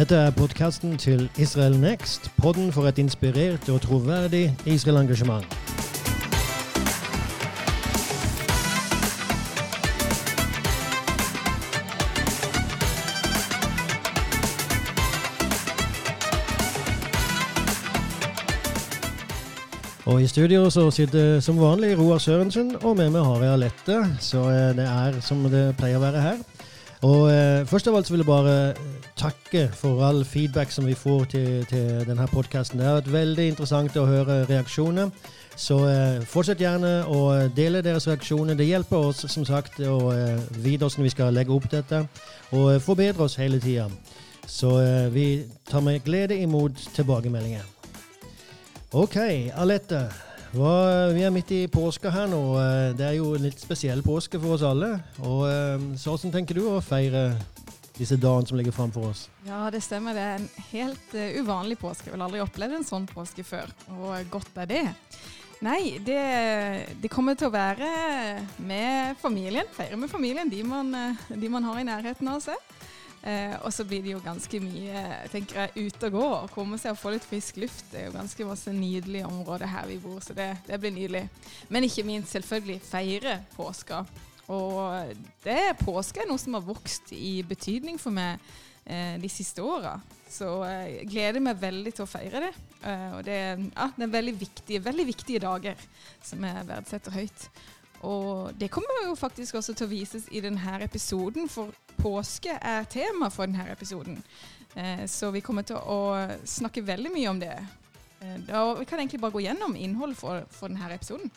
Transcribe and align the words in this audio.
Dette 0.00 0.16
er 0.16 0.30
podkasten 0.30 0.94
til 0.98 1.30
Israel 1.38 1.80
Next, 1.80 2.30
podden 2.36 2.72
for 2.72 2.88
et 2.88 2.98
inspirert 2.98 3.68
og 3.68 3.80
troverdig 3.80 4.56
Israel-engasjement. 4.66 5.44
Og 20.06 20.22
I 20.22 20.26
studio 20.26 20.70
så 20.70 20.90
sitter 20.90 21.40
som 21.40 21.60
vanlig 21.60 21.98
Roar 21.98 22.18
Sørensen, 22.18 22.72
og 22.82 22.96
med 22.96 23.10
meg 23.10 23.24
har 23.24 23.44
jeg 23.44 23.52
Alette. 23.52 24.00
Så 24.20 24.48
eh, 24.48 24.72
det 24.80 24.88
er 24.88 25.20
som 25.20 25.44
det 25.52 25.76
pleier 25.76 26.00
å 26.00 26.06
være 26.08 26.24
her. 26.24 26.40
Og 27.06 27.30
eh, 27.32 27.66
Først 27.66 27.88
av 27.88 27.96
alt 27.96 28.08
så 28.08 28.12
vil 28.12 28.24
jeg 28.24 28.28
bare 28.28 28.56
takke 29.16 29.66
for 29.76 30.02
all 30.04 30.24
feedback 30.24 30.72
som 30.72 30.86
vi 30.86 30.94
får 30.94 31.24
til, 31.32 31.66
til 31.68 32.04
denne 32.08 32.26
podkasten. 32.28 32.80
Det 32.80 32.86
har 32.86 32.98
vært 33.00 33.12
veldig 33.12 33.46
interessant 33.52 33.96
å 33.96 34.08
høre 34.08 34.42
reaksjoner. 34.48 35.12
Så 35.56 35.76
eh, 35.88 36.20
fortsett 36.28 36.60
gjerne 36.60 36.92
å 37.08 37.48
dele 37.56 37.82
deres 37.84 38.08
reaksjoner. 38.08 38.56
Det 38.56 38.68
hjelper 38.68 39.10
oss 39.10 39.24
som 39.32 39.44
sagt 39.48 39.80
å 39.80 39.98
eh, 40.12 40.38
vite 40.60 40.86
hvordan 40.86 41.08
vi 41.08 41.12
skal 41.12 41.36
legge 41.36 41.56
opp 41.56 41.68
dette, 41.72 42.04
og 42.52 42.72
eh, 42.74 42.80
forbedre 42.84 43.26
oss 43.26 43.36
hele 43.40 43.60
tida. 43.60 43.88
Så 44.48 44.76
eh, 44.80 45.08
vi 45.12 45.26
tar 45.68 45.84
med 45.84 46.04
glede 46.04 46.36
imot 46.40 46.80
tilbakemeldinger. 46.96 47.64
Ok, 48.92 49.16
Alette. 49.54 50.08
Vi 50.50 51.22
er 51.22 51.30
midt 51.30 51.50
i 51.54 51.66
påska 51.70 52.10
her 52.10 52.26
nå. 52.26 52.40
Eh, 52.58 52.96
Det 52.98 53.06
er 53.06 53.16
jo 53.20 53.34
en 53.36 53.44
litt 53.44 53.60
spesiell 53.60 54.02
påske 54.02 54.38
for 54.40 54.56
oss 54.56 54.64
alle. 54.66 54.96
Og 55.22 55.44
eh, 55.46 55.78
Så 55.96 56.10
hvordan 56.10 56.32
tenker 56.34 56.58
du 56.58 56.64
å 56.66 56.80
feire 56.82 57.36
disse 57.94 58.16
dagene 58.18 58.48
som 58.48 58.58
ligger 58.58 58.74
framfor 58.74 59.12
oss? 59.12 59.28
Ja, 59.46 59.68
det 59.70 59.82
stemmer. 59.84 60.16
Det 60.16 60.24
er 60.24 60.38
en 60.40 60.48
helt 60.72 61.14
uh, 61.14 61.38
uvanlig 61.38 61.76
påske. 61.78 62.08
Jeg 62.08 62.16
har 62.16 62.24
aldri 62.24 62.40
opplevd 62.40 62.78
en 62.78 62.86
sånn 62.88 63.06
påske 63.06 63.44
før. 63.44 63.70
Og 63.92 64.30
godt 64.32 64.56
er 64.58 64.70
det. 64.70 64.84
Nei, 65.60 65.98
det, 66.00 66.20
det 67.02 67.10
kommer 67.12 67.36
til 67.36 67.50
å 67.50 67.52
være 67.54 67.90
med 68.64 69.20
familien. 69.20 69.68
Feire 69.76 70.00
med 70.00 70.10
familien, 70.10 70.48
de 70.48 70.64
man, 70.64 70.90
de 71.28 71.52
man 71.52 71.68
har 71.68 71.78
i 71.82 71.84
nærheten 71.84 72.32
av 72.32 72.40
seg. 72.40 72.56
Eh, 73.20 73.52
og 73.60 73.68
så 73.72 73.84
blir 73.84 74.00
det 74.00 74.14
jo 74.14 74.22
ganske 74.24 74.60
mye 74.64 75.00
tenker 75.28 75.66
jeg, 75.66 75.90
ute 75.90 76.08
og 76.08 76.14
gå 76.14 76.24
og 76.38 76.54
komme 76.54 76.78
seg 76.80 76.94
og 76.94 77.00
få 77.02 77.12
litt 77.12 77.26
frisk 77.28 77.60
luft. 77.60 77.84
Det 77.92 78.00
er 78.00 78.08
jo 78.08 78.16
ganske 78.16 78.46
masse 78.48 78.72
nydelige 78.72 79.28
områder 79.28 79.68
her 79.68 79.90
vi 79.90 79.98
bor, 80.00 80.22
så 80.24 80.36
det, 80.36 80.48
det 80.66 80.80
blir 80.80 80.94
nydelig. 80.96 81.26
Men 81.68 81.84
ikke 81.84 82.06
minst 82.08 82.32
selvfølgelig 82.32 82.80
feire 82.88 83.36
påska. 83.56 84.04
Og 84.50 85.12
det 85.44 85.76
påske 85.84 86.24
er 86.24 86.30
noe 86.30 86.40
som 86.40 86.56
har 86.56 86.64
vokst 86.66 87.12
i 87.14 87.38
betydning 87.46 88.00
for 88.02 88.14
meg 88.14 88.40
eh, 88.86 89.14
de 89.20 89.30
siste 89.30 89.62
åra. 89.62 89.98
Så 90.30 90.48
eh, 90.66 90.96
jeg 90.96 91.10
gleder 91.12 91.44
meg 91.44 91.60
veldig 91.60 91.92
til 91.94 92.06
å 92.06 92.10
feire 92.10 92.42
det. 92.46 92.54
Eh, 92.80 93.10
og 93.18 93.20
det, 93.26 93.38
ja, 93.68 93.90
det 93.96 94.06
er 94.06 94.16
veldig 94.16 94.34
viktige, 94.40 94.82
veldig 94.88 95.06
viktige 95.12 95.44
dager 95.44 95.86
som 96.24 96.48
jeg 96.48 96.66
verdsetter 96.72 97.14
høyt. 97.20 97.46
Og 98.06 98.54
det 98.56 98.70
kommer 98.72 99.04
jo 99.04 99.16
faktisk 99.18 99.58
også 99.60 99.74
til 99.76 99.86
å 99.86 99.90
vises 99.90 100.28
i 100.32 100.40
denne 100.40 100.78
episoden, 100.84 101.48
for 101.52 101.74
påske 102.00 102.54
er 102.56 102.88
tema 102.88 103.28
for 103.32 103.48
denne 103.48 103.68
episoden. 103.72 104.20
Eh, 104.74 105.04
så 105.10 105.30
vi 105.34 105.42
kommer 105.44 105.66
til 105.66 105.76
å 105.76 106.38
snakke 106.48 106.84
veldig 106.86 107.12
mye 107.12 107.32
om 107.32 107.42
det. 107.42 107.56
Eh, 108.20 108.38
vi 108.78 108.84
kan 108.84 109.00
egentlig 109.00 109.20
bare 109.20 109.34
gå 109.34 109.44
gjennom 109.44 109.76
innholdet 109.76 110.18
for, 110.18 110.46
for 110.54 110.72
denne 110.72 110.94
episoden. 110.94 111.30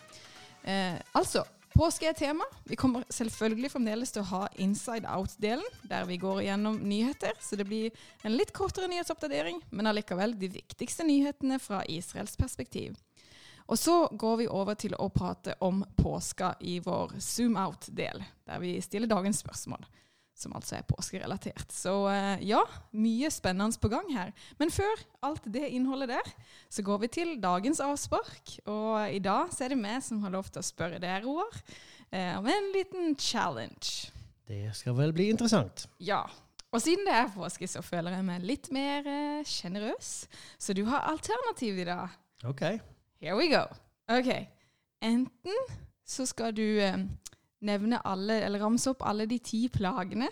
Eh, 0.63 0.95
altså, 1.11 1.43
påske 1.75 2.07
er 2.07 2.17
tema. 2.17 2.45
Vi 2.69 2.77
kommer 2.79 3.03
selvfølgelig 3.11 3.71
fremdeles 3.73 4.13
til 4.13 4.23
å 4.23 4.29
ha 4.31 4.41
Inside 4.61 5.07
Out-delen, 5.09 5.79
der 5.89 6.05
vi 6.07 6.19
går 6.21 6.43
gjennom 6.47 6.79
nyheter. 6.83 7.35
Så 7.41 7.59
det 7.59 7.67
blir 7.67 7.91
en 8.23 8.37
litt 8.37 8.53
kortere 8.55 8.87
nyhetsoppdatering, 8.91 9.63
men 9.71 9.89
allikevel 9.91 10.37
de 10.39 10.51
viktigste 10.59 11.07
nyhetene 11.07 11.59
fra 11.59 11.83
Israels 11.91 12.37
perspektiv. 12.39 12.95
Og 13.71 13.79
så 13.79 14.07
går 14.19 14.37
vi 14.43 14.47
over 14.51 14.77
til 14.79 14.95
å 14.99 15.09
prate 15.13 15.55
om 15.63 15.83
påska 15.97 16.53
i 16.59 16.79
vår 16.83 17.15
zoom 17.23 17.57
out-del, 17.59 18.23
der 18.47 18.63
vi 18.63 18.75
stiller 18.83 19.09
dagens 19.09 19.39
spørsmål, 19.43 19.85
som 20.35 20.55
altså 20.57 20.77
er 20.79 20.87
påskerelatert. 20.89 21.71
Så 21.71 21.93
eh, 22.11 22.43
ja, 22.49 22.61
mye 22.91 23.31
spennende 23.31 23.79
på 23.79 23.91
gang 23.93 24.09
her. 24.13 24.33
Men 24.59 24.73
før 24.73 25.05
alt 25.23 25.47
det 25.47 25.69
innholdet 25.71 26.11
der, 26.15 26.31
så 26.73 26.83
går 26.85 27.03
vi 27.05 27.11
til 27.19 27.35
dagens 27.43 27.81
avspark. 27.83 28.57
Og 28.65 29.15
i 29.15 29.21
dag 29.23 29.53
så 29.53 29.65
er 29.65 29.75
det 29.75 29.81
meg 29.81 30.03
som 30.03 30.23
har 30.25 30.33
lov 30.35 30.51
til 30.51 30.63
å 30.63 30.67
spørre 30.67 31.01
deg, 31.03 31.27
Roar, 31.27 31.61
eh, 32.11 32.33
om 32.39 32.49
en 32.49 32.71
liten 32.75 33.15
challenge. 33.15 34.11
Det 34.49 34.65
skal 34.75 34.97
vel 34.97 35.13
bli 35.15 35.29
interessant. 35.31 35.87
Ja. 36.03 36.25
Og 36.73 36.81
siden 36.81 37.05
det 37.05 37.13
er 37.15 37.29
påske, 37.31 37.69
så 37.69 37.83
føler 37.85 38.17
jeg 38.17 38.25
meg 38.27 38.47
litt 38.49 38.71
mer 38.73 39.05
eh, 39.07 39.45
sjenerøs. 39.47 40.25
Så 40.59 40.75
du 40.75 40.83
har 40.89 41.05
alternativ 41.13 41.79
i 41.79 41.87
dag. 41.87 42.17
Ok. 42.49 42.65
Here 43.23 43.35
we 43.35 43.47
go. 43.47 43.63
Ok. 44.07 44.47
Enten 45.01 45.53
så 46.05 46.25
skal 46.25 46.51
du 46.51 46.79
eh, 46.83 46.97
nevne 47.61 48.01
alle, 48.03 48.41
eller 48.43 48.59
ramse 48.59 48.91
opp 48.91 49.05
alle 49.07 49.23
de 49.31 49.37
ti 49.39 49.69
plagene 49.71 50.27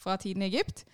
fra 0.00 0.16
tiden 0.16 0.42
i 0.42 0.46
Egypt. 0.46 0.86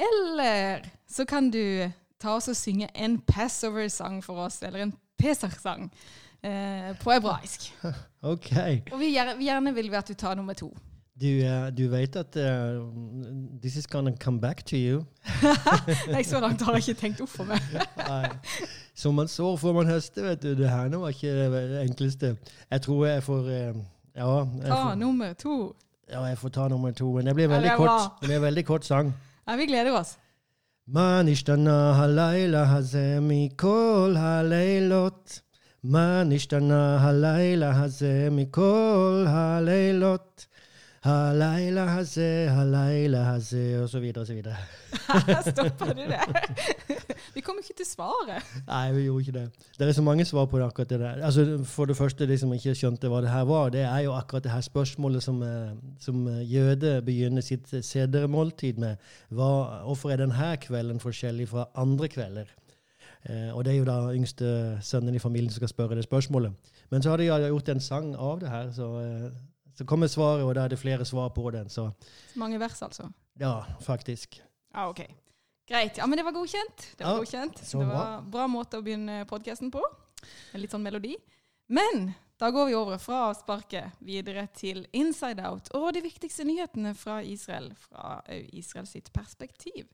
Eller 0.00 0.80
så 1.04 1.26
kan 1.28 1.50
du 1.52 1.84
ta 2.16 2.32
oss 2.38 2.48
og 2.48 2.56
synge 2.56 2.88
en 2.96 3.18
Passover-sang 3.20 4.22
for 4.24 4.40
oss, 4.46 4.62
eller 4.62 4.86
en 4.86 4.94
Pesach-sang 5.20 5.90
eh, 6.42 6.96
på 6.96 7.12
hebraisk. 7.12 7.74
Ok. 8.22 8.52
Og 8.92 8.98
vi 9.00 9.12
gjerne, 9.14 9.36
vi 9.38 9.46
gjerne 9.48 9.74
vil 9.74 9.90
vi 9.90 9.96
at 9.96 10.08
du 10.08 10.14
tar 10.14 10.34
nummer 10.34 10.52
to. 10.52 10.72
Du, 11.20 11.26
uh, 11.26 11.68
du 11.76 11.88
vet 11.88 12.16
at 12.16 12.36
uh, 12.36 12.80
this 13.62 13.76
is 13.76 13.86
gonna 13.86 14.12
come 14.16 14.40
back 14.40 14.64
to 14.66 14.76
you. 14.76 15.04
Nei, 16.12 16.22
så 16.22 16.40
langt 16.40 16.62
har 16.62 16.76
jeg 16.76 16.88
ikke 16.88 17.00
tenkt 17.00 17.20
opp 17.20 17.28
for 17.28 17.44
meg. 17.44 17.60
Som 19.00 19.16
man 19.16 19.28
sår, 19.32 19.54
får 19.56 19.72
man 19.78 19.88
høste, 19.88 20.22
vet 20.26 20.42
du. 20.44 20.50
Det 20.58 20.68
her 20.68 20.90
nå 20.92 20.98
var 21.00 21.14
ikke 21.14 21.30
det 21.54 21.82
enkleste. 21.86 22.34
Jeg 22.70 22.82
tror 22.84 23.06
jeg 23.08 23.22
får 23.24 23.46
eh, 23.48 23.78
Ja. 24.16 24.32
Jeg 24.44 24.66
ta 24.68 24.80
får, 24.82 24.96
nummer 25.00 25.32
to. 25.40 25.54
Ja, 26.10 26.24
jeg 26.28 26.38
får 26.38 26.52
ta 26.56 26.66
nummer 26.68 26.92
to. 26.92 27.12
Men 27.16 27.30
det 27.30 27.34
blir 27.38 27.48
veldig, 27.48 27.76
kort, 27.78 28.10
det 28.20 28.28
blir 28.28 28.42
veldig 28.44 28.64
kort 28.68 28.84
sang. 28.84 29.14
Ja, 29.46 29.56
vi 29.56 29.66
gleder 29.70 29.96
oss. 30.00 30.16
ما 30.92 31.22
نشتنا 31.22 32.02
هالليلة 32.02 32.62
هذا 32.62 33.20
مكل 33.20 34.14
هالليلات 34.16 35.30
ما 35.84 36.24
نشتنا 36.24 37.08
هالليلة 37.08 37.70
هذا 37.84 38.30
مكل 38.30 39.24
هالليلات 39.28 40.40
Halaila 41.00 41.86
hase, 41.88 42.48
halaila 42.52 43.22
hase, 43.24 43.82
og 43.82 43.88
så 43.88 44.00
videre 44.00 44.20
og 44.20 44.26
så 44.26 44.34
videre. 44.34 44.56
Stoppa 45.50 45.94
du 45.96 46.02
det? 46.10 46.20
Vi 47.34 47.40
kom 47.40 47.56
ikke 47.62 47.76
til 47.78 47.86
svaret. 47.88 48.44
Nei, 48.66 48.92
vi 48.92 49.06
gjorde 49.06 49.20
ikke 49.24 49.32
det. 49.38 49.44
Det 49.78 49.88
er 49.88 49.92
så 49.96 50.02
mange 50.04 50.24
svar 50.28 50.44
på 50.50 50.58
det, 50.58 50.66
akkurat 50.66 50.90
det 50.90 51.00
der. 51.00 51.24
Altså, 51.24 51.60
for 51.64 51.84
det 51.88 51.96
første, 51.96 52.26
de 52.26 52.38
som 52.38 52.52
ikke 52.52 52.74
skjønte 52.76 53.08
hva 53.08 53.22
det 53.24 53.32
her 53.32 53.46
var, 53.48 53.70
det 53.72 53.86
er 53.86 54.04
jo 54.04 54.12
akkurat 54.12 54.44
det 54.44 54.52
her 54.52 54.60
spørsmålet 54.66 55.24
som, 55.24 55.42
eh, 55.42 55.72
som 56.00 56.26
eh, 56.28 56.42
jøde 56.52 56.98
begynner 57.06 57.40
sitt 57.40 57.72
eh, 57.74 57.84
sedermåltid 57.86 58.82
med. 58.82 58.96
Hva, 59.30 59.50
hvorfor 59.86 60.12
er 60.12 60.20
denne 60.20 60.56
kvelden 60.60 61.00
forskjellig 61.00 61.48
fra 61.48 61.70
andre 61.80 62.08
kvelder? 62.12 62.52
Eh, 63.28 63.56
og 63.56 63.64
det 63.64 63.72
er 63.72 63.78
jo 63.78 63.88
da 63.88 63.98
yngste 64.16 64.50
sønnen 64.84 65.14
i 65.14 65.22
familien 65.22 65.52
som 65.52 65.60
skal 65.60 65.72
spørre 65.72 65.96
det 65.96 66.04
spørsmålet. 66.04 66.52
Men 66.90 67.02
så 67.02 67.10
har 67.12 67.20
de 67.20 67.30
gjort 67.30 67.68
en 67.68 67.80
sang 67.80 68.14
av 68.16 68.40
det 68.40 68.52
her, 68.52 68.70
så 68.72 68.90
eh, 69.00 69.30
så 69.78 69.84
kommer 69.86 70.06
svaret, 70.10 70.44
og 70.44 70.54
da 70.54 70.64
er 70.64 70.68
det 70.74 70.78
flere 70.78 71.04
svar 71.04 71.30
på 71.34 71.50
den. 71.54 71.68
Så 71.68 71.90
Mange 72.36 72.58
vers, 72.60 72.82
altså. 72.82 73.10
ja, 73.40 73.64
faktisk. 73.80 74.40
Ja, 74.74 74.88
ok. 74.90 75.00
Greit. 75.70 75.96
Ja, 75.98 76.06
men 76.06 76.18
det 76.18 76.24
var 76.24 76.32
godkjent. 76.34 76.96
Det 76.98 77.04
var 77.06 77.12
Ja, 77.12 77.18
godkjent. 77.22 77.58
så 77.58 77.78
Det 77.78 77.86
bra. 77.86 77.94
var 77.94 78.22
bra 78.22 78.46
måte 78.50 78.78
å 78.78 78.82
begynne 78.82 79.24
podkasten 79.26 79.70
på. 79.70 79.82
En 80.54 80.60
litt 80.60 80.70
sånn 80.70 80.82
melodi. 80.82 81.16
Men 81.68 82.14
da 82.38 82.50
går 82.50 82.66
vi 82.66 82.74
over 82.74 82.98
fra 82.98 83.32
sparket 83.34 83.92
videre 84.00 84.48
til 84.56 84.86
Inside 84.92 85.44
Out 85.46 85.68
og 85.74 85.92
de 85.94 86.00
viktigste 86.02 86.44
nyhetene 86.44 86.94
fra 86.96 87.20
Israel, 87.22 87.72
fra 87.76 88.20
Israel 88.52 88.86
sitt 88.86 89.12
perspektiv. 89.12 89.86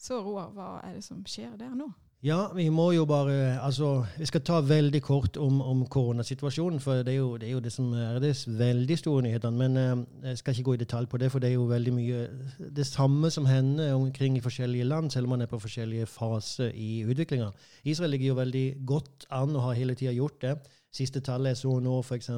Så 0.00 0.18
Roar, 0.24 0.50
hva 0.50 0.80
er 0.84 0.94
det 0.94 1.04
som 1.04 1.22
skjer 1.24 1.56
der 1.60 1.74
nå? 1.76 1.92
Ja, 2.20 2.50
vi 2.52 2.66
må 2.68 2.90
jo 2.92 3.06
bare 3.08 3.62
Altså, 3.64 4.04
vi 4.18 4.26
skal 4.28 4.42
ta 4.44 4.58
veldig 4.60 5.00
kort 5.02 5.36
om, 5.40 5.60
om 5.64 5.86
koronasituasjonen. 5.88 6.80
For 6.80 7.00
det 7.00 7.14
er, 7.14 7.16
jo, 7.16 7.36
det 7.40 7.48
er 7.48 7.52
jo 7.54 7.62
det 7.64 7.72
som 7.72 7.94
er 7.96 8.18
det 8.20 8.34
veldig 8.58 8.98
store 8.98 9.22
nyhetene. 9.24 9.56
Men 9.56 9.76
eh, 9.76 10.28
jeg 10.28 10.38
skal 10.38 10.52
ikke 10.52 10.66
gå 10.66 10.74
i 10.76 10.82
detalj 10.82 11.08
på 11.08 11.16
det, 11.16 11.30
for 11.32 11.40
det 11.40 11.48
er 11.48 11.54
jo 11.54 11.64
veldig 11.70 11.94
mye 11.96 12.26
det 12.76 12.86
samme 12.86 13.30
som 13.32 13.48
hender 13.48 13.94
omkring 13.94 14.36
i 14.36 14.44
forskjellige 14.44 14.84
land, 14.84 15.10
selv 15.10 15.24
om 15.24 15.34
man 15.36 15.46
er 15.46 15.48
på 15.48 15.62
forskjellige 15.64 16.06
faser 16.12 16.76
i 16.76 17.06
utviklinga. 17.08 17.48
Israel 17.84 18.10
ligger 18.10 18.34
jo 18.34 18.38
veldig 18.42 18.66
godt 18.86 19.26
an 19.30 19.56
og 19.56 19.70
har 19.70 19.80
hele 19.80 19.96
tida 19.96 20.12
gjort 20.12 20.42
det. 20.42 20.54
Siste 20.92 21.24
tallet 21.24 21.54
jeg 21.54 21.62
så 21.64 21.78
nå, 21.80 22.00
f.eks., 22.02 22.30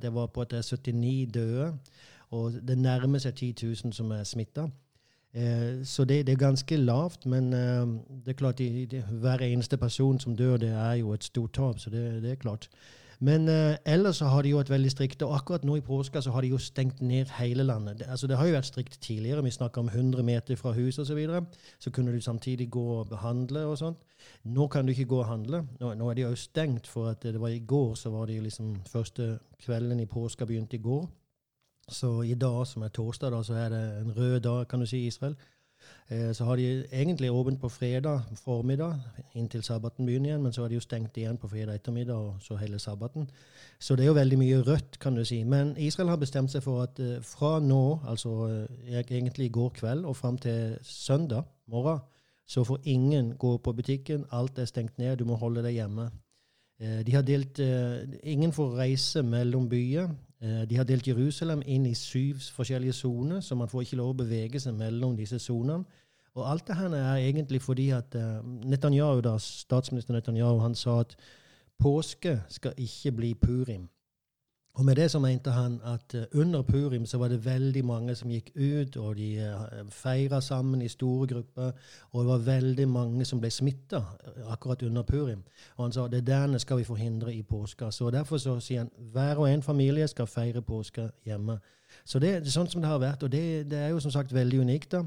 det 0.00 0.14
var 0.14 0.32
på 0.32 0.40
at 0.40 0.56
det 0.56 0.64
er 0.64 0.76
79 0.76 1.30
døde. 1.34 1.72
Og 2.30 2.52
det 2.64 2.78
nærmer 2.78 3.20
seg 3.20 3.34
10 3.34 3.54
000 3.84 3.92
som 3.92 4.10
er 4.16 4.24
smitta. 4.24 4.70
Eh, 5.34 5.84
så 5.84 6.04
det, 6.04 6.26
det 6.26 6.32
er 6.32 6.40
ganske 6.40 6.76
lavt, 6.76 7.26
men 7.26 7.52
eh, 7.52 7.86
det 8.24 8.32
er 8.32 8.38
klart 8.38 8.58
de, 8.58 8.86
de, 8.86 9.02
hver 9.20 9.44
eneste 9.44 9.76
person 9.76 10.20
som 10.20 10.36
dør, 10.36 10.56
det 10.56 10.70
er 10.70 10.94
jo 10.94 11.12
et 11.12 11.24
stort 11.24 11.52
tap. 11.52 11.78
Så 11.78 11.90
det, 11.90 12.22
det 12.22 12.30
er 12.30 12.34
klart. 12.34 12.68
Men 13.20 13.48
eh, 13.48 13.76
ellers 13.84 14.16
så 14.16 14.28
har 14.30 14.42
de 14.42 14.52
jo 14.52 14.60
vært 14.60 14.70
veldig 14.70 14.90
strikte. 14.90 15.26
Og 15.26 15.34
akkurat 15.34 15.64
nå 15.66 15.76
i 15.76 15.84
påska 15.84 16.22
så 16.22 16.30
har 16.30 16.46
de 16.46 16.52
jo 16.52 16.58
stengt 16.62 17.00
ned 17.02 17.32
hele 17.38 17.66
landet. 17.66 17.98
Det, 17.98 18.06
altså 18.06 18.26
det 18.30 18.38
har 18.38 18.46
jo 18.46 18.54
vært 18.54 18.70
strikt 18.70 19.00
tidligere. 19.02 19.42
Vi 19.44 19.50
snakka 19.50 19.80
om 19.80 19.88
100 19.88 20.22
meter 20.22 20.56
fra 20.56 20.72
hus 20.72 20.98
osv. 20.98 21.08
Så, 21.10 21.14
videre. 21.14 21.44
så 21.78 21.90
kunne 21.90 22.12
du 22.12 22.20
samtidig 22.20 22.70
gå 22.70 22.84
og 23.00 23.18
handle 23.18 23.66
og 23.66 23.78
sånt. 23.78 23.98
Nå 24.44 24.68
kan 24.68 24.86
du 24.86 24.92
ikke 24.92 25.08
gå 25.10 25.18
og 25.18 25.26
handle. 25.26 25.64
Nå, 25.80 25.94
nå 25.94 26.10
er 26.10 26.14
de 26.14 26.26
jo 26.28 26.34
stengt, 26.36 26.86
for 26.86 27.10
at 27.10 27.22
det 27.22 27.40
var 27.40 27.48
i 27.48 27.58
går 27.58 27.94
så 27.94 28.10
var 28.10 28.26
det 28.26 28.36
jo 28.36 28.42
liksom 28.42 28.76
første 28.86 29.38
kvelden 29.64 30.00
i 30.00 30.06
påska 30.06 30.46
begynte 30.46 30.78
i 30.78 30.82
går. 30.82 31.08
Så 31.88 32.22
i 32.22 32.34
dag, 32.34 32.66
som 32.66 32.82
er 32.82 32.88
torsdag, 32.88 33.32
da, 33.32 33.42
så 33.42 33.54
er 33.54 33.68
det 33.72 33.84
en 34.00 34.16
rød 34.16 34.40
dag, 34.40 34.68
kan 34.68 34.80
du 34.80 34.86
si, 34.86 35.04
i 35.04 35.06
Israel. 35.06 35.36
Eh, 36.08 36.32
så 36.32 36.44
har 36.44 36.56
de 36.56 36.84
egentlig 36.92 37.30
åpent 37.30 37.60
på 37.60 37.68
fredag 37.68 38.20
formiddag 38.34 39.00
inntil 39.34 39.62
sabbaten 39.62 40.06
begynner 40.06 40.30
igjen, 40.30 40.42
men 40.42 40.52
så 40.52 40.64
er 40.64 40.68
de 40.68 40.74
jo 40.74 40.80
stengt 40.80 41.16
igjen 41.16 41.36
på 41.36 41.48
fredag 41.48 41.74
ettermiddag 41.74 42.16
og 42.16 42.42
så 42.42 42.56
hele 42.56 42.78
sabbaten. 42.78 43.28
Så 43.78 43.96
det 43.96 44.04
er 44.04 44.06
jo 44.06 44.16
veldig 44.16 44.38
mye 44.38 44.62
rødt, 44.62 44.98
kan 44.98 45.14
du 45.14 45.24
si. 45.24 45.42
Men 45.44 45.74
Israel 45.78 46.08
har 46.08 46.16
bestemt 46.16 46.52
seg 46.52 46.62
for 46.64 46.82
at 46.82 47.00
eh, 47.00 47.20
fra 47.22 47.58
nå, 47.60 48.00
altså 48.08 48.48
eh, 48.48 49.02
egentlig 49.20 49.46
i 49.46 49.52
går 49.52 49.68
kveld 49.80 50.04
og 50.04 50.16
fram 50.16 50.38
til 50.38 50.78
søndag 50.82 51.42
morgen, 51.66 52.00
så 52.48 52.64
får 52.64 52.78
ingen 52.84 53.34
gå 53.36 53.56
på 53.58 53.72
butikken. 53.72 54.24
Alt 54.32 54.58
er 54.58 54.64
stengt 54.64 54.98
ned. 54.98 55.16
Du 55.16 55.24
må 55.24 55.36
holde 55.36 55.62
deg 55.62 55.74
hjemme. 55.76 56.08
Uh, 56.80 57.02
de 57.04 57.12
har 57.12 57.22
delt 57.26 57.58
Ingen 58.22 58.52
får 58.52 58.76
reise 58.78 59.22
mellom 59.22 59.68
byer. 59.68 60.08
De 60.40 60.76
har 60.76 60.86
delt 60.86 61.06
Jerusalem 61.08 61.64
inn 61.66 61.86
i 61.88 61.96
syv 61.98 62.44
forskjellige 62.54 62.94
soner, 62.94 63.40
så 63.42 63.56
man 63.58 63.68
får 63.68 63.82
ikke 63.82 63.98
lov 63.98 64.12
å 64.12 64.18
bevege 64.20 64.60
seg 64.62 64.76
mellom 64.78 65.16
disse 65.18 65.40
sonene. 65.42 65.82
Og 66.38 66.44
alt 66.46 66.68
det 66.68 66.76
her 66.78 66.94
er 66.94 67.24
egentlig 67.24 67.58
fordi 67.64 67.88
at 67.90 68.14
Netanyahu, 68.44 69.18
da, 69.26 69.34
statsminister 69.42 70.14
Netanyahu 70.14 70.60
han 70.62 70.76
sa 70.78 71.00
at 71.02 71.16
påske 71.82 72.36
skal 72.54 72.78
ikke 72.78 73.12
bli 73.16 73.32
purim. 73.34 73.88
Og 74.74 74.84
med 74.84 74.94
det 74.96 75.10
så 75.10 75.18
mente 75.18 75.50
han 75.50 75.80
at 75.84 76.14
uh, 76.14 76.40
under 76.40 76.62
purim 76.62 77.06
så 77.06 77.18
var 77.18 77.28
det 77.28 77.44
veldig 77.44 77.84
mange 77.84 78.14
som 78.14 78.30
gikk 78.30 78.52
ut, 78.54 78.96
og 78.96 79.16
de 79.16 79.28
uh, 79.42 79.88
feira 79.90 80.40
sammen 80.40 80.82
i 80.82 80.88
store 80.88 81.26
grupper, 81.26 81.72
og 82.12 82.20
det 82.20 82.28
var 82.28 82.44
veldig 82.46 82.88
mange 82.88 83.24
som 83.24 83.40
ble 83.40 83.50
smitta 83.50 83.98
uh, 83.98 84.52
akkurat 84.52 84.82
under 84.82 85.02
purim. 85.02 85.42
Og 85.76 85.84
han 85.84 85.92
sa 85.92 86.06
det 86.08 86.26
derne 86.26 86.58
skal 86.58 86.78
vi 86.78 86.84
forhindre 86.84 87.34
i 87.34 87.42
påska. 87.42 87.90
Så 87.90 88.10
derfor 88.10 88.38
så 88.38 88.60
sier 88.60 88.78
han 88.78 88.90
hver 89.12 89.36
og 89.36 89.50
en 89.50 89.62
familie 89.62 90.08
skal 90.08 90.26
feire 90.26 90.62
påska 90.62 91.08
hjemme. 91.24 91.58
Så 92.04 92.18
det, 92.18 92.32
det, 92.44 92.46
er 92.46 92.58
sånn 92.60 92.70
som 92.70 92.82
det 92.82 92.90
har 92.90 93.00
vært, 93.02 93.22
og 93.22 93.32
det, 93.32 93.70
det 93.70 93.78
er 93.78 93.88
jo 93.88 94.00
som 94.00 94.12
sagt 94.14 94.34
veldig 94.34 94.60
unikt. 94.60 94.92
da. 94.92 95.02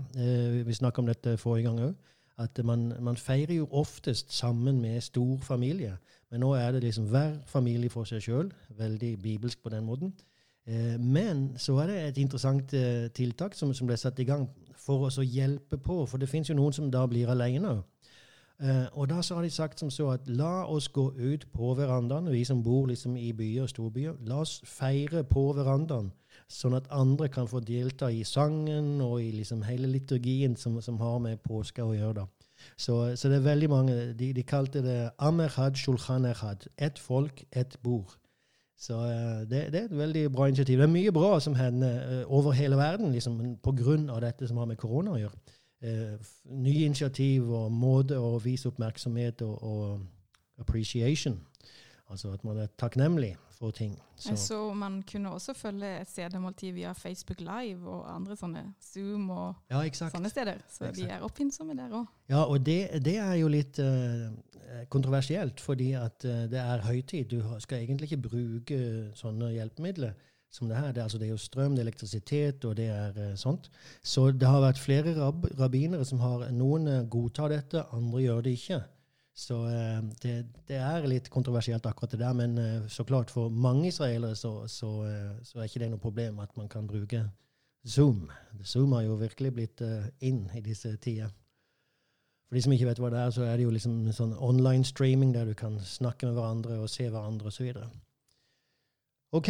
Vi 0.65 0.73
snakka 0.73 1.01
om 1.01 1.07
dette 1.07 1.37
forrige 1.37 1.69
gang 1.69 1.79
òg. 1.79 1.93
At 2.41 2.59
man, 2.65 2.89
man, 2.99 3.17
feirer 3.17 3.53
jo 3.59 3.67
oftest 3.71 4.33
sammen 4.33 4.81
med 4.81 5.01
stor 5.01 5.37
familie. 5.45 5.97
Men 6.31 6.43
nå 6.45 6.53
er 6.57 6.71
det 6.71 6.83
liksom 6.83 7.09
hver 7.11 7.37
familie 7.47 7.91
for 7.93 8.09
seg 8.09 8.23
sjøl. 8.25 8.51
Veldig 8.77 9.15
bibelsk 9.21 9.63
på 9.63 9.69
den 9.69 9.85
måten. 9.85 10.13
Eh, 10.65 10.97
men 10.99 11.51
så 11.57 11.77
er 11.81 11.87
det 11.87 12.01
et 12.01 12.17
interessant 12.21 12.73
eh, 12.73 13.09
tiltak 13.13 13.55
som, 13.57 13.73
som, 13.73 13.87
ble 13.89 13.97
satt 13.97 14.19
i 14.19 14.27
gang 14.29 14.47
for 14.77 15.07
oss 15.07 15.19
å 15.21 15.25
hjelpe 15.25 15.77
på. 15.77 16.03
For 16.05 16.21
det 16.21 16.29
fins 16.29 16.49
jo 16.49 16.57
noen 16.57 16.75
som 16.75 16.91
da 16.93 17.05
blir 17.09 17.29
alene. 17.29 17.81
Eh, 18.61 18.87
og 18.93 19.09
da 19.09 19.21
så 19.25 19.35
har 19.35 19.45
de 19.45 19.49
sagt 19.49 19.79
som 19.81 19.89
så 19.89 20.11
at 20.13 20.27
la 20.29 20.67
oss 20.69 20.87
gå 20.93 21.07
ut 21.17 21.47
på 21.53 21.73
verandaen, 21.77 22.29
vi 22.29 22.43
som 22.45 22.61
bor 22.63 22.85
liksom 22.87 23.17
i 23.17 23.31
byer 23.33 23.65
og 23.65 23.71
storbyer. 23.73 24.19
La 24.29 24.41
oss 24.45 24.59
feire 24.65 25.23
på 25.25 25.47
verandaen, 25.57 26.11
sånn 26.51 26.75
at 26.77 26.89
andre 26.93 27.29
kan 27.31 27.47
få 27.49 27.61
delta 27.63 28.09
i 28.11 28.23
sangen 28.27 28.99
og 29.03 29.21
i 29.23 29.31
liksom 29.35 29.63
hele 29.65 29.89
liturgien 29.91 30.57
som, 30.59 30.77
som 30.83 30.99
har 31.01 31.19
med 31.23 31.41
påske 31.45 31.83
å 31.83 31.95
gjøre. 31.95 32.27
Så, 32.77 33.15
så, 33.15 33.29
det 33.29 33.39
er 33.39 33.45
veldig 33.45 33.69
mange 33.71 33.93
De, 34.13 34.27
de 34.37 34.43
kalte 34.45 34.83
det 34.85 34.97
Amerhad 35.17 35.79
shulchan 35.79 36.27
echad. 36.29 36.67
Ett 36.77 36.99
folk, 36.99 37.43
ett 37.51 37.77
bord. 37.81 38.17
Så 38.77 38.97
uh, 38.97 39.41
det, 39.49 39.71
det, 39.73 39.79
er 39.79 39.87
et 39.89 39.97
veldig 39.97 40.31
bra 40.33 40.47
initiativ. 40.49 40.79
Det 40.79 40.87
er 40.87 40.93
mye 40.93 41.13
bra 41.13 41.39
som 41.39 41.55
hender 41.57 42.21
uh, 42.25 42.33
over 42.33 42.55
hele 42.57 42.77
verden 42.77 43.11
liksom, 43.13 43.39
pga. 43.63 43.97
dette 44.19 44.47
som 44.47 44.57
har 44.57 44.69
med 44.69 44.77
korona 44.77 45.15
å 45.15 45.21
gjøre. 45.21 45.57
Uh, 45.81 46.33
nye 46.61 46.85
initiativ 46.85 47.49
og 47.49 47.71
måte 47.73 48.17
å 48.17 48.37
vise 48.41 48.69
oppmerksomhet 48.69 49.41
og, 49.45 49.63
og 49.63 50.61
appreciation. 50.61 51.39
Altså 52.09 52.33
at 52.33 52.43
man 52.43 52.57
er 52.57 52.73
takknemlig 52.77 53.35
for 53.61 53.71
ting. 53.75 53.93
Så. 54.15 54.35
så 54.35 54.59
man 54.73 55.01
kunne 55.11 55.31
også 55.31 55.53
følge 55.57 55.89
et 56.01 56.09
CD-måltid 56.09 56.73
via 56.73 56.93
Facebook 56.97 57.41
Live 57.41 57.89
og 57.89 58.07
andre 58.09 58.37
sånne 58.37 58.63
Zoom 58.81 59.29
og 59.33 59.71
ja, 59.71 59.81
sånne 59.93 60.31
steder. 60.31 60.63
Så 60.65 60.87
exakt. 60.87 60.97
de 60.97 61.05
er 61.09 61.25
oppfinnsomme 61.25 61.75
der 61.77 61.93
òg. 61.99 62.07
Ja, 62.31 62.43
og 62.43 62.65
det, 62.65 62.79
det, 63.05 63.17
er 63.21 63.35
jo 63.37 63.51
litt 63.51 63.77
uh, 63.81 64.31
kontroversielt, 64.93 65.61
fordi 65.61 65.91
at 65.99 66.25
uh, 66.25 66.45
det 66.51 66.61
er 66.61 66.85
høytid. 66.87 67.29
Du 67.33 67.41
skal 67.61 67.83
egentlig 67.83 68.11
ikke 68.11 68.29
bruke 68.29 68.81
sånne 69.17 69.51
hjelpemidler 69.53 70.17
som 70.51 70.67
det 70.67 70.79
her. 70.81 70.89
Det, 70.91 71.05
altså, 71.05 71.19
det 71.21 71.29
er 71.29 71.35
jo 71.35 71.41
strøm, 71.41 71.75
det 71.75 71.83
er 71.83 71.89
elektrisitet, 71.89 72.65
og 72.65 72.77
det 72.81 72.89
er 72.93 73.17
uh, 73.17 73.35
sånt. 73.39 73.69
Så 74.03 74.31
det 74.33 74.49
har 74.49 74.63
vært 74.65 74.81
flere 74.81 75.13
rab 75.19 75.45
rabbinere 75.59 76.07
som 76.07 76.23
har 76.25 76.49
Noen 76.55 76.89
godtar 77.09 77.53
dette, 77.53 77.85
andre 77.93 78.25
gjør 78.25 78.41
det 78.47 78.57
ikke. 78.57 78.81
Så 79.33 79.55
eh, 79.67 79.99
det, 80.21 80.33
det, 80.67 80.77
er 80.77 81.07
litt 81.07 81.29
kontroversielt, 81.31 81.85
akkurat 81.87 82.11
det 82.11 82.19
der. 82.19 82.33
Men 82.35 82.57
eh, 82.57 82.87
så 82.91 83.03
klart, 83.07 83.31
for 83.31 83.49
mange 83.49 83.87
israelere 83.87 84.35
så, 84.35 84.67
så, 84.67 84.91
eh, 85.07 85.31
så, 85.43 85.59
er 85.59 85.69
ikke 85.69 85.83
det 85.85 85.91
noe 85.93 86.03
problem 86.03 86.41
at 86.43 86.57
man 86.59 86.69
kan 86.69 86.87
bruke 86.87 87.23
Zoom. 87.87 88.29
Zoom 88.65 88.91
har 88.93 89.07
jo 89.07 89.15
virkelig 89.17 89.53
blitt 89.55 89.81
inn 90.21 90.43
i 90.53 90.61
disse 90.61 90.91
tider. 91.01 91.31
For 92.45 92.57
de 92.57 92.61
som 92.61 92.75
ikke 92.75 92.89
vet 92.91 92.99
hva 93.01 93.09
det 93.09 93.21
er, 93.23 93.31
så 93.33 93.47
er 93.47 93.55
det 93.57 93.65
jo 93.65 93.71
liksom 93.73 94.11
sånn 94.13 94.35
online 94.37 94.85
streaming 94.85 95.31
der 95.33 95.47
du 95.49 95.55
kan 95.57 95.79
snakke 95.79 96.27
med 96.27 96.35
hverandre 96.37 96.77
og 96.83 96.91
se 96.91 97.07
hverandre 97.09 97.49
osv. 97.49 97.71
OK. 99.31 99.49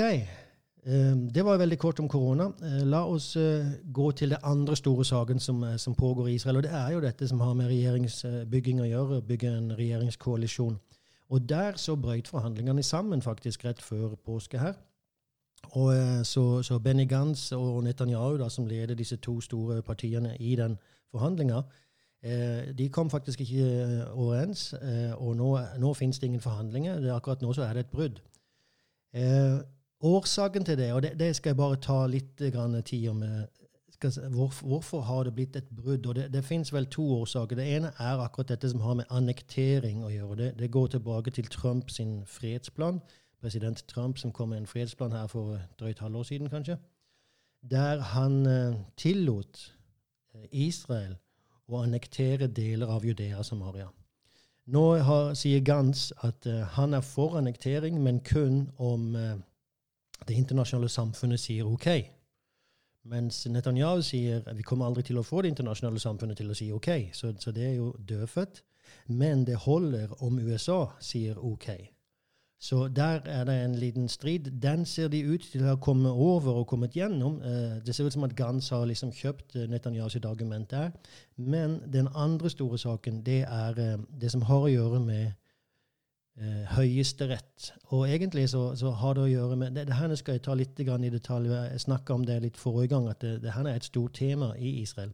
Ehm, 0.86 1.30
det 1.30 1.46
var 1.46 1.58
veldig 1.58 1.78
kort 1.80 2.00
om 2.00 2.08
korona. 2.10 2.44
Eh, 2.64 2.86
la 2.88 3.06
oss 3.06 3.36
eh, 3.36 3.66
gå 3.94 4.12
til 4.12 4.30
det 4.30 4.38
andre 4.44 4.76
store 4.76 5.06
saken 5.06 5.40
som, 5.40 5.64
eh, 5.64 5.78
som, 5.78 5.96
pågår 5.96 6.28
i 6.28 6.34
Israel. 6.34 6.58
og 6.58 6.64
Det 6.64 6.72
er 6.72 6.90
jo 6.92 7.00
dette 7.00 7.28
som 7.28 7.40
har 7.40 7.54
med 7.54 7.68
regjeringsbygging 7.68 8.82
å 8.82 8.90
gjøre, 8.90 9.22
bygge 9.22 9.58
en 9.58 9.72
regjeringskoalisjon. 9.78 10.80
Og 11.30 11.50
Der 11.50 11.74
så 11.76 11.96
brøt 11.96 12.28
forhandlingene 12.28 12.84
sammen 12.84 13.22
faktisk 13.22 13.66
rett 13.66 13.82
før 13.82 14.16
påske 14.26 14.60
her. 14.60 14.74
Og 15.72 16.26
Så, 16.26 16.64
så 16.64 16.80
Benny 16.80 17.06
Gantz 17.06 17.52
og 17.52 17.84
Netanyahu, 17.84 18.38
da, 18.38 18.50
som 18.50 18.66
leder 18.66 18.96
disse 18.96 19.16
to 19.16 19.42
store 19.42 19.82
partiene 19.82 20.36
i 20.40 20.56
den 20.56 20.78
forhandlinga, 21.12 21.62
de 22.78 22.90
kom 22.90 23.10
faktisk 23.10 23.42
ikke 23.42 24.06
overens. 24.14 24.74
Og 25.18 25.36
nå, 25.36 25.60
nå 25.78 25.94
finnes 25.94 26.20
det 26.20 26.28
ingen 26.28 26.42
forhandlinger. 26.42 27.16
Akkurat 27.16 27.42
nå 27.42 27.54
så 27.54 27.64
er 27.64 27.74
det 27.74 27.80
et 27.80 27.92
brudd. 27.92 28.22
Årsaken 30.02 30.66
til 30.66 30.78
det, 30.78 30.94
og 30.94 31.02
det, 31.04 31.20
det 31.20 31.36
skal 31.36 31.50
jeg 31.50 31.58
bare 31.58 31.78
ta 31.82 32.06
litt 32.10 32.38
tid 32.86 33.14
med 33.14 33.48
hvorfor, 34.30 34.68
hvorfor 34.68 35.02
har 35.02 35.24
det 35.24 35.34
blitt 35.36 35.56
et 35.56 35.70
brudd? 35.70 36.06
og 36.06 36.16
Det, 36.16 36.34
det 36.34 36.44
fins 36.46 36.74
vel 36.74 36.86
to 36.86 37.04
årsaker. 37.22 37.56
Det 37.56 37.76
ene 37.76 37.92
er 38.00 38.18
akkurat 38.18 38.50
dette 38.50 38.70
som 38.70 38.82
har 38.82 38.94
med 38.94 39.06
annektering 39.10 40.04
å 40.04 40.10
gjøre. 40.10 40.36
Det, 40.36 40.60
det 40.60 40.72
går 40.72 40.88
tilbake 40.88 41.32
til 41.32 41.48
Trump 41.48 41.90
sin 41.90 42.24
fredsplan. 42.26 43.02
President 43.42 43.84
Trump 43.88 44.18
som 44.18 44.32
kom 44.32 44.50
med 44.50 44.58
en 44.58 44.68
fredsplan 44.68 45.12
her 45.12 45.28
for 45.28 45.60
drøyt 45.80 46.00
halvår 46.00 46.24
siden, 46.24 46.50
kanskje. 46.50 46.78
Der 47.62 48.00
han 48.00 48.46
eh, 48.46 48.76
tillot 48.98 49.74
Israel 50.52 51.16
å 51.68 51.82
annektere 51.84 52.48
deler 52.48 52.90
av 52.90 53.06
Judea 53.06 53.44
Samaria. 53.44 53.90
Nå 54.72 54.84
har, 55.04 55.34
sier 55.38 55.62
Gans 55.66 56.10
at 56.26 56.46
eh, 56.46 56.66
han 56.78 56.94
er 56.94 57.06
for 57.06 57.38
annektering, 57.38 58.02
men 58.02 58.22
kun 58.26 58.70
om 58.78 59.16
det 60.28 60.38
internasjonale 60.38 60.90
samfunnet 60.90 61.40
sier 61.40 61.70
OK. 61.70 61.88
Mens 63.04 63.48
Netanyahu 63.50 64.02
sier 64.06 64.44
vi 64.54 64.64
kommer 64.64 64.86
aldri 64.86 65.04
til 65.04 65.18
å 65.18 65.26
få 65.26 65.42
det 65.42 65.50
internasjonale 65.54 66.00
samfunnet 66.00 66.38
til 66.38 66.52
å 66.52 66.58
si 66.58 66.72
OK. 66.72 66.90
Så, 67.14 67.34
så 67.40 67.54
det 67.56 67.66
er 67.70 67.74
jo 67.80 67.96
dødfødt. 67.98 68.62
Men 69.08 69.46
det 69.48 69.64
holder 69.66 70.14
om 70.24 70.40
USA 70.40 70.86
sier 71.02 71.40
OK. 71.40 71.72
Så 72.62 72.88
der 72.88 73.22
er 73.26 73.44
det 73.44 73.56
en 73.66 73.76
liten 73.76 74.10
strid. 74.10 74.40
Den 74.62 74.86
ser 74.86 75.08
de 75.08 75.24
ut 75.26 75.42
til 75.52 75.64
å 75.64 75.72
ha 75.72 75.76
kommet 75.82 76.12
over 76.12 76.60
og 76.62 76.68
kommet 76.70 76.94
gjennom. 76.94 77.40
Eh, 77.42 77.80
det 77.86 77.96
ser 77.96 78.06
ut 78.06 78.14
som 78.14 78.24
at 78.28 78.36
Gans 78.38 78.70
har 78.70 78.86
liksom 78.86 79.10
kjøpt 79.12 79.56
eh, 79.56 79.66
Netanyahu 79.70 80.10
sitt 80.14 80.26
argument 80.30 80.70
der. 80.70 80.92
Men 81.38 81.80
den 81.94 82.08
andre 82.16 82.50
store 82.50 82.78
saken, 82.78 83.24
det 83.26 83.40
er 83.48 83.80
eh, 83.82 83.98
det 84.22 84.30
som 84.32 84.46
har 84.46 84.68
å 84.68 84.70
gjøre 84.70 85.00
med 85.00 85.32
eh, 86.42 86.76
Høyesterett. 86.76 87.72
Og 87.94 88.10
egentlig 88.10 88.50
så, 88.50 88.76
så, 88.76 88.92
har 88.92 89.16
det 89.16 89.24
å 89.24 89.32
gjøre 89.32 89.56
med 89.56 89.76
det, 89.78 89.88
det 89.88 89.98
her 90.00 90.16
skal 90.16 90.38
jeg 90.38 90.46
ta 90.48 90.56
litt 90.58 90.80
i 90.80 91.10
detalj. 91.14 91.50
Jeg 91.50 91.82
snakka 91.86 92.14
om 92.14 92.26
det 92.26 92.42
litt 92.42 92.58
forrige 92.58 92.96
gang, 92.96 93.10
at 93.10 93.22
det, 93.22 93.42
det 93.44 93.56
her 93.56 93.66
er 93.66 93.76
et 93.76 93.90
stort 93.90 94.14
tema 94.14 94.54
i 94.58 94.82
Israel. 94.82 95.14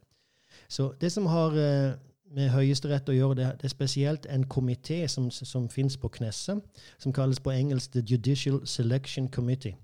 Så 0.70 0.94
det 1.02 1.12
som 1.12 1.26
har 1.26 1.58
eh, 1.58 1.98
med 2.36 2.50
Høyesterett 2.52 3.10
å 3.10 3.16
gjøre, 3.16 3.36
det, 3.36 3.50
det 3.62 3.68
er 3.70 3.74
spesielt 3.74 4.26
en 4.30 4.46
komité 4.48 5.08
som, 5.08 5.30
som 5.32 5.70
fins 5.70 5.98
på 5.98 6.10
Knesset, 6.10 6.64
som 7.00 7.14
kalles 7.14 7.40
på 7.40 7.52
engelsk 7.52 7.92
The 7.92 8.04
Judicial 8.04 8.62
Selection 8.68 9.30
Committee. 9.32 9.78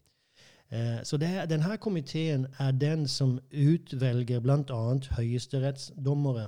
Eh, 0.74 1.04
så 1.04 1.18
det, 1.18 1.30
denne 1.50 1.78
komiteen 1.78 2.48
er 2.60 2.72
den 2.72 3.08
som 3.08 3.40
utvelger 3.52 4.40
bl.a. 4.40 4.84
høyesterettsdommere 5.18 6.48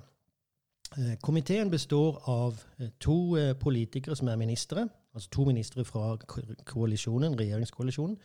komiteen 1.22 1.72
består 1.72 2.22
av 2.30 2.62
eh, 2.80 2.88
to 3.00 3.36
eh, 3.38 3.54
politikere 3.58 4.16
som 4.16 4.28
er 4.28 4.36
ministre, 4.36 4.88
altså 5.14 5.30
to 5.30 5.46
ministre 5.46 5.86
fra 5.86 6.18
koalisjonen, 6.66 7.40
regjeringskoalisjonen. 7.40 8.18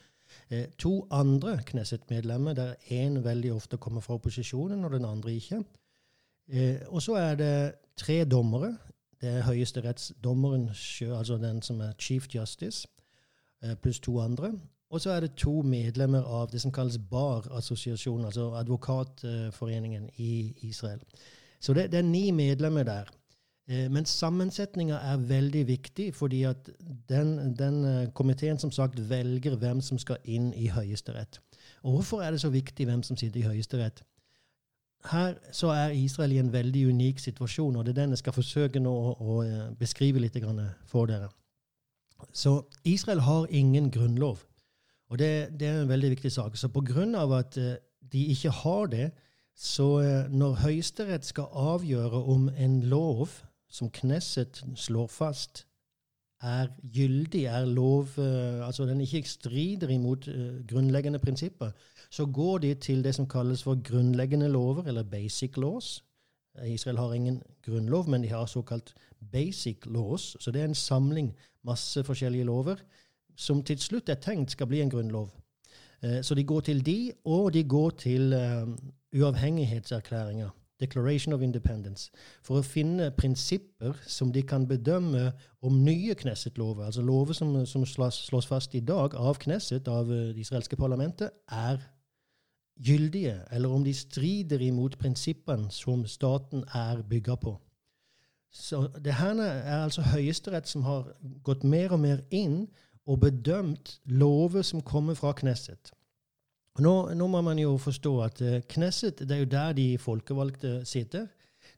Eh, 0.51 0.67
to 0.79 1.07
andre 1.11 1.59
Knesset-medlemmer, 1.67 2.55
der 2.55 2.75
én 2.91 3.25
veldig 3.25 3.53
ofte 3.53 3.77
kommer 3.77 4.01
fra 4.01 4.15
opposisjonen, 4.15 4.85
og 4.85 4.93
den 4.93 5.05
andre 5.05 5.33
ikke. 5.33 5.63
Eh, 6.53 6.77
og 6.89 7.03
så 7.03 7.15
er 7.15 7.35
det 7.35 7.73
tre 7.97 8.25
dommere. 8.25 8.77
Det 9.21 9.29
er 9.29 9.43
høyesterettsdommeren, 9.43 10.69
altså 11.17 11.37
den 11.37 11.63
som 11.63 11.81
er 11.81 11.93
chief 11.99 12.29
justice, 12.35 12.89
eh, 13.63 13.75
pluss 13.75 14.01
to 14.01 14.21
andre. 14.21 14.53
Og 14.91 15.01
så 15.01 15.11
er 15.11 15.21
det 15.21 15.35
to 15.37 15.63
medlemmer 15.63 16.23
av 16.23 16.51
det 16.51 16.61
som 16.61 16.73
kalles 16.73 16.99
BAR-assosiasjonen, 16.99 18.25
altså 18.25 18.55
advokatforeningen 18.55 20.11
i 20.17 20.55
Israel. 20.63 21.01
Så 21.61 21.75
det, 21.77 21.91
det 21.93 21.99
er 21.99 22.09
ni 22.09 22.31
medlemmer 22.31 22.83
der. 22.89 23.11
Eh, 23.71 23.91
men 23.91 24.07
sammensetninga 24.07 24.99
er 25.13 25.17
veldig 25.17 25.67
viktig, 25.69 26.15
fordi 26.15 26.43
at 26.43 26.71
den, 27.09 27.57
den, 27.57 27.85
eh, 27.85 28.13
komiteen 28.15 28.59
som 28.59 28.71
sagt 28.71 29.11
velger 29.11 29.57
hvem 29.57 29.81
som 29.81 29.99
skal 29.99 30.17
inn 30.25 30.53
i 30.55 30.67
Høyesterett. 30.69 31.41
Og 31.83 31.93
hvorfor 31.93 32.23
er 32.23 32.31
det 32.31 32.41
så 32.41 32.51
viktig 32.51 32.87
hvem 32.87 33.03
som 33.03 33.17
sitter 33.17 33.41
i 33.41 33.47
Høyesterett? 33.47 34.03
Her 35.11 35.35
så 35.53 35.71
er 35.73 35.95
Israel 35.97 36.33
i 36.33 36.39
en 36.39 36.53
veldig 36.53 36.89
unik 36.89 37.19
situasjon, 37.19 37.77
og 37.77 37.85
det 37.85 37.93
er 37.95 38.03
den 38.03 38.11
jeg 38.11 38.19
skal 38.19 38.37
forsøke 38.37 38.81
nå 38.81 38.91
å, 38.91 39.15
å 39.21 39.43
eh, 39.45 39.71
beskrive 39.79 40.21
litt 40.21 40.37
for 40.87 41.07
dere. 41.07 41.29
Så 42.33 42.63
Israel 42.85 43.21
har 43.21 43.47
ingen 43.51 43.91
grunnlov, 43.91 44.45
og 45.09 45.19
det, 45.19 45.59
det 45.61 45.69
er 45.69 45.83
en 45.83 45.89
veldig 45.89 46.11
viktig 46.11 46.33
sak. 46.33 46.57
Så 46.57 46.69
på 46.69 46.81
grunn 46.81 47.15
av 47.15 47.33
at 47.33 47.57
de 48.13 48.27
ikke 48.33 48.51
har 48.51 48.87
det, 48.87 49.11
så 49.61 49.87
når 50.33 50.55
Høyesterett 50.63 51.27
skal 51.29 51.51
avgjøre 51.53 52.23
om 52.33 52.49
en 52.57 52.79
lov 52.89 53.29
som 53.69 53.91
Knesset 53.93 54.63
slår 54.77 55.11
fast, 55.13 55.67
er 56.41 56.71
gyldig, 56.83 57.45
er 57.45 57.67
lov 57.69 58.17
uh, 58.19 58.67
Altså 58.67 58.87
den 58.89 59.01
ikke 59.01 59.29
strider 59.29 59.89
imot 59.89 60.29
uh, 60.29 60.67
grunnleggende 60.69 61.19
prinsipper, 61.19 61.71
så 62.11 62.27
går 62.27 62.59
de 62.59 62.75
til 62.75 63.05
det 63.05 63.15
som 63.15 63.29
kalles 63.29 63.63
for 63.63 63.83
grunnleggende 63.85 64.49
lover, 64.49 64.83
eller 64.89 65.03
basic 65.03 65.57
laws. 65.57 66.05
Israel 66.67 66.97
har 66.97 67.13
ingen 67.13 67.43
grunnlov, 67.63 68.09
men 68.09 68.23
de 68.23 68.29
har 68.29 68.47
såkalt 68.47 68.95
basic 69.33 69.77
laws. 69.87 70.37
Så 70.41 70.51
det 70.51 70.61
er 70.61 70.65
en 70.65 70.75
samling, 70.75 71.37
masse 71.65 72.05
forskjellige 72.05 72.45
lover, 72.45 72.77
som 73.37 73.63
til 73.63 73.79
slutt 73.79 74.09
er 74.09 74.15
tenkt 74.15 74.51
skal 74.51 74.67
bli 74.67 74.81
en 74.81 74.91
grunnlov. 74.91 75.31
Så 76.23 76.35
de 76.35 76.45
går 76.45 76.61
til 76.61 76.87
de, 76.87 77.13
og 77.25 77.53
de 77.55 77.65
går 77.65 77.91
til 77.91 78.35
uavhengighetserklæringer. 79.15 80.51
Declaration 80.81 81.35
of 81.35 81.43
Independence, 81.43 82.11
for 82.43 82.61
å 82.61 82.65
finne 82.65 83.11
prinsipper 83.13 83.99
som 84.09 84.33
de 84.33 84.41
kan 84.43 84.65
bedømme 84.69 85.27
om 85.63 85.83
nye 85.85 86.15
Knesset-lover, 86.17 86.87
altså 86.87 87.03
lover 87.05 87.37
som, 87.37 87.53
som 87.67 87.85
slås, 87.87 88.23
slås, 88.31 88.49
fast 88.49 88.75
i 88.75 88.81
dag 88.81 89.15
av 89.15 89.37
Knesset, 89.43 89.89
av 89.89 90.09
eh, 90.09 90.31
det 90.33 90.41
israelske 90.41 90.81
parlamentet, 90.81 91.37
er 91.53 91.83
gyldige, 92.81 93.37
eller 93.53 93.69
om 93.69 93.85
de 93.85 93.93
strider 93.95 94.63
imot 94.65 94.97
prinsippene 94.99 95.69
som 95.71 96.07
staten 96.09 96.65
er 96.75 97.05
bygga 97.05 97.37
på. 97.37 97.59
Så 98.51 98.87
det 99.05 99.15
her 99.15 99.37
er 99.45 99.83
altså 99.85 100.03
Høyesterett 100.03 100.69
som 100.69 100.83
har 100.83 101.13
gått 101.45 101.63
mer 101.63 101.93
og 101.93 102.01
mer 102.03 102.25
inn 102.35 102.65
og 103.07 103.21
bedømt 103.21 103.99
lover 104.09 104.65
som 104.67 104.83
kommer 104.83 105.15
fra 105.15 105.33
Knesset. 105.37 105.93
Nå, 106.81 106.95
nå, 107.13 107.27
må 107.29 107.43
man 107.45 107.59
jo 107.61 107.75
forstå 107.81 108.13
at 108.25 108.41
uh, 108.41 108.61
Knesset 108.69 109.21
det 109.27 109.37
er 109.37 109.43
jo 109.43 109.51
der 109.53 109.75
de 109.77 109.87
folkevalgte 110.01 110.81
sitter. 110.89 111.27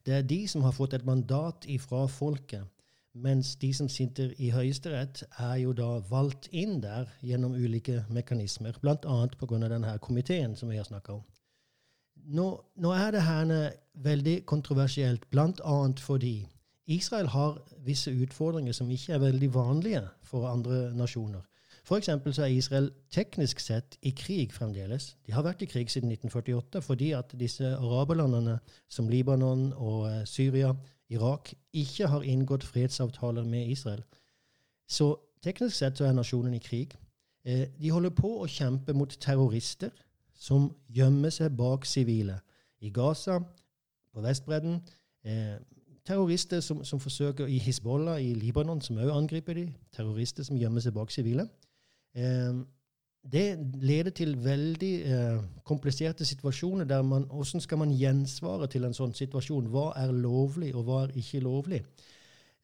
Det 0.06 0.14
er 0.14 0.22
de 0.26 0.44
som 0.48 0.62
har 0.62 0.74
fått 0.76 0.94
et 0.94 1.06
mandat 1.06 1.66
ifra 1.70 2.04
folket. 2.06 2.68
Mens 3.12 3.56
de 3.60 3.72
som 3.76 3.90
sitter 3.92 4.30
i 4.40 4.48
Høyesterett, 4.54 5.24
er 5.42 5.56
jo 5.60 5.74
da 5.76 5.98
valgt 6.08 6.46
inn 6.56 6.78
der 6.80 7.10
gjennom 7.20 7.52
ulike 7.52 8.06
mekanismer, 8.08 8.78
bl.a. 8.80 9.18
pga. 9.36 9.58
denne 9.68 9.98
komiteen 10.00 10.56
som 10.56 10.70
vi 10.72 10.78
har 10.80 10.88
snakka 10.88 11.18
om. 11.18 11.26
Nå, 12.32 12.46
nå, 12.80 12.92
er 12.94 13.12
det 13.12 13.26
her 13.26 13.52
veldig 14.06 14.36
kontroversielt, 14.46 15.28
bl.a. 15.30 15.76
fordi 16.00 16.46
Israel 16.86 17.28
har 17.34 17.58
visse 17.84 18.10
utfordringer 18.10 18.72
som 18.72 18.90
ikke 18.90 19.12
er 19.18 19.26
veldig 19.26 19.54
vanlige 19.54 20.06
for 20.24 20.48
andre 20.48 20.94
nasjoner. 20.96 21.42
F.eks. 21.82 22.08
så 22.30 22.42
er 22.42 22.46
Israel 22.46 22.90
teknisk 23.10 23.60
sett 23.60 23.96
i 24.02 24.10
krig 24.10 24.52
fremdeles. 24.54 25.16
De 25.26 25.32
har 25.32 25.42
vært 25.42 25.62
i 25.62 25.66
krig 25.66 25.90
siden 25.90 26.12
1948 26.12 26.82
fordi 26.82 27.10
at 27.18 27.34
disse 27.38 27.74
araberlandene 27.74 28.58
som 28.90 29.08
Libanon 29.08 29.72
og 29.72 30.06
eh, 30.10 30.26
Syria, 30.26 30.74
Irak, 31.10 31.52
ikke 31.72 32.06
har 32.06 32.22
inngått 32.22 32.64
fredsavtaler 32.64 33.44
med 33.44 33.66
Israel. 33.74 34.04
Så 34.88 35.16
teknisk 35.42 35.76
sett 35.76 35.98
så 35.98 36.06
er 36.06 36.14
nasjonen 36.14 36.54
i 36.54 36.62
krig. 36.62 36.94
Eh, 37.44 37.66
de 37.82 37.90
holder 37.90 38.14
på 38.14 38.30
å 38.42 38.46
kjempe 38.46 38.94
mot 38.94 39.18
terrorister 39.20 39.90
som 40.38 40.70
gjemmer 40.86 41.34
seg 41.34 41.56
bak 41.58 41.86
sivile. 41.86 42.38
I 42.82 42.90
Gaza, 42.90 43.40
på 44.14 44.22
Vestbredden. 44.22 44.80
Eh, 45.24 45.58
terrorister 46.06 46.60
som, 46.60 46.84
som, 46.84 47.00
forsøker 47.00 47.46
i 47.46 47.58
Hizbollah 47.58 48.22
i 48.22 48.34
Libanon, 48.34 48.80
som 48.80 48.96
også 48.96 49.18
angriper 49.18 49.54
de. 49.58 49.66
Terrorister 49.96 50.46
som 50.46 50.58
gjemmer 50.58 50.82
seg 50.82 50.94
bak 50.94 51.10
sivile. 51.10 51.48
Ehm, 52.14 52.66
det 53.32 53.58
leder 53.74 54.10
til 54.10 54.44
veldig 54.44 54.92
eh, 55.02 55.42
kompliserte 55.64 56.24
situasjoner 56.24 56.84
der 56.84 57.02
man 57.02 57.24
Hvordan 57.24 57.60
skal 57.60 57.78
man 57.78 57.94
gjensvare 57.94 58.66
til 58.66 58.84
en 58.84 58.94
sånn 58.94 59.14
situasjon? 59.14 59.68
Hva 59.70 59.92
er 59.96 60.12
lovlig, 60.12 60.74
og 60.74 60.84
hva 60.84 61.04
er 61.04 61.14
ikke 61.16 61.40
lovlig? 61.40 61.82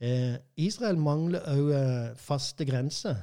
Eh, 0.00 0.34
Israel 0.56 0.98
mangler 0.98 1.46
òg 1.46 1.70
eh, 1.74 2.16
faste 2.16 2.66
grenser 2.66 3.16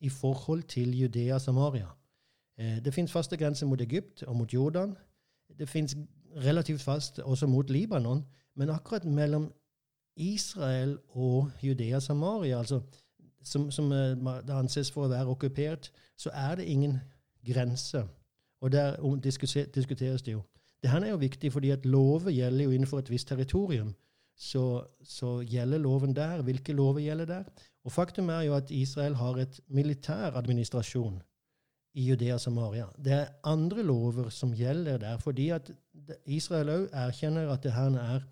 i 0.00 0.08
forhold 0.08 0.62
til 0.68 0.92
Judea 1.00 1.38
Samaria. 1.38 1.88
det 2.56 2.94
fins 2.94 3.12
faste 3.12 3.36
grenser 3.36 3.66
mot 3.66 3.80
Egypt 3.80 4.22
og 4.22 4.36
mot 4.36 4.52
Jordan. 4.52 4.96
Det 5.58 5.68
fins 5.68 5.96
relativt 6.36 6.82
fast 6.82 7.18
også 7.18 7.46
mot 7.46 7.70
Libanon. 7.70 8.24
Men 8.54 8.70
akkurat 8.70 9.04
mellom 9.04 9.52
Israel 10.16 10.98
og 11.08 11.50
Judea 11.62 12.00
Samaria, 12.00 12.58
altså 12.58 12.80
som, 13.44 13.70
som 13.70 13.92
eh, 13.92 14.16
det 14.46 14.54
anses 14.56 14.90
for 14.92 15.06
å 15.06 15.12
være 15.12 15.30
okkupert, 15.34 15.90
så 16.16 16.32
er 16.34 16.58
det 16.60 16.68
ingen 16.70 16.98
grense. 17.44 18.04
Og 18.64 18.72
der 18.72 18.96
diskuteres 19.22 20.22
det 20.22 20.32
jo. 20.32 20.42
Det 20.82 20.90
her 20.90 21.04
er 21.04 21.14
jo 21.14 21.20
viktig, 21.20 21.52
fordi 21.52 21.70
at 21.70 21.86
lover 21.86 22.30
gjelder 22.30 22.64
jo 22.64 22.70
innenfor 22.70 22.98
et 23.00 23.10
visst 23.10 23.28
territorium. 23.28 23.94
Så, 24.36 24.82
så, 25.04 25.38
gjelder 25.46 25.78
loven 25.78 26.16
der. 26.16 26.42
Hvilke 26.42 26.72
lover 26.72 27.00
gjelder 27.00 27.24
der? 27.24 27.44
Og 27.84 27.92
faktum 27.92 28.28
er 28.28 28.42
jo 28.48 28.56
at 28.56 28.70
Israel 28.70 29.14
har 29.14 29.38
et 29.38 29.60
militær 29.68 30.36
administrasjon 30.36 31.22
i 31.94 32.08
Judea 32.08 32.38
Samaria. 32.38 32.88
Det 32.98 33.12
er 33.12 33.32
andre 33.44 33.82
lover 33.82 34.28
som 34.28 34.52
gjelder 34.52 34.98
der, 34.98 35.18
fordi 35.18 35.48
at 35.54 35.70
Israel 36.26 36.72
òg 36.74 36.86
erkjenner 36.92 37.52
at 37.52 37.62
det 37.62 37.72
her 37.72 37.94
er 38.00 38.24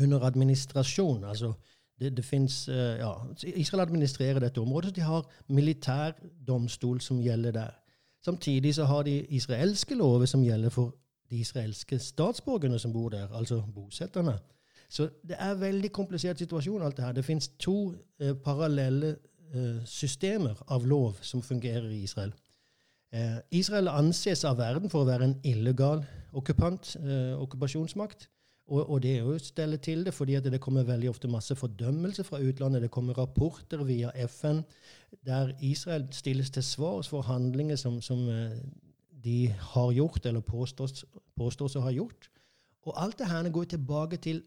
under 0.00 0.24
administrasjon. 0.26 1.24
altså 1.24 1.52
det, 2.02 2.16
det 2.16 2.24
finnes, 2.24 2.68
uh, 2.68 2.74
ja, 2.74 3.12
Israel 3.56 3.86
administrerer 3.86 4.38
dette 4.42 4.60
området, 4.60 4.90
så 4.90 4.94
de 4.94 5.00
har 5.06 5.28
militær 5.48 6.12
domstol 6.48 7.00
som 7.00 7.20
gjelder 7.22 7.54
der. 7.56 7.70
Samtidig 8.24 8.74
så 8.74 8.84
har 8.84 9.02
de 9.02 9.20
israelske 9.34 9.94
lover 9.94 10.26
som 10.26 10.42
gjelder 10.42 10.70
for 10.70 10.94
de 11.30 11.40
israelske 11.40 11.98
statsborgerne 11.98 12.78
som 12.78 12.92
bor 12.92 13.08
der, 13.08 13.28
altså 13.32 13.62
bosetterne. 13.74 14.38
Så 14.90 15.08
det 15.28 15.36
er 15.38 15.52
en 15.52 15.60
veldig 15.60 15.92
komplisert 15.92 16.38
situasjon, 16.38 16.82
alt 16.82 16.96
det 16.96 17.04
her. 17.04 17.12
Det 17.12 17.24
finnes 17.24 17.48
to 17.48 17.94
eh, 18.20 18.34
parallelle 18.44 19.16
eh, 19.54 19.80
systemer 19.84 20.60
av 20.68 20.86
lov 20.86 21.16
som 21.20 21.42
fungerer 21.42 21.88
i 21.90 22.02
Israel. 22.02 22.34
Israel 23.50 23.88
anses 23.88 24.40
av 24.48 24.56
verden 24.56 24.88
for 24.88 25.04
å 25.04 25.08
være 25.10 25.26
en 25.28 25.34
illegal 25.44 26.00
okkupant, 26.32 26.94
okkupasjonsmakt. 27.36 28.30
Og, 28.72 28.90
og, 28.90 29.02
det 29.04 29.10
er 29.12 29.24
jo 29.26 29.34
stelle 29.38 29.76
til 29.76 30.04
det, 30.06 30.14
fordi 30.16 30.38
det 30.40 30.60
kommer 30.64 30.86
veldig 30.88 31.10
ofte 31.10 31.28
masse 31.28 31.54
fordømmelse 31.56 32.24
fra 32.24 32.40
utlandet. 32.40 32.82
Det 32.82 32.90
kommer 32.90 33.18
rapporter 33.18 33.82
via 33.84 34.12
FN 34.26 34.62
der 35.26 35.52
Israel 35.60 36.06
stilles 36.10 36.50
til 36.50 36.64
svars 36.64 37.08
for 37.12 37.22
handlinger 37.28 37.76
som, 37.76 38.00
som 38.00 38.28
eh, 38.32 38.56
de 39.24 39.52
har 39.74 39.92
gjort, 39.92 40.26
eller 40.26 40.40
påstås, 40.40 41.76
å 41.76 41.84
ha 41.84 41.92
gjort. 41.92 42.30
Og 42.88 42.96
alt 42.96 43.18
det 43.18 43.28
her 43.28 43.50
går 43.52 43.68
tilbake 43.74 44.16
til 44.16 44.40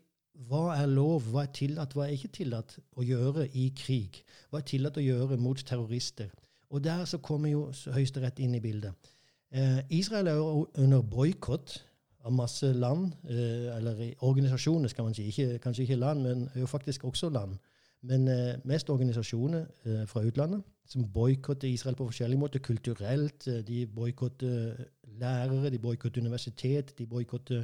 hva 0.49 0.73
er 0.75 0.89
lov, 0.89 1.29
hva 1.31 1.45
er 1.45 1.53
tillatt, 1.55 1.93
hva 1.95 2.07
er 2.07 2.17
ikke 2.17 2.33
tillatt 2.41 2.79
å 2.97 3.05
gjøre 3.05 3.45
i 3.53 3.69
krig? 3.77 4.23
Hva 4.49 4.59
er 4.59 4.69
tillatt 4.73 4.97
å 4.97 5.05
gjøre 5.05 5.37
mot 5.39 5.61
terrorister? 5.61 6.33
Og 6.73 6.81
der 6.83 7.05
så 7.05 7.21
kommer 7.23 7.53
jo 7.53 7.69
Høyesterett 7.93 8.41
inn 8.43 8.57
i 8.57 8.63
bildet. 8.63 9.13
Eh, 9.53 9.83
Israel 10.01 10.27
er 10.27 10.41
jo 10.41 10.65
under 10.81 11.05
boikott 11.05 11.77
av 12.25 12.33
masse 12.33 12.73
land, 12.73 13.11
eh, 13.29 13.77
eller 13.77 14.13
organisasjoner, 14.25 14.89
skal 14.89 15.03
man 15.03 15.13
si. 15.13 15.27
Ikke, 15.29 15.59
kanskje 15.59 15.85
ikke 15.85 15.95
land, 16.01 16.23
men 16.23 16.49
jo 16.55 16.65
faktisk 16.65 17.03
også 17.03 17.29
land. 17.29 17.57
Men 18.01 18.27
eh, 18.27 18.55
mest 18.65 18.89
organisasjoner 18.89 19.65
eh, 19.85 20.07
fra 20.07 20.23
utlandet 20.25 20.63
som 20.87 21.05
boikotter 21.13 21.67
Israel 21.67 21.95
på 21.95 22.05
forskjellige 22.05 22.39
måter. 22.39 22.59
Kulturelt. 22.59 23.45
de 23.67 23.85
boikotter 23.87 24.75
lærere, 25.19 25.69
de 25.69 25.79
boikotter 25.79 26.21
universitet, 26.21 26.93
de 26.97 27.05
boikotter 27.05 27.63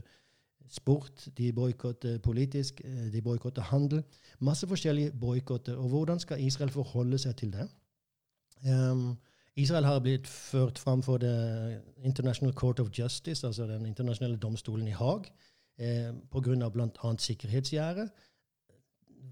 sport, 0.69 1.27
de 1.37 1.53
boikotter 1.53 2.17
politisk, 2.17 2.81
de 3.13 3.21
boikotter 3.21 3.61
handel. 3.61 4.03
Masse 4.39 4.67
forskjellige 4.67 5.11
boikotter. 5.11 5.75
Og 5.75 5.89
hvordan 5.89 6.19
skal 6.19 6.43
Israel 6.43 6.69
forholde 6.69 7.17
seg 7.17 7.35
til 7.35 7.53
det? 7.53 7.67
Um, 8.65 9.17
Israel 9.55 9.83
har 9.85 9.99
blitt 9.99 10.27
ført 10.27 10.79
fram 10.79 11.03
for 11.03 11.17
The 11.17 11.81
International 12.03 12.53
Court 12.53 12.79
of 12.79 12.89
Justice, 12.99 13.47
altså 13.47 13.67
den 13.67 13.85
internasjonale 13.85 14.37
domstolen 14.37 14.87
i 14.87 14.91
Haag, 14.95 15.27
eh, 15.79 16.13
pga. 16.31 16.69
bl.a. 16.69 17.17
sikkerhetsgjerdet. 17.17 18.09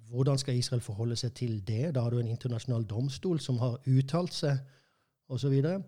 Hvordan 0.10 0.38
skal 0.38 0.56
Israel 0.56 0.82
forholde 0.82 1.16
seg 1.16 1.34
til 1.34 1.68
det? 1.68 1.96
Da 1.96 2.02
har 2.02 2.10
du 2.10 2.20
en 2.20 2.28
internasjonal 2.28 2.84
domstol 2.84 3.40
som 3.40 3.58
har 3.58 3.80
uttalt 3.88 4.34
seg, 4.34 4.58
osv. 5.30 5.42
Så, 5.42 5.50
videre. 5.50 5.82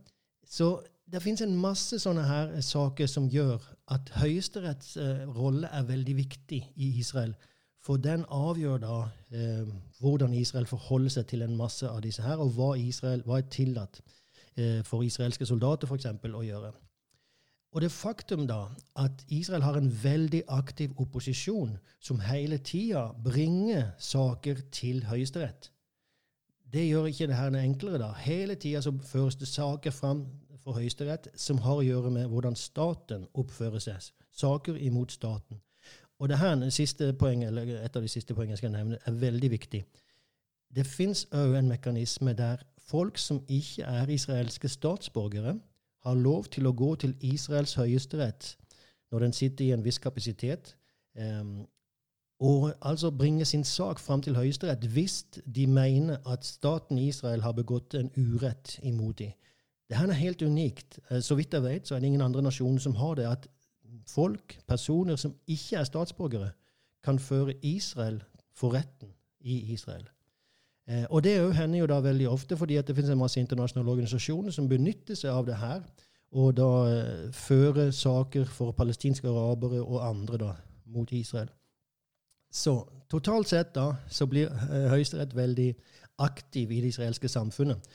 så 0.46 0.84
det 1.12 1.22
finnes 1.22 1.42
en 1.42 1.58
masse 1.58 2.00
sånne 2.00 2.24
her 2.24 2.62
saker 2.62 3.08
som 3.10 3.30
gjør 3.30 3.64
at 3.92 4.12
Høyesteretts 4.22 4.96
eh, 4.98 5.24
rolle 5.28 5.68
er 5.68 5.84
veldig 5.84 6.16
viktig 6.16 6.62
i 6.76 6.92
Israel. 7.00 7.34
For 7.82 7.98
den 7.98 8.24
avgjør 8.30 8.78
da 8.78 8.98
eh, 9.34 9.68
hvordan 10.00 10.34
Israel 10.38 10.70
forholder 10.70 11.10
seg 11.10 11.28
til 11.28 11.42
en 11.42 11.58
masse 11.58 11.90
av 11.90 12.04
disse 12.06 12.22
her, 12.22 12.38
og 12.38 12.54
hva, 12.56 12.76
Israel, 12.78 13.26
hva 13.26 13.42
er 13.42 13.50
tillatt 13.50 14.00
eh, 14.00 14.21
for 14.86 15.04
israelske 15.04 15.46
soldater 15.46 15.88
f.eks. 15.88 16.06
å 16.28 16.42
gjøre. 16.44 16.72
Og 17.72 17.82
det 17.82 17.92
faktum 17.92 18.48
da 18.48 18.66
at 19.00 19.24
Israel 19.32 19.64
har 19.64 19.78
en 19.80 19.92
veldig 20.04 20.42
aktiv 20.52 20.92
opposisjon 21.00 21.78
som 22.00 22.20
hele 22.20 22.58
tida 22.58 23.06
bringer 23.24 23.94
saker 23.98 24.60
til 24.76 25.06
Høyesterett, 25.08 25.72
det 26.74 26.88
gjør 26.88 27.06
ikke 27.06 27.28
det 27.28 27.36
her 27.36 27.56
enklere. 27.56 27.98
da. 27.98 28.12
Hele 28.14 28.56
tida 28.56 28.92
føres 29.04 29.36
det 29.36 29.48
saker 29.48 29.92
fram 29.92 30.26
for 30.64 30.74
Høyesterett 30.74 31.28
som 31.36 31.58
har 31.58 31.80
å 31.80 31.84
gjøre 31.84 32.12
med 32.12 32.28
hvordan 32.28 32.56
staten 32.56 33.28
oppfører 33.34 33.80
seg. 33.80 34.12
Saker 34.32 34.76
imot 34.76 35.12
staten. 35.12 35.62
Og 36.20 36.30
det 36.30 36.38
her 36.38 36.52
eller 36.52 37.84
Et 37.84 37.96
av 37.96 38.02
de 38.02 38.08
siste 38.08 38.34
poengene 38.34 38.52
jeg 38.52 38.58
skal 38.58 38.72
nevne, 38.72 38.98
er 39.06 39.12
veldig 39.12 39.52
viktig. 39.52 39.86
Det 40.76 40.86
fins 40.86 41.26
òg 41.32 41.58
en 41.58 41.68
mekanisme 41.68 42.34
der 42.34 42.64
folk 42.86 43.18
som 43.18 43.44
ikke 43.48 43.84
er 43.84 44.10
israelske 44.10 44.70
statsborgere, 44.70 45.60
har 46.02 46.18
lov 46.18 46.46
til 46.50 46.68
å 46.68 46.74
gå 46.74 46.96
til 46.96 47.16
Israels 47.22 47.76
høyesterett 47.78 48.56
når 49.12 49.20
den 49.20 49.34
sitter 49.34 49.66
i 49.66 49.74
en 49.76 49.84
viss 49.84 50.00
kapasitet, 50.00 50.76
um, 51.20 51.68
og 52.42 52.74
altså 52.82 53.12
bringe 53.12 53.46
sin 53.46 53.64
sak 53.64 54.00
fram 54.00 54.22
til 54.22 54.36
Høyesterett 54.36 54.86
hvis 54.90 55.20
de 55.56 55.68
mener 55.68 56.18
at 56.26 56.46
staten 56.46 56.98
Israel 56.98 57.42
har 57.42 57.54
begått 57.54 57.94
en 57.94 58.10
urett 58.18 58.80
imot 58.84 59.20
dem. 59.20 59.36
Dette 59.90 60.08
er 60.08 60.18
helt 60.18 60.42
unikt. 60.42 61.00
Eh, 61.12 61.22
så 61.22 61.36
vidt 61.36 61.54
jeg 61.54 61.64
vet, 61.64 61.88
så 61.88 61.96
er 61.96 62.00
det 62.00 62.10
ingen 62.10 62.22
andre 62.22 62.42
nasjoner 62.42 62.80
som 62.80 62.96
har 62.96 63.14
det. 63.20 63.28
At 63.28 63.48
folk, 64.08 64.58
personer 64.68 65.16
som 65.16 65.36
ikke 65.48 65.78
er 65.78 65.84
statsborgere, 65.84 66.52
kan 67.04 67.20
føre 67.20 67.54
Israel 67.62 68.24
for 68.56 68.74
retten 68.74 69.14
i 69.42 69.74
Israel. 69.74 70.08
Eh, 70.90 71.06
og 71.10 71.24
det 71.24 71.36
hender 71.56 71.80
jo 71.84 71.90
da 71.90 72.00
veldig 72.02 72.30
ofte 72.30 72.58
fordi 72.58 72.80
det 72.82 72.96
finnes 72.96 73.12
en 73.14 73.22
masse 73.22 73.40
internasjonale 73.40 73.92
organisasjoner 73.92 74.52
som 74.52 74.70
benytter 74.70 75.16
seg 75.16 75.34
av 75.34 75.46
det 75.46 75.60
her, 75.62 75.82
og 76.32 76.54
da 76.58 76.70
eh, 76.90 77.32
fører 77.36 77.92
saker 77.92 78.46
for 78.46 78.72
palestinske 78.72 79.28
arabere 79.28 79.82
og 79.82 80.00
andre 80.08 80.38
da 80.38 80.52
mot 80.92 81.12
Israel. 81.12 81.52
Så 82.52 82.82
totalt 83.10 83.48
sett 83.48 83.76
da 83.76 83.94
så 84.12 84.28
blir 84.28 84.52
eh, 84.52 84.90
Høyesterett 84.92 85.36
veldig 85.36 85.74
aktiv 86.22 86.72
i 86.72 86.82
det 86.84 86.92
israelske 86.94 87.30
samfunnet. 87.32 87.88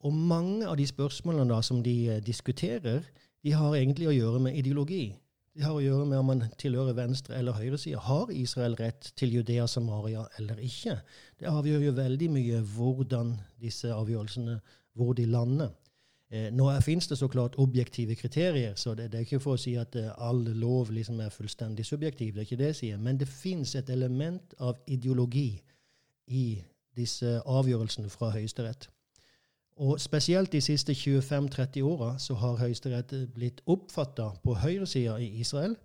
Og 0.00 0.14
mange 0.14 0.66
av 0.66 0.78
de 0.80 0.86
spørsmålene 0.86 1.50
da 1.52 1.60
som 1.62 1.82
de 1.84 1.96
eh, 2.08 2.22
diskuterer, 2.24 3.04
de 3.44 3.52
har 3.56 3.76
egentlig 3.76 4.08
å 4.10 4.14
gjøre 4.14 4.40
med 4.46 4.56
ideologi. 4.58 5.14
Det 5.50 5.64
har 5.66 5.74
å 5.74 5.82
gjøre 5.82 6.06
med 6.06 6.18
om 6.20 6.28
man 6.30 6.44
tilhører 6.58 6.94
venstre- 6.94 7.34
eller 7.38 7.56
høyresida. 7.58 7.98
Har 7.98 8.30
Israel 8.30 8.76
rett 8.78 9.12
til 9.18 9.34
Judea 9.34 9.66
Samaria 9.66 10.22
eller 10.38 10.60
ikke? 10.62 11.00
Det 11.40 11.50
avgjør 11.50 11.88
jo 11.88 11.92
veldig 11.96 12.28
mye 12.30 12.60
hvordan 12.76 13.34
disse 13.60 13.90
avgjørelsene 13.90 14.60
hvor 14.94 15.12
de 15.18 15.26
lander. 15.26 15.72
Eh, 16.30 16.52
nå 16.54 16.68
finnes 16.86 17.08
det 17.10 17.18
så 17.18 17.26
klart 17.28 17.58
objektive 17.58 18.14
kriterier, 18.14 18.76
så 18.78 18.94
det, 18.94 19.08
det, 19.10 19.18
er 19.18 19.26
ikke 19.26 19.42
for 19.42 19.58
å 19.58 19.60
si 19.60 19.74
at 19.74 19.96
eh, 19.98 20.12
all 20.22 20.44
lov 20.54 20.92
liksom 20.94 21.18
er 21.20 21.34
fullstendig 21.34 21.86
subjektiv. 21.86 22.34
Det 22.34 22.44
er 22.44 22.46
ikke 22.46 22.60
det 22.60 22.70
jeg 22.70 22.80
sier. 22.80 23.02
Men 23.02 23.18
det 23.18 23.28
fins 23.28 23.74
et 23.74 23.90
element 23.90 24.54
av 24.62 24.78
ideologi 24.86 25.58
i 26.30 26.62
disse 26.94 27.40
avgjørelsene 27.42 28.10
fra 28.12 28.30
Høyesterett. 28.36 28.86
Og 29.80 30.00
spesielt 30.00 30.52
de 30.52 30.60
siste 30.60 30.92
25-30 30.92 31.80
åra 31.80 32.18
så 32.18 32.34
har 32.34 32.58
Høyesterett 32.60 33.14
blitt 33.34 33.62
oppfatta 33.66 34.26
på 34.44 34.54
høyresida 34.60 35.16
i 35.16 35.30
Israel 35.40 35.76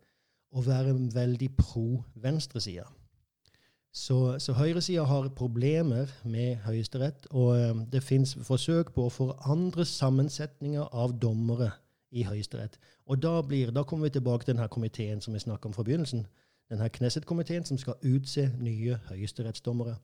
å 0.52 0.64
være 0.66 0.92
veldig 1.16 1.48
pro 1.56 2.02
venstresida. 2.20 2.84
Så, 3.96 4.36
så 4.44 4.54
høyresida 4.54 5.06
har 5.08 5.30
problemer 5.38 6.12
med 6.28 6.58
Høyesterett, 6.66 7.30
og 7.32 7.56
um, 7.56 7.86
det 7.92 8.04
fins 8.04 8.36
forsøk 8.44 8.92
på 8.92 9.06
å 9.08 9.14
forandre 9.14 9.86
sammensetninger 9.88 10.92
av 10.92 11.16
dommere 11.22 11.70
i 12.12 12.26
Høyesterett. 12.28 12.76
Og 13.08 13.22
da, 13.24 13.38
blir, 13.48 13.72
da 13.72 13.86
kommer 13.88 14.10
vi 14.10 14.18
tilbake 14.18 14.44
til 14.44 14.58
denne 14.58 14.68
komiteen 14.68 15.24
som 15.24 15.34
vi 15.34 15.40
snakka 15.40 15.70
om 15.70 15.78
fra 15.78 15.88
begynnelsen. 15.88 16.26
Denne 16.72 16.90
Knesset-komiteen 16.92 17.64
som 17.64 17.80
skal 17.80 17.96
utse 18.04 18.50
nye 18.60 19.00
høyesterettsdommere. 19.08 19.96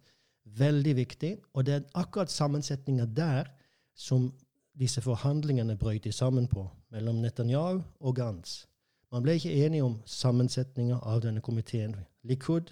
Veldig 0.46 0.96
viktig. 0.96 1.34
Og 1.54 1.68
det 1.68 1.76
er 1.76 1.90
akkurat 2.00 2.32
sammensetninga 2.32 3.10
der 3.18 3.52
som 3.96 4.32
disse 4.80 5.02
forhandlingene 5.02 5.78
brøt 5.78 6.08
sammen 6.14 6.48
på, 6.48 6.68
mellom 6.92 7.16
Netanyahu 7.22 7.82
og 8.00 8.16
Gantz. 8.16 8.66
Man 9.12 9.24
ble 9.24 9.36
ikke 9.36 9.66
enige 9.66 9.84
om 9.84 9.98
sammensetninga 10.06 11.02
av 11.04 11.22
denne 11.22 11.42
komiteen. 11.44 11.96
Likud 12.24 12.72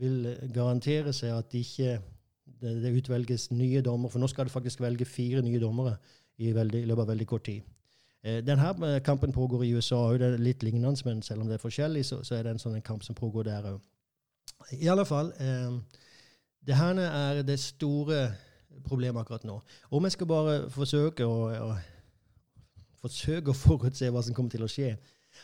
vil 0.00 0.36
garantere 0.54 1.12
seg 1.12 1.34
at 1.36 1.50
det 1.52 1.64
ikke 1.66 1.98
utvelges 2.96 3.50
nye 3.50 3.82
dommer, 3.84 4.08
for 4.08 4.18
nå 4.18 4.26
skal 4.26 4.48
det 4.48 4.54
faktisk 4.54 4.80
velge 4.80 5.04
fire 5.04 5.42
nye 5.42 5.60
dommere 5.60 5.96
i, 6.38 6.52
veldig, 6.52 6.82
i 6.82 6.88
løpet 6.88 7.04
av 7.04 7.12
veldig 7.12 7.26
kort 7.26 7.44
tid. 7.44 7.66
Eh, 8.24 8.40
denne 8.44 8.70
eh, 8.88 9.02
kampen 9.04 9.32
pågår 9.32 9.64
i 9.64 9.74
USA 9.74 10.00
òg. 10.08 10.18
Det 10.18 10.32
er 10.32 10.42
litt 10.42 10.62
lignende, 10.62 10.96
men 11.04 11.22
selv 11.22 11.42
om 11.42 11.50
det 11.50 11.58
er 11.58 11.62
forskjellig, 11.62 12.04
så, 12.06 12.22
så 12.24 12.38
er 12.38 12.46
det 12.46 12.56
en 12.56 12.62
sånn 12.62 12.80
kamp 12.82 13.04
som 13.06 13.18
pågår 13.18 13.46
der 13.50 13.68
òg. 13.74 13.80
I 14.74 14.88
alle 14.90 15.04
fall 15.06 15.30
eh, 15.38 15.76
det 16.66 16.76
her 16.76 16.98
er 16.98 17.42
det 17.46 17.58
store 17.62 18.24
problem 18.84 19.16
akkurat 19.16 19.44
nå. 19.44 19.60
Om 19.90 20.04
jeg 20.04 20.12
skal 20.12 20.26
bare 20.26 20.56
forsøke 20.70 21.26
å, 21.26 21.38
å, 21.68 21.76
forsøke 23.02 23.52
å 23.52 23.56
forutse 23.56 24.10
hva 24.10 24.22
som 24.22 24.36
kommer 24.36 24.54
til 24.54 24.66
å 24.66 24.70
skje, 24.70 24.96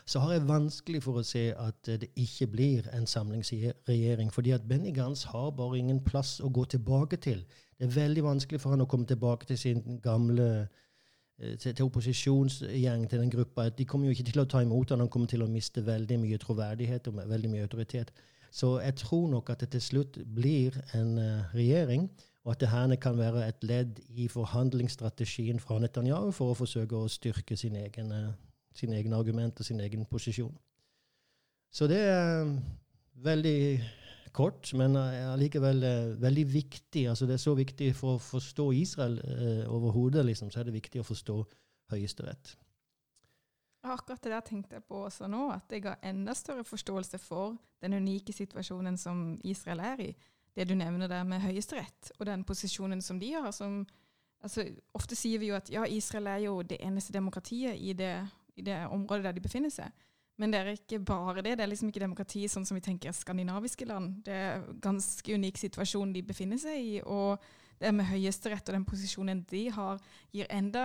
så 0.06 0.20
har 0.24 0.32
jeg 0.34 0.48
vanskelig 0.48 1.02
for 1.04 1.20
å 1.20 1.26
se 1.26 1.44
at 1.60 1.90
det 2.00 2.08
ikke 2.18 2.48
blir 2.50 2.88
en 2.96 3.06
samlingsregjering. 3.06 4.32
fordi 4.32 4.50
at 4.50 4.68
Benny 4.68 4.92
Gantz 4.92 5.24
har 5.24 5.50
bare 5.50 5.78
ingen 5.78 6.00
plass 6.04 6.40
å 6.40 6.48
gå 6.48 6.64
tilbake 6.64 7.16
til. 7.16 7.44
Det 7.78 7.86
er 7.86 8.00
veldig 8.00 8.24
vanskelig 8.24 8.60
for 8.60 8.70
han 8.70 8.80
å 8.80 8.86
komme 8.86 9.06
tilbake 9.06 9.46
til 9.46 9.58
sin 9.58 10.00
gamle 10.02 10.68
eh, 11.38 11.56
til, 11.58 11.74
til 11.74 11.84
opposisjonsgjeng, 11.84 13.08
til 13.10 13.20
den 13.20 13.30
gruppa. 13.30 13.68
De 13.68 13.84
kommer 13.84 14.06
jo 14.06 14.16
ikke 14.16 14.30
til 14.30 14.40
å 14.40 14.48
ta 14.50 14.62
imot 14.62 14.90
han, 14.90 15.00
han 15.00 15.08
kommer 15.08 15.30
til 15.30 15.42
å 15.42 15.50
miste 15.50 15.86
veldig 15.86 16.18
mye 16.22 16.38
troverdighet 16.38 17.08
og 17.08 17.22
veldig 17.28 17.50
mye 17.50 17.66
autoritet. 17.68 18.12
Så 18.54 18.78
jeg 18.80 18.94
tror 18.94 19.28
nok 19.30 19.50
at 19.50 19.60
det 19.60 19.72
til 19.74 19.82
slutt 19.82 20.18
blir 20.34 20.76
en 20.94 21.18
uh, 21.18 21.54
regjering 21.54 22.06
og 22.44 22.52
at 22.52 22.60
det 22.60 22.68
her 22.68 22.94
kan 23.00 23.18
være 23.18 23.48
et 23.48 23.64
ledd 23.64 24.00
i 24.08 24.28
forhandlingsstrategien 24.28 25.60
fra 25.60 25.78
Netanyahu 25.80 26.30
for 26.36 26.52
å 26.52 26.58
forsøke 26.58 26.96
å 26.96 27.08
styrke 27.08 27.56
sin 27.56 27.76
egen, 27.80 28.12
sin 28.76 28.92
egen 28.92 29.16
argument 29.16 29.60
og 29.60 29.66
sin 29.66 29.80
egen 29.80 30.04
posisjon. 30.04 30.52
Så 31.72 31.88
det 31.90 32.02
er 32.04 32.50
veldig 33.24 33.58
kort, 34.36 34.68
men 34.76 34.96
allikevel 34.96 35.80
veldig 36.20 36.44
viktig. 36.52 37.06
Altså 37.08 37.26
det 37.26 37.38
er 37.38 37.46
så 37.46 37.54
viktig 37.56 37.94
for 37.96 38.18
å 38.18 38.22
forstå 38.22 38.68
Israel 38.76 39.16
eh, 39.24 39.64
overhodet, 39.70 40.26
liksom, 40.26 40.50
så 40.50 40.60
er 40.60 40.68
det 40.68 40.76
viktig 40.76 41.00
å 41.00 41.06
forstå 41.08 41.38
Høyesterett. 41.94 42.54
Akkurat 43.84 44.22
det 44.24 44.32
der 44.32 44.44
tenkte 44.44 44.78
jeg 44.78 44.84
på 44.88 45.02
også 45.04 45.26
nå, 45.28 45.48
at 45.52 45.72
jeg 45.72 45.84
har 45.84 45.98
enda 46.02 46.32
større 46.36 46.64
forståelse 46.64 47.18
for 47.20 47.58
den 47.84 47.98
unike 47.98 48.32
situasjonen 48.32 48.96
som 48.96 49.26
Israel 49.44 49.82
er 49.84 50.00
i 50.00 50.12
det 50.54 50.68
du 50.68 50.74
nevner 50.78 51.10
der 51.10 51.24
med 51.26 51.42
Høyesterett, 51.42 52.12
og 52.18 52.26
den 52.26 52.44
posisjonen 52.46 53.02
som 53.02 53.18
de 53.20 53.32
har. 53.32 53.50
som 53.50 53.82
altså, 54.42 54.66
Ofte 54.94 55.16
sier 55.18 55.42
vi 55.42 55.50
jo 55.50 55.58
at 55.58 55.70
ja, 55.72 55.84
Israel 55.84 56.30
er 56.30 56.44
jo 56.46 56.62
det 56.62 56.78
eneste 56.80 57.12
demokratiet 57.12 57.76
i 57.80 57.92
det, 57.92 58.16
i 58.56 58.62
det 58.62 58.84
området 58.86 59.24
der 59.24 59.32
de 59.32 59.44
befinner 59.44 59.72
seg. 59.74 59.90
Men 60.38 60.50
det 60.50 60.60
er 60.60 60.72
ikke 60.74 60.98
bare 60.98 61.42
det. 61.42 61.56
Det 61.58 61.62
er 61.62 61.70
liksom 61.70 61.90
ikke 61.90 62.02
demokrati 62.02 62.46
sånn 62.50 62.64
som 62.66 62.74
vi 62.74 62.82
tenker 62.82 63.14
skandinaviske 63.14 63.86
land. 63.86 64.16
Det 64.26 64.34
er 64.34 64.56
en 64.56 64.80
ganske 64.82 65.34
unik 65.34 65.60
situasjon 65.62 66.14
de 66.14 66.24
befinner 66.26 66.58
seg 66.58 66.80
i. 66.80 66.96
og 67.02 67.38
det 67.78 67.90
med 67.94 68.06
Høyesterett 68.06 68.68
og 68.70 68.76
den 68.76 68.86
posisjonen 68.86 69.42
de 69.50 69.64
har, 69.74 70.00
gir 70.32 70.46
enda 70.52 70.84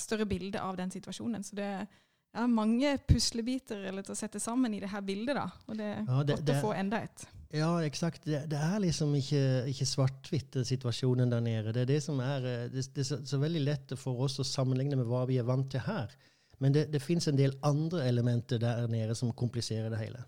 større 0.00 0.26
bilde 0.26 0.60
av 0.60 0.76
den 0.76 0.90
situasjonen. 0.90 1.44
Så 1.46 1.56
det 1.56 1.68
er 1.68 2.46
mange 2.50 2.96
puslebiter 3.08 3.86
eller, 3.88 4.04
til 4.04 4.14
å 4.16 4.18
sette 4.18 4.42
sammen 4.42 4.74
i 4.74 4.82
det 4.82 4.90
her 4.92 5.04
bildet. 5.04 5.38
da, 5.38 5.46
Og 5.66 5.78
det 5.78 5.86
er 5.86 6.00
ja, 6.02 6.22
det, 6.26 6.38
godt 6.40 6.54
å 6.54 6.60
få 6.66 6.72
enda 6.76 7.02
et. 7.06 7.26
Ja, 7.50 7.70
eksakt. 7.80 8.26
Det, 8.28 8.42
det, 8.50 8.58
er 8.60 8.80
liksom 8.84 9.14
ikke, 9.16 9.42
ikke 9.70 9.86
svart-hvitt, 9.88 10.58
situasjonen 10.68 11.30
der 11.32 11.40
nede. 11.40 11.72
Det 11.72 11.86
er 11.86 11.92
det 11.94 12.02
som 12.04 12.20
er 12.20 12.44
eh, 12.44 12.64
det, 12.72 12.84
det 12.92 13.04
er 13.04 13.08
så, 13.08 13.20
så, 13.24 13.40
veldig 13.40 13.62
lett 13.64 13.94
for 13.96 14.20
oss 14.26 14.36
å 14.42 14.44
sammenligne 14.46 14.98
med 15.00 15.08
hva 15.08 15.24
vi 15.30 15.38
er 15.40 15.48
vant 15.48 15.70
til 15.72 15.80
her. 15.86 16.12
Men 16.60 16.74
det, 16.74 16.88
det 16.92 17.00
fins 17.00 17.28
en 17.30 17.38
del 17.38 17.54
andre 17.64 18.04
elementer 18.08 18.60
der 18.60 18.88
nede 18.90 19.16
som 19.16 19.32
kompliserer 19.32 19.88
det 19.94 20.00
hele. 20.02 20.24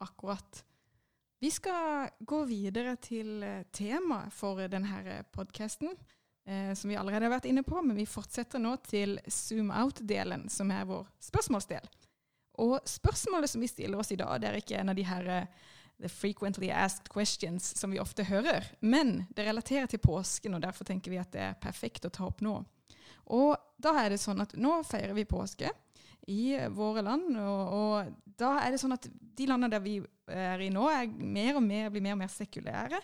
akkurat. 0.00 0.64
Vi 1.42 1.50
skal 1.50 2.08
gå 2.18 2.44
videre 2.46 2.96
til 3.02 3.42
eh, 3.42 3.64
temaet 3.74 4.32
for 4.32 4.62
denne 4.70 5.18
podkasten, 5.34 5.90
eh, 6.46 6.72
som 6.78 6.90
vi 6.90 6.96
allerede 6.96 7.26
har 7.26 7.34
vært 7.34 7.50
inne 7.50 7.64
på. 7.66 7.82
Men 7.82 7.98
vi 7.98 8.06
fortsetter 8.06 8.62
nå 8.62 8.76
til 8.86 9.18
zoom 9.28 9.74
out-delen, 9.74 10.48
som 10.48 10.70
er 10.72 10.88
vår 10.88 11.04
spørsmålsdel. 11.28 11.90
Og 12.62 12.78
spørsmålet 12.88 13.50
som 13.50 13.60
vi 13.60 13.68
stiller 13.68 13.98
oss 13.98 14.12
i 14.14 14.20
dag, 14.20 14.38
det 14.40 14.48
er 14.48 14.60
ikke 14.60 14.80
en 14.80 14.92
av 14.92 14.96
de 14.96 15.06
her 15.08 15.30
eh, 15.34 15.68
the 16.00 16.08
frequently 16.08 16.70
asked 16.70 17.08
questions 17.12 17.72
som 17.78 17.90
vi 17.90 18.00
ofte 18.00 18.24
hører, 18.26 18.66
men 18.80 19.24
det 19.36 19.46
relaterer 19.46 19.90
til 19.90 20.02
påsken, 20.02 20.56
og 20.56 20.62
derfor 20.64 20.88
tenker 20.88 21.12
vi 21.12 21.20
at 21.20 21.32
det 21.34 21.44
er 21.44 21.60
perfekt 21.62 22.06
å 22.08 22.12
ta 22.12 22.26
opp 22.26 22.42
nå. 22.42 22.56
Og 23.32 23.54
da 23.82 23.94
er 24.02 24.12
det 24.12 24.22
sånn 24.22 24.42
at 24.42 24.56
nå 24.58 24.80
feirer 24.86 25.14
vi 25.14 25.28
påske 25.28 25.70
i 26.30 26.54
våre 26.74 27.02
land, 27.06 27.36
og, 27.38 27.76
og 27.76 28.34
da 28.38 28.56
er 28.62 28.74
det 28.74 28.82
sånn 28.82 28.96
at 28.96 29.06
de 29.10 29.46
landene 29.48 29.72
der 29.72 29.82
vi 29.84 29.98
er 30.30 30.62
i 30.62 30.70
nå, 30.72 30.88
er 30.90 31.06
mer 31.10 31.58
og 31.58 31.64
mer, 31.66 31.88
blir 31.90 32.04
mer 32.04 32.16
og 32.16 32.22
mer 32.24 32.32
sekulære. 32.32 33.00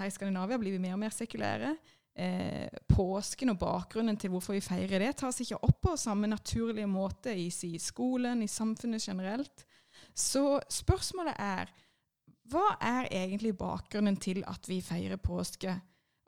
Her 0.00 0.10
i 0.10 0.14
Skandinavia 0.14 0.58
blir 0.60 0.76
vi 0.76 0.82
mer 0.82 0.96
og 0.96 1.02
mer 1.02 1.14
sekulære 1.14 1.74
eh, 2.14 2.68
påsken 2.88 3.52
og 3.52 3.58
bakgrunnen 3.60 4.18
til 4.20 4.32
hvorfor 4.32 4.56
vi 4.56 4.64
feirer 4.64 5.02
det, 5.02 5.12
tas 5.20 5.40
ikke 5.42 5.60
opp 5.66 5.80
på 5.88 5.96
samme 6.00 6.30
naturlige 6.30 6.88
måte 6.90 7.34
i, 7.34 7.48
i 7.48 7.78
skolen, 7.82 8.42
i 8.42 8.50
samfunnet 8.50 9.06
generelt. 9.08 9.64
Så 10.14 10.60
spørsmålet 10.70 11.36
er 11.38 11.70
hva 12.50 12.74
er 12.82 13.08
egentlig 13.10 13.54
bakgrunnen 13.58 14.18
til 14.20 14.42
at 14.48 14.68
vi 14.68 14.80
feirer 14.84 15.20
påske? 15.22 15.74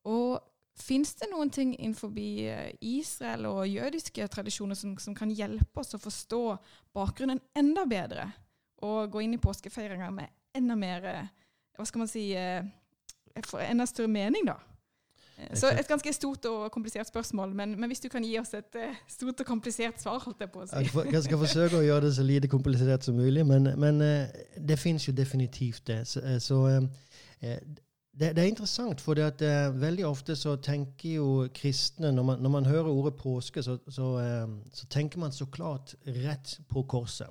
Og 0.09 0.39
fins 0.79 1.15
det 1.21 1.29
noen 1.31 1.51
ting 1.53 1.75
innenfor 1.77 2.13
eh, 2.19 2.73
Israel 2.81 3.47
og 3.51 3.69
jødiske 3.69 4.27
tradisjoner 4.29 4.79
som, 4.79 4.97
som, 4.99 5.15
kan 5.15 5.31
hjelpe 5.31 5.83
oss 5.83 5.95
å 5.95 6.03
forstå 6.03 6.43
bakgrunnen 6.95 7.43
enda 7.55 7.87
bedre? 7.87 8.29
Og 8.83 9.11
gå 9.13 9.23
inn 9.23 9.37
i 9.37 9.43
påskefeiringa 9.43 10.11
med 10.11 10.31
enda 10.57 10.75
mer 10.77 11.05
Hva 11.77 11.87
skal 11.87 12.03
man 12.03 12.11
si 12.11 12.31
eh, 12.37 12.65
enda 13.69 13.87
større 13.87 14.11
mening, 14.13 14.47
da? 14.47 14.59
Så 15.55 15.71
et 15.71 15.89
ganske 15.89 16.13
stort 16.13 16.45
og 16.45 16.71
komplisert 16.73 17.09
spørsmål, 17.09 17.55
men, 17.55 17.81
men 17.81 17.91
hvis 17.91 18.01
du 18.01 18.09
kan 18.09 18.25
gi 18.25 18.35
oss 18.41 18.55
et 18.55 18.77
uh, 18.79 18.97
stort 19.09 19.41
og 19.41 19.47
komplisert 19.47 20.01
svar, 20.01 20.21
holdt 20.25 20.41
jeg 20.45 20.53
på 20.53 20.63
å 20.63 20.67
si. 20.69 20.83
Jeg 21.13 21.25
skal 21.27 21.41
forsøke 21.41 21.79
å 21.81 21.85
gjøre 21.85 22.07
det 22.07 22.15
så 22.17 22.27
lite 22.27 22.51
komplisert 22.53 23.07
som 23.07 23.17
mulig, 23.19 23.45
men, 23.49 23.73
men 23.81 24.03
uh, 24.05 24.43
det 24.57 24.79
fins 24.81 25.09
jo 25.09 25.17
definitivt 25.17 25.87
det. 25.89 26.03
Så, 26.09 26.23
uh, 26.23 26.39
så 26.43 26.63
det, 27.43 28.29
det, 28.37 28.39
er 28.39 28.49
interessant, 28.49 29.01
for 29.01 29.19
at, 29.25 29.43
veldig 29.81 30.05
ofte 30.07 30.37
så 30.39 30.55
tenker 30.63 31.17
jo 31.17 31.29
kristne 31.55 32.13
Når 32.13 32.27
man, 32.29 32.43
når 32.45 32.51
man 32.51 32.67
hører 32.69 32.91
ordet 32.93 33.15
påske, 33.19 33.63
så, 33.63 33.79
så, 33.89 34.09
så, 34.73 34.87
tenker 34.87 35.19
man 35.19 35.33
så 35.33 35.47
klart 35.47 35.95
rett 36.07 36.59
på 36.69 36.83
korset. 36.83 37.27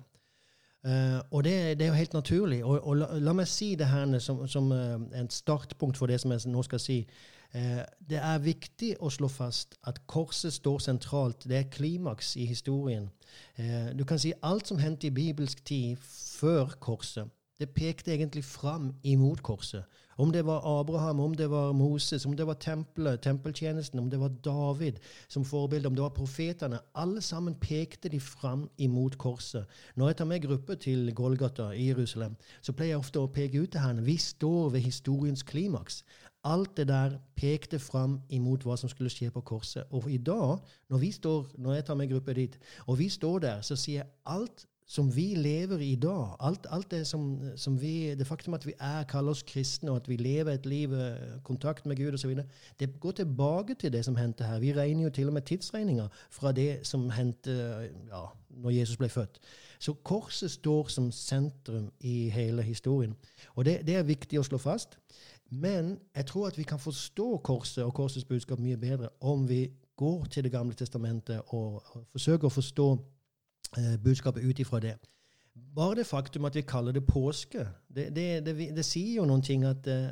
og 1.32 1.44
det, 1.44 1.78
det, 1.78 1.86
er 1.86 1.88
jo 1.88 2.00
helt 2.02 2.14
naturlig. 2.14 2.64
Og, 2.66 2.88
og 2.88 2.98
la, 2.98 3.08
la, 3.20 3.34
meg 3.38 3.48
si 3.48 3.76
det 3.76 3.88
her 3.88 4.18
som, 4.20 4.48
som 4.48 4.72
et 4.74 5.34
startpunkt 5.34 5.98
for 5.98 6.10
det 6.12 6.20
som 6.20 6.34
jeg 6.34 6.50
nå 6.50 6.66
skal 6.66 6.82
si. 6.82 7.06
Eh, 7.54 7.84
det 8.10 8.18
er 8.18 8.44
viktig 8.44 8.94
å 9.04 9.10
slå 9.12 9.28
fast 9.28 9.76
at 9.88 10.00
korset 10.08 10.54
står 10.54 10.80
sentralt. 10.86 11.44
Det 11.44 11.58
er 11.58 11.72
klimaks 11.74 12.36
i 12.40 12.46
historien. 12.46 13.10
Eh, 13.58 13.92
du 13.98 14.06
kan 14.08 14.20
si 14.20 14.32
alt 14.42 14.68
som 14.68 14.80
hendte 14.80 15.08
i 15.08 15.16
bibelsk 15.16 15.64
tid 15.66 15.98
før 16.02 16.78
korset, 16.80 17.28
det 17.60 17.70
pekte 17.70 18.14
egentlig 18.14 18.44
fram 18.46 18.94
imot 19.04 19.44
korset. 19.44 19.84
Om 20.18 20.32
det 20.32 20.46
var 20.46 20.80
Abraham, 20.80 21.20
om 21.20 21.34
det 21.34 21.50
var 21.50 21.72
Moses, 21.72 22.26
om 22.26 22.36
det 22.36 22.48
var 22.48 22.54
tempelet, 22.54 23.22
tempeltjenesten, 23.22 24.00
om 24.00 24.10
det 24.10 24.20
var 24.20 24.30
David 24.30 25.00
som 25.28 25.46
forbilde, 25.46 25.88
om 25.88 25.96
det 25.96 26.04
var 26.04 26.10
profetene 26.10 26.80
Alle 26.96 27.22
sammen 27.22 27.56
pekte 27.56 28.10
de 28.10 28.20
fram 28.20 28.70
imot 28.78 29.18
korset. 29.18 29.66
Når 29.96 30.08
jeg 30.08 30.18
tar 30.18 30.26
med 30.26 30.42
gruppe 30.42 30.76
til 30.76 31.14
Golgata 31.16 31.72
i 31.72 31.88
Jerusalem, 31.88 32.36
så 32.62 32.74
pleier 32.74 32.92
jeg 32.92 33.00
ofte 33.00 33.20
å 33.20 33.32
peke 33.34 33.62
ut 33.62 33.72
til 33.72 33.82
henne 33.82 34.06
vi 34.06 34.18
står 34.18 34.70
ved 34.70 34.80
historiens 34.80 35.44
klimaks. 35.44 36.04
Alt 36.44 36.78
det 36.78 36.88
der 36.90 37.20
pekte 37.38 37.80
fram 37.80 38.20
imot 38.30 38.64
hva 38.66 38.78
som 38.78 38.90
skulle 38.90 39.12
skje 39.14 39.30
på 39.32 39.44
korset. 39.46 39.84
Og 39.94 40.10
i 40.10 40.18
dag, 40.18 40.58
når, 40.90 41.06
står, 41.14 41.52
når 41.58 41.74
jeg 41.74 41.86
tar 41.86 42.00
med 42.00 42.10
gruppa 42.10 42.34
dit, 42.34 42.60
og 42.88 43.00
vi 43.00 43.10
står 43.10 43.40
der, 43.40 43.62
så 43.62 43.76
sier 43.76 44.02
jeg 44.02 44.10
alt 44.26 44.66
som 44.92 45.08
vi 45.16 45.30
lever 45.40 45.80
i 45.80 45.94
dag, 45.96 46.34
alt, 46.44 46.66
alt 46.70 46.90
det 46.92 47.06
som, 47.08 47.40
som, 47.56 47.78
vi, 47.82 48.12
det 48.16 48.28
faktum 48.28 48.58
at 48.58 48.66
vi 48.68 48.74
er, 48.76 49.06
kaller 49.08 49.32
oss 49.32 49.44
kristne, 49.48 49.92
og 49.92 50.02
at 50.02 50.10
vi 50.12 50.18
lever 50.20 50.52
et 50.52 50.66
liv 50.68 50.94
eh, 50.94 51.38
kontakt 51.48 51.86
med 51.88 51.96
Gud 51.96 52.18
osv., 52.18 52.42
det 52.80 52.90
går 53.00 53.12
tilbake 53.22 53.78
til 53.80 53.94
det 53.94 54.04
som 54.06 54.18
hendte 54.20 54.44
her. 54.44 54.60
Vi 54.60 54.74
regner 54.76 55.04
jo 55.04 55.10
til 55.10 55.32
og 55.32 55.34
med 55.34 55.48
tidsregninger 55.48 56.08
fra 56.30 56.52
det 56.52 56.82
som 56.88 57.08
hendte 57.10 57.56
ja, 58.10 58.26
når 58.50 58.76
Jesus 58.82 59.00
ble 59.00 59.10
født. 59.10 59.40
Så 59.80 59.94
korset 59.94 60.52
står 60.52 60.92
som 60.92 61.12
sentrum 61.12 61.88
i 62.00 62.30
hele 62.30 62.62
historien. 62.62 63.16
Og 63.56 63.66
det, 63.66 63.80
det 63.88 63.96
er 63.96 64.04
viktig 64.04 64.40
å 64.40 64.46
slå 64.46 64.60
fast. 64.60 65.00
Men 65.52 65.98
jeg 66.16 66.26
tror 66.26 66.48
at 66.48 66.58
vi 66.58 66.64
kan 66.64 66.80
forstå 66.80 67.38
korset 67.44 67.84
og 67.84 67.94
korsets 67.94 68.26
budskap 68.26 68.60
mye 68.60 68.78
bedre 68.78 69.10
om 69.22 69.50
vi 69.50 69.68
går 69.96 70.26
til 70.26 70.44
Det 70.44 70.52
gamle 70.52 70.74
testamentet 70.74 71.42
og, 71.48 71.84
forsøker 72.12 72.48
å 72.48 72.54
forstå 72.56 72.88
eh, 73.78 73.98
budskapet 74.04 74.44
ut 74.44 74.60
ifra 74.60 74.80
det. 74.80 74.96
Bare 75.76 75.96
det 76.00 76.08
faktum 76.08 76.48
at 76.48 76.56
vi 76.56 76.62
kaller 76.62 76.96
det 76.96 77.04
påske, 77.06 77.68
det, 77.96 78.16
det, 78.16 78.46
det, 78.46 78.56
det 78.76 78.86
sier 78.88 79.20
jo 79.20 79.28
noen 79.28 79.44
ting 79.44 79.66
at 79.68 79.88
eh, 79.88 80.10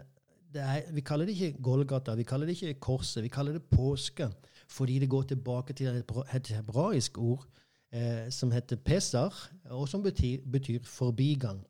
er, 0.54 0.91
Vi 0.91 1.02
kaller 1.02 1.25
det 1.25 1.38
ikke 1.38 1.62
Golgata, 1.63 2.15
vi 2.15 2.23
kaller 2.23 2.45
det 2.45 2.58
ikke 2.58 2.80
korset, 2.80 3.23
vi 3.23 3.32
kaller 3.32 3.54
det 3.58 3.63
påske 3.63 4.30
fordi 4.69 4.99
det 4.99 5.10
går 5.10 5.23
tilbake 5.23 5.73
til 5.73 6.04
et 6.34 6.47
hebraisk 6.54 7.17
ord 7.17 7.47
eh, 7.93 8.30
som 8.30 8.52
heter 8.52 8.75
pesar, 8.75 9.34
og 9.69 9.88
som 9.89 10.04
betyr, 10.04 10.43
betyr 10.52 10.84
forbigang. 10.86 11.63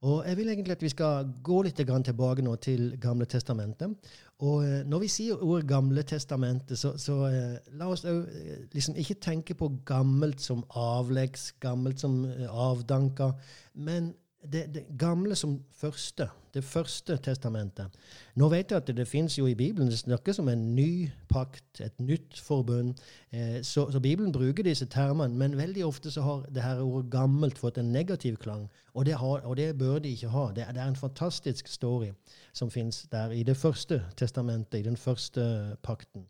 Og 0.00 0.24
Jeg 0.26 0.36
vil 0.36 0.48
egentlig 0.48 0.72
at 0.72 0.82
vi 0.82 0.88
skal 0.88 1.28
gå 1.44 1.62
litt 1.62 1.76
tilbake 1.76 2.42
nå 2.42 2.54
til 2.56 2.96
Gamle 3.00 3.26
testamentet. 3.26 3.90
Og 4.38 4.64
eh, 4.64 4.84
Når 4.88 4.98
vi 4.98 5.08
sier 5.08 5.42
ordet 5.42 5.68
Gamle 5.68 6.02
testamentet, 6.02 6.78
så, 6.78 6.96
så 6.96 7.12
uh, 7.12 7.76
la 7.76 7.88
oss 7.88 8.04
uh, 8.04 8.24
liksom 8.72 8.96
ikke 8.96 9.14
tenke 9.20 9.54
på 9.54 9.68
gammelt 9.84 10.40
som 10.40 10.64
avleggs, 10.70 11.52
gammelt 11.60 12.00
som 12.00 12.24
avdanka, 12.48 13.32
men 13.74 14.14
det, 14.42 14.74
det, 14.74 14.84
gamle 14.98 15.36
som 15.36 15.64
første, 15.70 16.28
det 16.54 16.64
første 16.64 17.16
testamentet. 17.16 17.92
Nå 18.34 18.48
vet 18.48 18.70
jeg 18.70 18.80
at 18.80 18.86
det, 18.86 18.96
det 18.96 19.08
fins 19.08 19.38
jo 19.38 19.46
i 19.46 19.54
Bibelen 19.54 19.90
det 19.90 19.98
snakkes 19.98 20.38
om 20.40 20.48
en 20.48 20.62
ny 20.76 21.10
pakt, 21.28 21.80
et 21.80 22.00
nytt 22.00 22.40
forbund. 22.40 22.94
Eh, 23.32 23.60
så, 23.62 23.90
så, 23.92 24.00
Bibelen 24.00 24.32
bruker 24.32 24.64
disse 24.64 24.86
termene, 24.86 25.36
men 25.36 25.58
veldig 25.58 25.84
ofte 25.84 26.10
så 26.10 26.24
har 26.24 26.46
det 26.54 26.62
her 26.62 26.80
ordet 26.80 27.14
'gammelt' 27.14 27.58
fått 27.58 27.78
en 27.78 27.92
negativ 27.92 28.36
klang. 28.36 28.70
Og 28.94 29.06
det, 29.06 29.14
har, 29.14 29.40
og 29.44 29.56
det 29.56 29.78
bør 29.78 29.98
de 29.98 30.08
ikke 30.08 30.28
ha. 30.28 30.50
Det, 30.56 30.64
er 30.68 30.88
en 30.88 30.96
fantastisk 30.96 31.68
story 31.68 32.10
som 32.52 32.70
fins 32.70 33.06
der 33.12 33.30
i 33.30 33.42
det 33.42 33.56
første 33.56 34.02
testamentet, 34.16 34.78
i 34.78 34.82
den 34.82 34.96
første 34.96 35.76
pakten. 35.82 36.26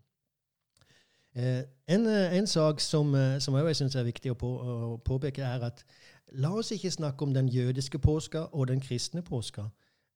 Eh, 1.35 1.63
en, 1.87 2.07
en, 2.07 2.47
sak 2.47 2.79
som, 2.79 3.15
eh, 3.15 3.39
som 3.39 3.55
jeg 3.55 3.75
syns 3.75 3.95
er 3.95 4.03
viktig 4.03 4.33
å, 4.33 4.35
på, 4.35 4.47
å 4.47 4.97
påpeke, 5.05 5.43
er 5.43 5.63
at 5.63 5.85
La 6.31 6.53
oss 6.55 6.71
ikke 6.71 6.91
snakke 6.91 7.25
om 7.25 7.33
den 7.33 7.49
jødiske 7.49 7.99
påska 7.99 8.39
og 8.39 8.67
den 8.67 8.79
kristne 8.79 9.21
påska. 9.21 9.65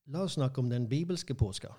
La 0.07 0.21
oss 0.23 0.37
snakke 0.37 0.61
om 0.61 0.69
den 0.69 0.87
bibelske 0.89 1.35
påska. 1.35 1.73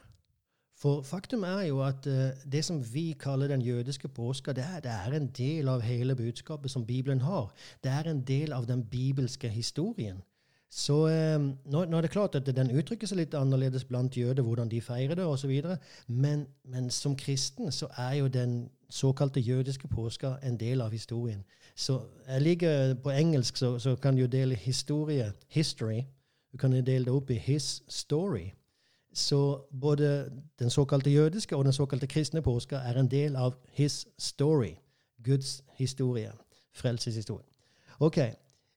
For 0.77 1.03
faktum 1.03 1.43
er 1.43 1.63
jo 1.71 1.81
at 1.81 2.07
uh, 2.07 2.37
det 2.53 2.65
som 2.65 2.83
vi 2.93 3.15
kaller 3.21 3.49
den 3.49 3.63
jødiske 3.63 4.09
påska, 4.09 4.53
det 4.53 4.65
er, 4.65 4.81
det 4.81 4.91
er, 4.93 5.13
en 5.17 5.27
del 5.27 5.69
av 5.69 5.81
hele 5.81 6.17
budskapet 6.17 6.71
som 6.71 6.85
Bibelen 6.87 7.21
har. 7.21 7.53
Det 7.85 7.91
er 7.91 8.11
en 8.11 8.21
del 8.21 8.53
av 8.53 8.67
den 8.67 8.85
bibelske 8.85 9.49
historien. 9.49 10.21
Så 10.77 10.97
eh, 11.09 11.41
nå, 11.41 11.85
nå, 11.89 11.97
er 11.97 12.05
det 12.05 12.13
klart 12.13 12.35
at 12.37 12.49
den 12.53 12.71
uttrykker 12.77 13.09
seg 13.09 13.23
litt 13.23 13.35
annerledes 13.35 13.87
blant 13.89 14.17
jøder, 14.17 14.45
hvordan 14.45 14.69
de 14.69 14.81
feirer 14.85 15.17
det 15.17 15.25
osv., 15.25 15.55
men, 16.07 16.43
men 16.69 16.91
som 16.93 17.15
kristen 17.17 17.73
så 17.73 17.89
er 17.97 18.19
jo 18.19 18.29
den 18.29 18.67
såkalte 18.93 19.41
jødiske 19.41 19.89
påska 19.89 20.35
en 20.45 20.61
del 20.61 20.85
av 20.85 20.93
historien. 20.93 21.41
Så 21.77 22.01
jeg 22.27 22.43
ligger 22.43 22.95
På 22.95 23.11
engelsk 23.11 23.57
så, 23.57 23.79
så 23.79 23.97
kan 23.97 24.17
du 24.17 24.27
dele 24.27 24.55
historie, 24.55 25.33
history. 25.49 26.05
Du 26.53 26.59
kan 26.59 26.73
dele 26.73 27.05
det 27.05 27.13
opp 27.13 27.31
i 27.31 27.41
his 27.41 27.83
story. 27.89 28.53
Så 29.13 29.67
både 29.81 30.31
den 30.59 30.71
såkalte 30.71 31.11
jødiske 31.11 31.57
og 31.57 31.65
den 31.65 31.73
såkalte 31.73 32.07
kristne 32.07 32.43
påska 32.43 32.77
er 32.77 33.01
en 33.01 33.11
del 33.11 33.37
av 33.37 33.55
his 33.73 34.07
story. 34.19 34.77
Guds 35.25 35.63
historie. 35.77 36.33
Frelseshistorie. 36.73 37.49
Ok, 37.99 38.19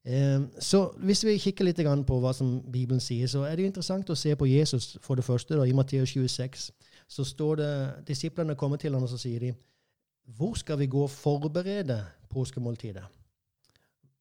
Så 0.03 0.79
hvis 1.03 1.25
vi 1.27 1.37
kikker 1.37 1.67
litt 1.67 1.81
på 2.07 2.19
hva 2.23 2.31
som 2.33 2.61
Bibelen 2.71 3.01
sier, 3.03 3.27
så 3.27 3.43
er 3.43 3.55
det 3.55 3.65
jo 3.65 3.71
interessant 3.71 4.09
å 4.09 4.15
se 4.15 4.31
på 4.35 4.47
Jesus 4.47 4.97
for 5.01 5.19
det 5.19 5.25
første. 5.25 5.57
Da, 5.59 5.65
I 5.67 5.75
Matteus 5.75 6.09
26 6.15 6.71
så 7.09 7.25
står 7.25 7.55
det 7.59 7.73
disiplene 8.07 8.55
kommer 8.55 8.77
til 8.77 8.93
ham 8.93 9.03
og 9.03 9.09
så 9.11 9.17
sier 9.19 9.39
de, 9.39 9.53
hvor 10.37 10.55
skal 10.55 10.79
vi 10.79 10.87
gå 10.87 11.03
og 11.03 11.11
forberede 11.11 11.99
påskemåltidet? 12.29 13.03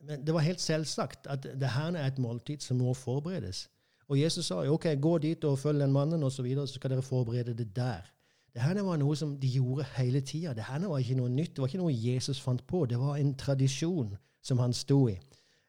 Men 0.00 0.24
det 0.24 0.34
var 0.34 0.46
helt 0.46 0.60
selvsagt 0.60 1.26
at 1.26 1.42
det 1.42 1.74
her 1.74 1.92
er 1.92 2.06
et 2.06 2.18
måltid 2.18 2.62
som 2.64 2.78
må 2.80 2.94
forberedes. 2.94 3.66
Og 4.08 4.20
Jesus 4.20 4.46
sa 4.46 4.62
jo, 4.64 4.78
ok, 4.78 4.86
gå 5.00 5.18
dit 5.18 5.44
og 5.44 5.58
følg 5.58 5.82
den 5.82 5.92
mannen, 5.92 6.22
og 6.22 6.32
så, 6.32 6.42
videre, 6.42 6.66
så 6.66 6.78
skal 6.78 6.94
dere 6.94 7.04
forberede 7.04 7.54
det 7.54 7.76
der. 7.76 8.06
Det 8.54 8.62
her 8.62 8.80
var 8.82 8.96
noe 8.96 9.16
som 9.16 9.34
de 9.40 9.48
gjorde 9.52 9.84
hele 9.98 10.20
tida. 10.20 10.54
Det 10.56 10.64
her 10.64 10.86
var 10.88 10.98
ikke 10.98 11.18
noe 11.18 11.28
nytt. 11.28 11.52
Det 11.56 11.62
var 11.62 11.68
ikke 11.68 11.82
noe 11.82 11.92
Jesus 11.92 12.40
fant 12.40 12.64
på. 12.66 12.86
Det 12.86 12.98
var 12.98 13.18
en 13.18 13.34
tradisjon 13.36 14.16
som 14.42 14.58
han 14.58 14.72
sto 14.72 15.02
i. 15.12 15.18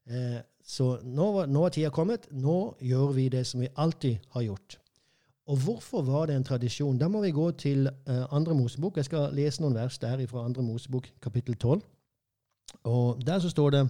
Eh, 0.09 0.39
så 0.65 0.99
nå, 1.03 1.45
nå 1.45 1.65
er 1.65 1.73
tida 1.73 1.89
kommet. 1.93 2.27
Nå 2.31 2.75
gjør 2.81 3.13
vi 3.15 3.29
det 3.29 3.45
som 3.47 3.61
vi 3.61 3.71
alltid 3.75 4.17
har 4.35 4.41
gjort. 4.41 4.79
Og 5.49 5.57
hvorfor 5.57 6.01
var 6.01 6.25
det 6.29 6.35
en 6.35 6.43
tradisjon? 6.43 6.97
Da 6.97 7.07
må 7.09 7.21
vi 7.21 7.31
gå 7.33 7.51
til 7.51 7.87
eh, 7.87 8.25
andre 8.31 8.53
Mosebok. 8.53 8.97
Jeg 8.97 9.05
skal 9.09 9.33
lese 9.33 9.63
noen 9.63 9.77
vers 9.77 9.97
der 9.97 10.21
fra 10.29 10.45
andre 10.45 10.61
Mosebok, 10.63 11.09
kapittel 11.21 11.55
12. 11.55 11.81
Og 12.83 13.21
der 13.25 13.39
så 13.39 13.49
står 13.49 13.69
det 13.69 13.89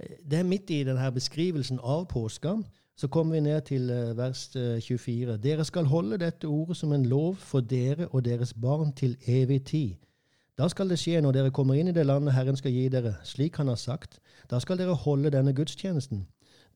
eh, 0.00 0.16
Det 0.30 0.38
er 0.38 0.48
midt 0.48 0.70
i 0.70 0.84
denne 0.84 1.12
beskrivelsen 1.12 1.80
av 1.82 2.06
påska. 2.08 2.56
Så 2.96 3.08
kommer 3.08 3.34
vi 3.34 3.40
ned 3.40 3.60
til 3.68 3.90
eh, 3.90 4.16
vers 4.16 4.48
eh, 4.56 4.80
24. 4.80 5.36
Dere 5.36 5.64
skal 5.64 5.84
holde 5.84 6.18
dette 6.18 6.48
ordet 6.48 6.76
som 6.76 6.92
en 6.92 7.06
lov 7.06 7.34
for 7.36 7.60
dere 7.60 8.08
og 8.08 8.24
deres 8.24 8.54
barn 8.54 8.92
til 8.92 9.16
evig 9.26 9.64
tid. 9.64 9.94
Da 10.58 10.68
skal 10.68 10.88
det 10.88 10.96
skje 10.98 11.20
når 11.20 11.34
dere 11.36 11.50
kommer 11.52 11.76
inn 11.76 11.90
i 11.90 11.92
det 11.92 12.06
landet 12.06 12.32
Herren 12.32 12.56
skal 12.56 12.72
gi 12.72 12.88
dere, 12.88 13.16
slik 13.24 13.56
Han 13.56 13.68
har 13.68 13.76
sagt. 13.76 14.20
Da 14.50 14.58
skal 14.58 14.78
dere 14.78 14.94
holde 14.94 15.30
denne 15.30 15.52
gudstjenesten. 15.52 16.26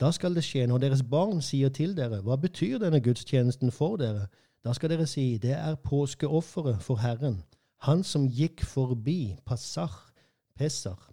Da 0.01 0.11
skal 0.11 0.35
det 0.35 0.45
skje 0.45 0.67
når 0.67 0.79
deres 0.79 1.03
barn 1.03 1.41
sier 1.41 1.69
til 1.69 1.97
dere, 1.97 2.21
hva 2.21 2.37
betyr 2.37 2.79
denne 2.79 3.01
gudstjenesten 3.01 3.73
for 3.73 3.97
dere? 3.97 4.27
Da 4.65 4.73
skal 4.77 4.91
dere 4.93 5.07
si, 5.07 5.39
det 5.39 5.57
er 5.57 5.75
påskeofferet 5.75 6.83
for 6.83 7.01
Herren, 7.01 7.43
Han 7.81 8.03
som 8.05 8.29
gikk 8.29 8.61
forbi 8.65 9.37
Passach, 9.47 10.13
Pessar, 10.55 11.11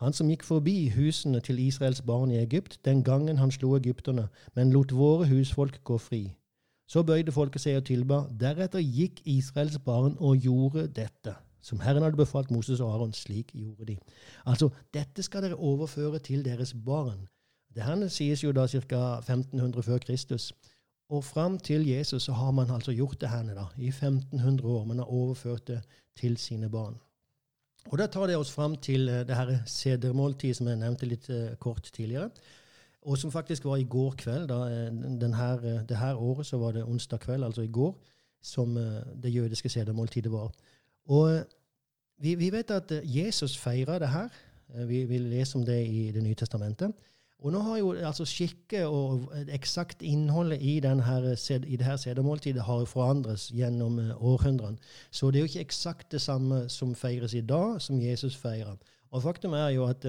han 0.00 0.12
som 0.12 0.28
gikk 0.30 0.44
forbi 0.46 0.88
husene 0.94 1.40
til 1.40 1.58
Israels 1.58 2.02
barn 2.02 2.30
i 2.30 2.38
Egypt 2.38 2.78
den 2.84 3.02
gangen 3.02 3.38
han 3.38 3.50
slo 3.50 3.76
egypterne, 3.76 4.28
men 4.54 4.72
lot 4.72 4.94
våre 4.94 5.26
husfolk 5.26 5.80
gå 5.84 5.98
fri. 5.98 6.22
Så 6.86 7.02
bøyde 7.02 7.32
folket 7.32 7.62
seg 7.62 7.80
og 7.80 7.84
tilba. 7.84 8.20
Deretter 8.40 8.78
gikk 8.78 9.20
Israels 9.26 9.78
barn 9.78 10.14
og 10.18 10.38
gjorde 10.38 10.86
dette, 10.86 11.34
som 11.62 11.80
Herren 11.80 12.02
hadde 12.02 12.16
befalt 12.16 12.50
Moses 12.50 12.80
og 12.80 12.94
Aron. 12.94 13.12
Slik 13.12 13.52
gjorde 13.54 13.86
de. 13.92 13.98
Altså, 14.46 14.68
dette 14.94 15.22
skal 15.22 15.42
dere 15.42 15.54
overføre 15.54 16.18
til 16.18 16.44
deres 16.44 16.74
barn. 16.74 17.28
Det 17.74 17.82
her 17.82 18.08
sies 18.08 18.44
jo 18.44 18.52
da 18.52 18.66
ca. 18.66 19.18
1500 19.18 19.82
før 19.82 19.98
Kristus. 19.98 20.52
Og 21.08 21.24
fram 21.24 21.58
til 21.58 21.86
Jesus 21.88 22.22
så 22.22 22.32
har 22.32 22.50
man 22.50 22.70
altså 22.70 22.92
gjort 22.92 23.20
det 23.20 23.28
her 23.28 23.42
da, 23.42 23.66
i 23.76 23.88
1500 23.88 24.68
år. 24.68 24.84
Man 24.84 24.98
har 24.98 25.04
overført 25.04 25.68
det 25.68 25.80
til 26.16 26.36
sine 26.36 26.68
barn. 26.70 26.98
Og 27.86 27.98
Da 27.98 28.06
tar 28.06 28.26
det 28.26 28.36
oss 28.36 28.52
fram 28.52 28.76
til 28.76 29.08
eh, 29.08 29.24
det 29.26 29.36
her 29.36 29.58
sedermåltid 29.66 30.54
som 30.54 30.68
jeg 30.68 30.80
nevnte 30.80 31.06
litt 31.08 31.28
eh, 31.30 31.56
kort 31.60 31.90
tidligere. 31.92 32.30
Og 33.02 33.18
som 33.18 33.32
faktisk 33.32 33.64
var 33.64 33.76
i 33.76 33.86
går 33.88 34.14
kveld. 34.18 34.48
da, 34.48 34.58
eh, 34.68 35.36
her, 35.36 35.84
Det 35.88 35.96
her 35.96 36.14
året 36.14 36.46
så 36.46 36.58
var 36.58 36.72
det 36.72 36.84
onsdag 36.84 37.20
kveld, 37.20 37.44
altså 37.44 37.62
i 37.62 37.72
går, 37.72 37.94
som 38.42 38.74
det 39.22 39.34
jødiske 39.34 39.68
sedermåltidet 39.68 40.32
var. 40.32 40.52
Og 41.08 41.30
eh, 41.32 41.44
vi, 42.20 42.34
vi 42.34 42.50
vet 42.52 42.70
at 42.70 42.92
eh, 42.92 43.04
Jesus 43.04 43.56
feira 43.58 43.98
det 43.98 44.08
her. 44.12 44.28
Eh, 44.74 44.88
Vi, 44.88 45.04
vi 45.04 45.18
leser 45.18 45.58
om 45.58 45.64
det 45.66 45.86
i 45.86 46.10
Det 46.12 46.22
nye 46.22 46.34
testamentet. 46.34 46.92
Og 47.38 47.52
nå 47.52 47.60
har 47.62 47.76
jo 47.78 47.92
altså 47.92 48.24
skikke 48.26 48.80
og 48.86 49.28
eksakt 49.54 50.02
innholdet 50.02 50.58
i, 50.60 50.76
i 50.76 51.76
det 51.76 51.86
her 51.86 51.96
sedermåltidet 51.96 52.62
har 52.62 52.78
jo 52.78 52.84
forandres 52.84 53.52
gjennom 53.54 54.00
århundrene. 54.18 54.76
Så 55.10 55.30
det 55.30 55.38
er 55.38 55.44
jo 55.46 55.50
ikke 55.52 55.60
eksakt 55.60 56.12
det 56.12 56.20
samme 56.20 56.68
som 56.68 56.94
feires 56.94 57.34
i 57.34 57.40
dag, 57.40 57.80
som 57.80 58.00
Jesus 58.00 58.36
feirer. 58.36 58.74
Og 59.10 59.22
faktum 59.22 59.52
er 59.52 59.68
jo 59.68 59.86
at 59.86 60.02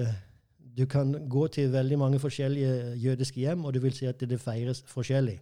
du 0.76 0.86
kan 0.86 1.28
gå 1.28 1.46
til 1.46 1.72
veldig 1.72 1.98
mange 1.98 2.18
forskjellige 2.18 2.96
jødiske 2.96 3.40
hjem, 3.40 3.64
og 3.64 3.74
du 3.74 3.80
vil 3.80 3.94
si 3.94 4.06
at 4.06 4.20
det 4.20 4.40
feires 4.40 4.82
forskjellig. 4.86 5.38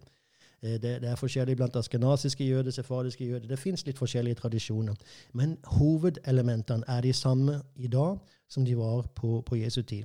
Eh, 0.62 0.70
Det, 0.70 1.00
det 1.02 1.08
er 1.08 1.16
forskjellig 1.16 1.56
blant 1.56 1.76
askenasiske 1.76 2.44
jøder, 2.44 2.70
sefadiske 2.70 3.24
jøder. 3.24 3.48
Det 3.48 3.58
fins 3.58 3.86
litt 3.86 3.98
forskjellige 3.98 4.34
tradisjoner. 4.34 4.94
Men 5.32 5.58
hovedelementene 5.64 6.84
er 6.88 7.00
de 7.00 7.12
samme 7.12 7.62
i 7.76 7.86
dag 7.86 8.18
som 8.48 8.64
de 8.64 8.76
var 8.76 9.06
på, 9.14 9.40
på 9.46 9.56
Jesu 9.56 9.82
tid. 9.82 10.04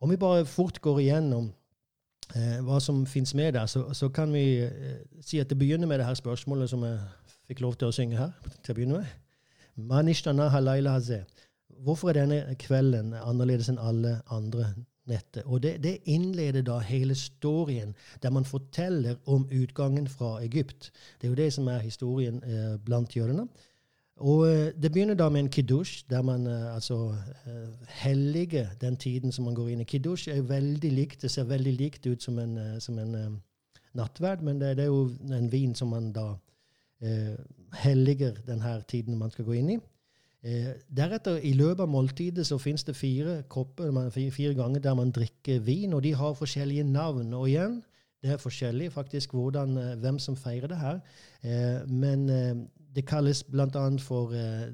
Om 0.00 0.10
vi 0.10 0.16
bare 0.16 0.46
fort 0.46 0.80
går 0.80 1.00
igjennom 1.00 1.52
eh, 2.36 2.60
hva 2.62 2.80
som 2.80 3.06
fins 3.06 3.34
med 3.34 3.52
der, 3.52 3.66
så, 3.66 3.92
så 3.92 4.08
kan 4.08 4.32
vi 4.32 4.60
eh, 4.62 5.00
si 5.20 5.38
at 5.38 5.50
det 5.50 5.58
begynner 5.58 5.86
med 5.86 5.98
det 5.98 6.06
her 6.06 6.14
spørsmålet 6.14 6.70
som 6.70 6.84
jeg 6.84 6.98
fikk 7.48 7.60
lov 7.60 7.74
til 7.74 7.88
å 7.88 7.92
synge 7.92 8.16
her. 8.16 8.30
til 8.62 8.72
å 8.72 8.74
begynne 8.74 9.00
med. 9.00 9.06
Hvorfor 11.78 12.08
er 12.10 12.12
denne 12.12 12.54
kvelden 12.58 13.14
annerledes 13.14 13.68
enn 13.70 13.78
alle 13.78 14.20
andre 14.30 14.72
netter? 15.08 15.46
Og 15.46 15.62
det, 15.62 15.78
det 15.82 15.98
innleder 16.04 16.62
da 16.62 16.78
hele 16.84 17.14
storyen, 17.14 17.94
der 18.22 18.30
man 18.30 18.44
forteller 18.44 19.16
om 19.26 19.48
utgangen 19.52 20.08
fra 20.08 20.38
Egypt. 20.44 20.92
Det 21.20 21.26
er 21.26 21.34
jo 21.34 21.40
det 21.40 21.52
som 21.52 21.68
er 21.68 21.78
historien 21.78 22.42
eh, 22.44 22.76
blant 22.84 23.16
jødene. 23.16 23.48
Og 24.18 24.48
eh, 24.48 24.72
Det 24.82 24.92
begynner 24.92 25.14
da 25.14 25.28
med 25.28 25.40
en 25.40 25.48
kiddush, 25.48 26.04
der 26.10 26.22
man 26.22 26.46
eh, 26.46 26.74
altså 26.74 27.14
eh, 27.46 27.68
helliger 27.88 28.66
den 28.80 28.96
tiden 28.96 29.32
som 29.32 29.44
man 29.44 29.54
går 29.54 29.68
inn 29.68 29.80
i. 29.80 29.84
Kiddush 29.84 30.28
er 30.28 30.42
veldig 30.42 30.92
likt, 30.92 31.22
det 31.22 31.30
ser 31.30 31.44
veldig 31.44 31.72
likt 31.72 32.06
ut 32.06 32.22
som 32.22 32.38
en, 32.38 32.58
eh, 32.58 32.78
som 32.78 32.98
en 32.98 33.42
nattverd, 33.94 34.42
men 34.42 34.60
det, 34.60 34.76
det 34.76 34.84
er 34.84 34.92
jo 34.92 35.10
en 35.32 35.52
vin 35.52 35.74
som 35.74 35.88
man 35.88 36.12
da 36.12 36.34
helliger 37.78 38.34
denne 38.46 38.72
tiden 38.90 39.18
man 39.18 39.30
skal 39.30 39.44
gå 39.44 39.52
inn 39.52 39.68
i. 39.70 39.76
Eh, 40.42 40.74
deretter, 40.96 41.40
i 41.42 41.52
løpet 41.52 41.82
av 41.82 41.88
måltidet, 41.90 42.46
så 42.46 42.58
finnes 42.62 42.84
det 42.86 42.96
fire 42.96 43.42
kopper, 43.50 44.10
fire 44.14 44.54
ganger 44.54 44.80
der 44.80 44.94
man 44.94 45.10
drikker 45.10 45.58
vin, 45.66 45.92
og 45.92 46.02
de 46.02 46.14
har 46.14 46.36
forskjellige 46.38 46.84
navn. 46.84 47.34
Og 47.34 47.48
igjen, 47.48 47.80
det 48.22 48.30
er 48.30 48.36
forskjellig 48.42 48.92
faktisk 48.92 49.34
hvordan, 49.34 49.78
eh, 49.78 49.96
hvem 49.98 50.18
som 50.18 50.36
feirer 50.36 50.66
det 50.66 50.78
her. 50.78 51.00
Eh, 51.42 51.88
men 51.88 52.28
eh, 52.30 52.54
det 52.94 53.06
kalles 53.06 53.42
bl.a. 53.42 53.88
for 53.98 54.32
eh, 54.32 54.70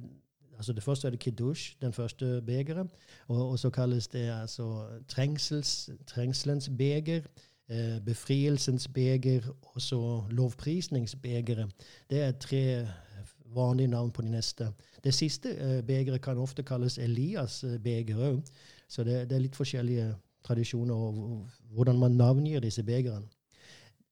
altså 0.57 0.73
Det 0.73 0.83
første 0.83 1.07
er 1.07 1.11
det 1.11 1.21
kiddush, 1.21 1.77
den 1.81 1.93
første 1.93 2.43
begeret. 2.47 2.87
Og, 3.29 3.51
og 3.51 3.59
så 3.59 3.71
kalles 3.71 4.09
det 4.09 4.31
altså 4.41 4.87
trengsels, 5.09 5.91
trengselens 6.07 6.71
beger, 6.79 7.21
eh, 7.69 8.01
befrielsens 8.05 8.89
beger 8.89 9.41
og 9.63 9.83
så 9.83 10.23
lovprisningsbegeret. 10.31 11.73
Det 12.11 12.23
er 12.23 12.33
tre 12.33 12.89
vanlige 13.55 13.89
navn 13.89 14.11
på 14.11 14.23
de 14.23 14.31
neste. 14.31 14.69
Det 15.05 15.15
siste 15.15 15.55
eh, 15.55 15.81
begeret 15.87 16.23
kan 16.23 16.39
ofte 16.39 16.63
kalles 16.63 16.99
Elias 16.99 17.65
eh, 17.65 18.15
òg. 18.17 18.43
Så 18.89 19.05
det, 19.05 19.31
det 19.31 19.37
er 19.37 19.45
litt 19.47 19.57
forskjellige 19.57 20.15
tradisjoner 20.45 20.95
og 20.95 21.49
hvordan 21.73 21.99
man 21.99 22.13
navngir 22.13 22.61
disse 22.61 22.83
begerene. 22.83 23.27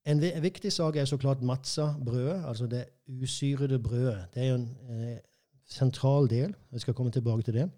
En 0.07 0.21
viktig 0.43 0.73
sak 0.73 0.97
er 0.97 1.05
så 1.05 1.17
klart 1.17 1.43
matza-brødet, 1.43 2.45
altså 2.45 2.67
det 2.67 2.85
usyrede 3.07 3.79
brødet. 3.79 4.25
Det 4.35 4.43
er 4.43 4.49
jo 4.49 4.55
en 4.55 4.71
eh, 4.91 5.19
sentral 5.69 6.31
del. 6.31 6.55
Jeg 6.73 6.81
skal 6.81 6.95
komme 6.95 7.13
tilbake 7.13 7.43
til 7.43 7.55
det. 7.55 7.71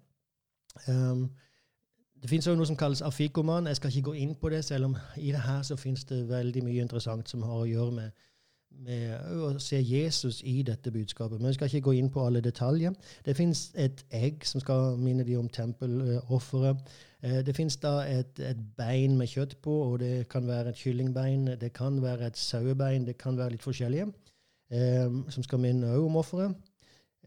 Um, 0.87 1.31
det 2.23 2.33
også 2.37 2.55
noe 2.55 2.65
som 2.65 2.77
kalles 2.77 3.01
afikoman. 3.01 3.67
Jeg 3.67 3.75
skal 3.75 3.89
ikke 3.89 4.01
gå 4.01 4.13
inn 4.13 4.35
på 4.35 4.49
det, 4.49 4.65
selv 4.65 4.85
om 4.85 4.95
i 5.17 5.31
det 5.31 5.41
her 5.41 5.61
så 5.61 5.75
finnes 5.75 6.03
det 6.03 6.29
veldig 6.29 6.63
mye 6.63 6.81
interessant 6.81 7.29
som 7.29 7.43
har 7.45 7.61
å 7.61 7.67
gjøre 7.69 7.91
med, 7.91 8.25
med 8.83 9.19
å 9.41 9.59
se 9.59 9.79
Jesus 9.81 10.41
i 10.43 10.61
dette 10.63 10.91
budskapet. 10.91 11.39
Men 11.39 11.47
vi 11.47 11.53
skal 11.53 11.67
ikke 11.67 11.85
gå 11.87 11.91
inn 11.99 12.09
på 12.09 12.25
alle 12.25 12.41
detaljer. 12.41 12.93
Det 13.25 13.35
finnes 13.37 13.71
et 13.75 14.05
egg 14.11 14.45
som 14.45 14.61
skal 14.61 14.97
minne 14.97 15.23
de 15.23 15.37
om 15.37 15.49
tempelofferet. 15.49 16.77
Eh, 17.23 17.41
Det 17.45 17.55
finnes 17.55 17.77
da 17.77 18.03
et, 18.07 18.39
et 18.39 18.61
bein 18.77 19.17
med 19.17 19.27
kjøtt 19.27 19.57
på, 19.61 19.71
og 19.91 19.99
det 19.99 20.27
kan 20.29 20.47
være 20.47 20.69
et 20.69 20.75
kyllingbein, 20.75 21.47
det 21.61 21.73
kan 21.73 22.01
være 22.01 22.27
et 22.27 22.37
sauebein, 22.37 23.05
det 23.05 23.17
kan 23.17 23.37
være 23.37 23.55
litt 23.55 23.65
forskjellige, 23.65 24.11
eh, 24.71 25.09
som 25.29 25.43
skal 25.43 25.59
minne 25.59 25.95
òg 25.95 26.05
om 26.05 26.15
offeret. 26.21 26.55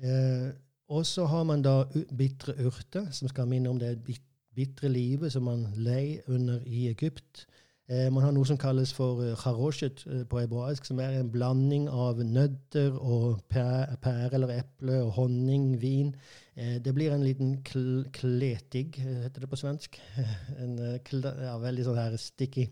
Eh, 0.03 0.51
og 0.89 1.07
så 1.07 1.27
har 1.27 1.45
man 1.45 1.63
da 1.63 1.85
bitre 2.17 2.55
urter, 2.65 3.11
som 3.11 3.29
skal 3.29 3.47
minne 3.47 3.69
om 3.69 3.79
det 3.79 3.99
bit- 4.05 4.23
bitre 4.55 4.89
livet 4.89 5.33
som 5.33 5.43
man 5.43 5.67
lei 5.77 6.19
under 6.29 6.61
i 6.67 6.89
Egypt. 6.89 7.47
Man 7.89 8.21
har 8.21 8.33
noe 8.37 8.45
som 8.45 8.59
kalles 8.61 8.91
for 8.93 9.23
haroshet 9.41 9.41
charoshet 9.41 10.03
eh, 10.07 10.25
på 10.29 10.43
hebraisk, 10.43 10.85
som 10.85 10.99
er 11.01 11.15
en 11.17 11.31
blanding 11.33 11.87
av 11.89 12.21
nøtter 12.21 12.93
og 13.01 13.41
pære, 13.49 13.97
pære 14.03 14.35
eller 14.37 14.53
eple 14.59 14.99
og 15.07 15.15
honning, 15.17 15.71
vin. 15.81 16.11
Eh, 16.55 16.77
det 16.85 16.93
blir 16.95 17.15
en 17.15 17.25
liten 17.25 17.63
kl 17.65 18.05
kletig, 18.13 18.99
eh, 19.01 19.23
heter 19.25 19.41
det 19.41 19.49
på 19.49 19.57
svensk. 19.57 19.97
en 20.63 20.79
eh, 20.79 21.17
ja, 21.47 21.57
veldig 21.63 21.87
sånn 21.89 22.01
her 22.03 22.17
sticky 22.21 22.69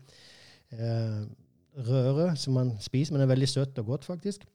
eh, 0.77 1.25
røre 1.87 2.35
som 2.37 2.53
man 2.53 2.75
spiser, 2.79 3.13
men 3.13 3.21
det 3.21 3.27
er 3.27 3.33
veldig 3.33 3.49
søtt 3.49 3.81
og 3.81 3.93
godt, 3.95 4.05
faktisk. 4.05 4.45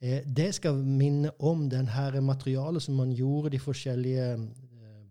Eh, 0.00 0.22
det 0.26 0.54
skal 0.54 0.74
minne 0.78 1.30
om 1.38 1.68
den 1.70 1.86
materialet 2.22 2.82
som 2.82 2.94
man 2.94 3.14
gjorde 3.14 3.50
de 3.54 3.58
forskjellige 3.58 4.32
eh, 4.34 4.48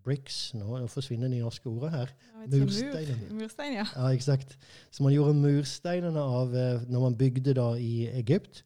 bricks 0.08 0.38
Nå 0.56 0.80
forsvinner 0.90 1.30
de 1.30 1.42
norske 1.44 1.68
ordene 1.70 1.92
her. 1.92 2.12
Jeg 2.46 2.64
vet. 2.64 2.82
Mur, 3.28 3.38
murstein, 3.42 3.76
ja. 3.76 3.86
Ja, 3.94 4.10
exakt. 4.16 4.56
Så 4.90 5.04
man 5.04 5.14
gjorde 5.14 5.36
mursteinene 5.38 6.24
av 6.40 6.56
eh, 6.56 6.84
når 6.88 7.06
man 7.06 7.18
bygde 7.20 7.54
da 7.58 7.70
i 7.78 8.08
Egypt. 8.18 8.64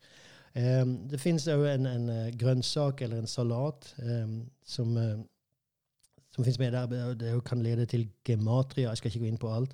Um, 0.52 0.98
det 1.08 1.20
finnes 1.20 1.46
òg 1.48 1.64
en, 1.70 1.88
en 1.88 2.08
eh, 2.12 2.32
grønnsak 2.36 3.00
eller 3.04 3.22
en 3.22 3.30
salat 3.30 3.86
um, 4.04 4.42
som, 4.68 4.90
eh, 5.00 5.22
som 6.34 6.44
finnes 6.44 6.60
med 6.60 6.76
der. 6.76 7.14
Det 7.16 7.32
kan 7.48 7.64
lede 7.64 7.88
til 7.88 8.04
gematria. 8.28 8.90
Jeg 8.90 9.00
skal 9.00 9.12
ikke 9.12 9.24
gå 9.24 9.32
inn 9.32 9.40
på 9.40 9.52
alt. 9.52 9.72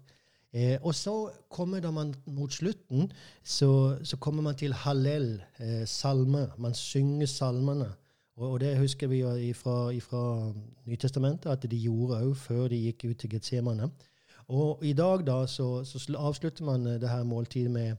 Eh, 0.55 0.79
og 0.81 0.95
så 0.97 1.15
kommer 1.53 1.83
da 1.85 1.91
man 1.93 2.15
mot 2.33 2.53
slutten, 2.53 3.11
så, 3.45 3.99
så 4.03 4.17
kommer 4.17 4.43
man 4.47 4.57
til 4.57 4.73
hallel, 4.73 5.43
eh, 5.61 5.85
salme. 5.87 6.47
Man 6.59 6.75
synger 6.75 7.29
salmene. 7.29 7.91
Og, 8.39 8.51
og 8.53 8.61
det 8.61 8.79
husker 8.79 9.11
vi 9.11 9.53
fra 9.53 10.53
Nytestamentet, 10.87 11.51
at 11.51 11.71
de 11.71 11.79
gjorde 11.83 12.23
òg 12.23 12.37
før 12.39 12.69
de 12.71 12.79
gikk 12.87 13.09
ut 13.11 13.19
til 13.19 13.31
Getsemane. 13.35 13.91
Og 14.49 14.85
i 14.87 14.93
dag 14.97 15.27
da 15.27 15.43
så, 15.47 15.85
så 15.85 16.01
avslutter 16.17 16.65
man 16.65 16.87
eh, 16.87 17.01
det 17.01 17.09
her 17.09 17.23
måltidet 17.23 17.71
med 17.71 17.97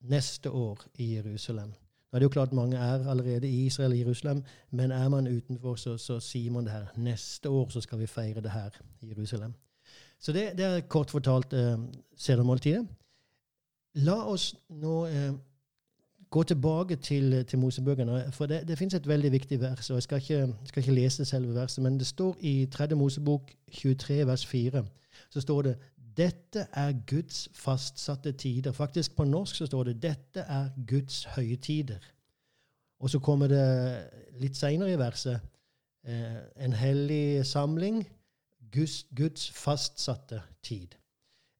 neste 0.00 0.50
år 0.50 0.82
i 0.98 1.14
Jerusalem. 1.14 1.72
Nå 2.08 2.16
er 2.16 2.18
det 2.18 2.24
jo 2.24 2.34
klart 2.34 2.52
Mange 2.52 2.76
er 2.76 3.08
allerede 3.08 3.48
i 3.48 3.66
Israel 3.66 3.92
og 3.92 3.98
Jerusalem, 3.98 4.42
men 4.70 4.90
er 4.90 5.08
man 5.08 5.26
utenfor, 5.26 5.74
så, 5.74 5.96
så, 5.96 6.20
sier 6.20 6.50
man 6.50 6.64
det 6.64 6.72
her. 6.72 6.86
Neste 6.96 7.48
år 7.48 7.68
så 7.70 7.80
skal 7.80 7.98
vi 7.98 8.06
feire 8.06 8.40
det 8.40 8.50
her 8.50 8.70
i 9.00 9.08
Jerusalem. 9.08 9.54
Så 10.20 10.32
det, 10.32 10.52
det 10.58 10.64
er 10.64 10.80
kort 10.80 11.10
fortalt 11.10 11.52
eh, 11.52 11.78
sedermåltidet. 12.16 12.86
La 13.94 14.16
oss 14.28 14.54
nå 14.68 15.06
eh, 15.06 15.32
gå 16.30 16.42
tilbake 16.42 16.96
til, 16.96 17.44
til 17.44 17.58
Mosebøkene. 17.58 18.32
For 18.32 18.46
det, 18.46 18.68
det 18.68 18.78
finnes 18.78 18.94
et 18.94 19.08
veldig 19.08 19.32
viktig 19.32 19.60
vers, 19.60 19.90
og 19.90 19.96
jeg 19.96 20.02
skal 20.02 20.16
ikke, 20.16 20.54
skal 20.64 20.82
ikke, 20.82 20.94
lese 20.94 21.24
selve 21.24 21.54
verset, 21.54 21.82
men 21.82 21.98
det 21.98 22.06
står 22.06 22.36
i 22.40 22.66
3. 22.72 22.94
Mosebok 22.94 23.52
23, 23.72 24.26
vers 24.26 24.46
4, 24.46 24.84
så 25.30 25.40
står 25.40 25.62
det 25.62 25.78
dette 26.18 26.66
er 26.72 26.92
Guds 27.06 27.48
fastsatte 27.54 28.32
tider. 28.32 28.72
Faktisk 28.72 29.16
på 29.16 29.24
norsk 29.24 29.56
så 29.56 29.66
står 29.66 29.84
det 29.84 30.02
'Dette 30.02 30.40
er 30.40 30.68
Guds 30.88 31.24
høytider'. 31.24 32.12
Og 32.98 33.10
så 33.10 33.18
kommer 33.18 33.46
det 33.46 34.10
litt 34.40 34.56
seinere 34.56 34.92
i 34.92 34.98
verset 34.98 35.40
eh, 36.04 36.64
en 36.64 36.72
hellig 36.72 37.46
samling, 37.46 38.02
Guds, 38.72 39.06
Guds 39.16 39.50
fastsatte 39.50 40.42
tid. 40.62 40.97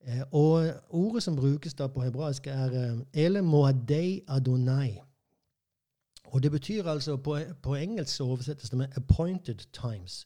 Eh, 0.08 0.22
og 0.32 0.74
ordet 0.88 1.22
som 1.22 1.36
brukes 1.36 1.74
da 1.74 1.86
på 1.86 2.00
hebraisk, 2.00 2.46
er 2.46 2.72
eh, 2.72 3.24
ele 3.24 3.42
moadei 3.42 4.22
adonai. 4.28 4.98
Og 6.24 6.42
det 6.42 6.50
betyr 6.50 6.86
altså 6.86 7.16
På, 7.16 7.38
på 7.62 7.74
engelsk 7.74 8.16
så 8.16 8.24
oversettes 8.24 8.70
det 8.70 8.78
med 8.78 8.88
'appointed 8.88 9.66
times'. 9.76 10.24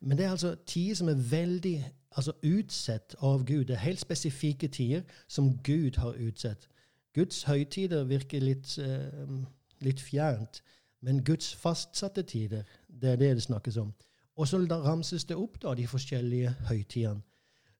Men 0.00 0.18
det 0.18 0.26
er 0.26 0.30
altså 0.30 0.56
tider 0.66 0.94
som 0.94 1.08
er 1.08 1.14
veldig 1.14 1.92
altså 2.16 2.32
utsett 2.44 3.14
av 3.22 3.44
Gud. 3.44 3.64
Det 3.64 3.74
er 3.74 3.78
helt 3.78 4.00
spesifikke 4.00 4.68
tider 4.68 5.02
som 5.28 5.58
Gud 5.58 5.96
har 5.96 6.14
utsett. 6.26 6.68
Guds 7.14 7.42
høytider 7.42 8.04
virker 8.04 8.40
litt, 8.40 8.78
uh, 8.78 9.44
litt 9.80 10.00
fjernt, 10.00 10.62
men 11.00 11.24
Guds 11.24 11.54
fastsatte 11.54 12.22
tider, 12.22 12.62
det 13.02 13.10
er 13.10 13.16
det 13.16 13.34
det 13.34 13.42
snakkes 13.42 13.76
om. 13.76 13.92
Og 14.36 14.48
så 14.48 14.58
ramses 14.58 15.24
det 15.24 15.36
opp 15.36 15.62
da, 15.62 15.74
de 15.74 15.86
forskjellige 15.86 16.50
høytidene. 16.68 17.20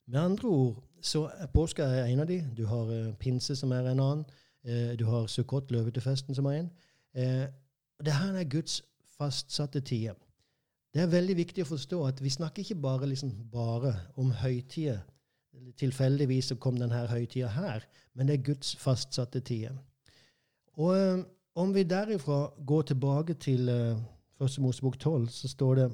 Med 0.07 0.21
andre 0.21 0.49
ord 0.49 0.85
så 1.03 1.27
påske 1.55 1.83
er 1.83 2.07
en 2.07 2.21
av 2.21 2.27
de. 2.27 2.39
Du 2.57 2.67
har 2.67 2.91
uh, 2.91 3.15
pinse, 3.19 3.57
som 3.57 3.73
er 3.73 3.89
en 3.91 4.01
annen. 4.01 4.25
Uh, 4.63 4.93
du 4.99 5.05
har 5.05 5.27
Sukkot, 5.27 5.71
løvetefesten, 5.71 6.35
som 6.35 6.47
er 6.47 6.61
en. 6.61 6.71
Uh, 7.19 7.47
det 8.05 8.15
her 8.15 8.39
er 8.39 8.51
Guds 8.51 8.83
fastsatte 9.19 9.81
tider. 9.81 10.15
Det 10.95 11.03
er 11.03 11.11
veldig 11.11 11.37
viktig 11.37 11.65
å 11.65 11.71
forstå 11.73 12.03
at 12.07 12.21
vi 12.23 12.31
snakker 12.31 12.63
ikke 12.63 12.81
bare, 12.83 13.09
liksom, 13.09 13.33
bare 13.53 13.95
om 14.21 14.31
høytider. 14.43 15.01
Tilfeldigvis 15.79 16.53
så 16.53 16.57
kom 16.61 16.79
denne 16.81 17.07
høytida 17.09 17.49
her, 17.53 17.85
men 18.15 18.29
det 18.29 18.39
er 18.39 18.47
Guds 18.47 18.75
fastsatte 18.77 19.41
tider. 19.41 19.77
Og 20.81 21.25
om 21.55 21.75
vi 21.75 21.85
derifra 21.85 22.47
går 22.67 22.83
tilbake 22.93 23.35
til 23.35 23.69
uh, 23.69 24.01
Første 24.39 24.61
Mosebok 24.61 24.99
12, 24.99 25.29
så 25.29 25.49
står 25.49 25.75
det 25.75 25.91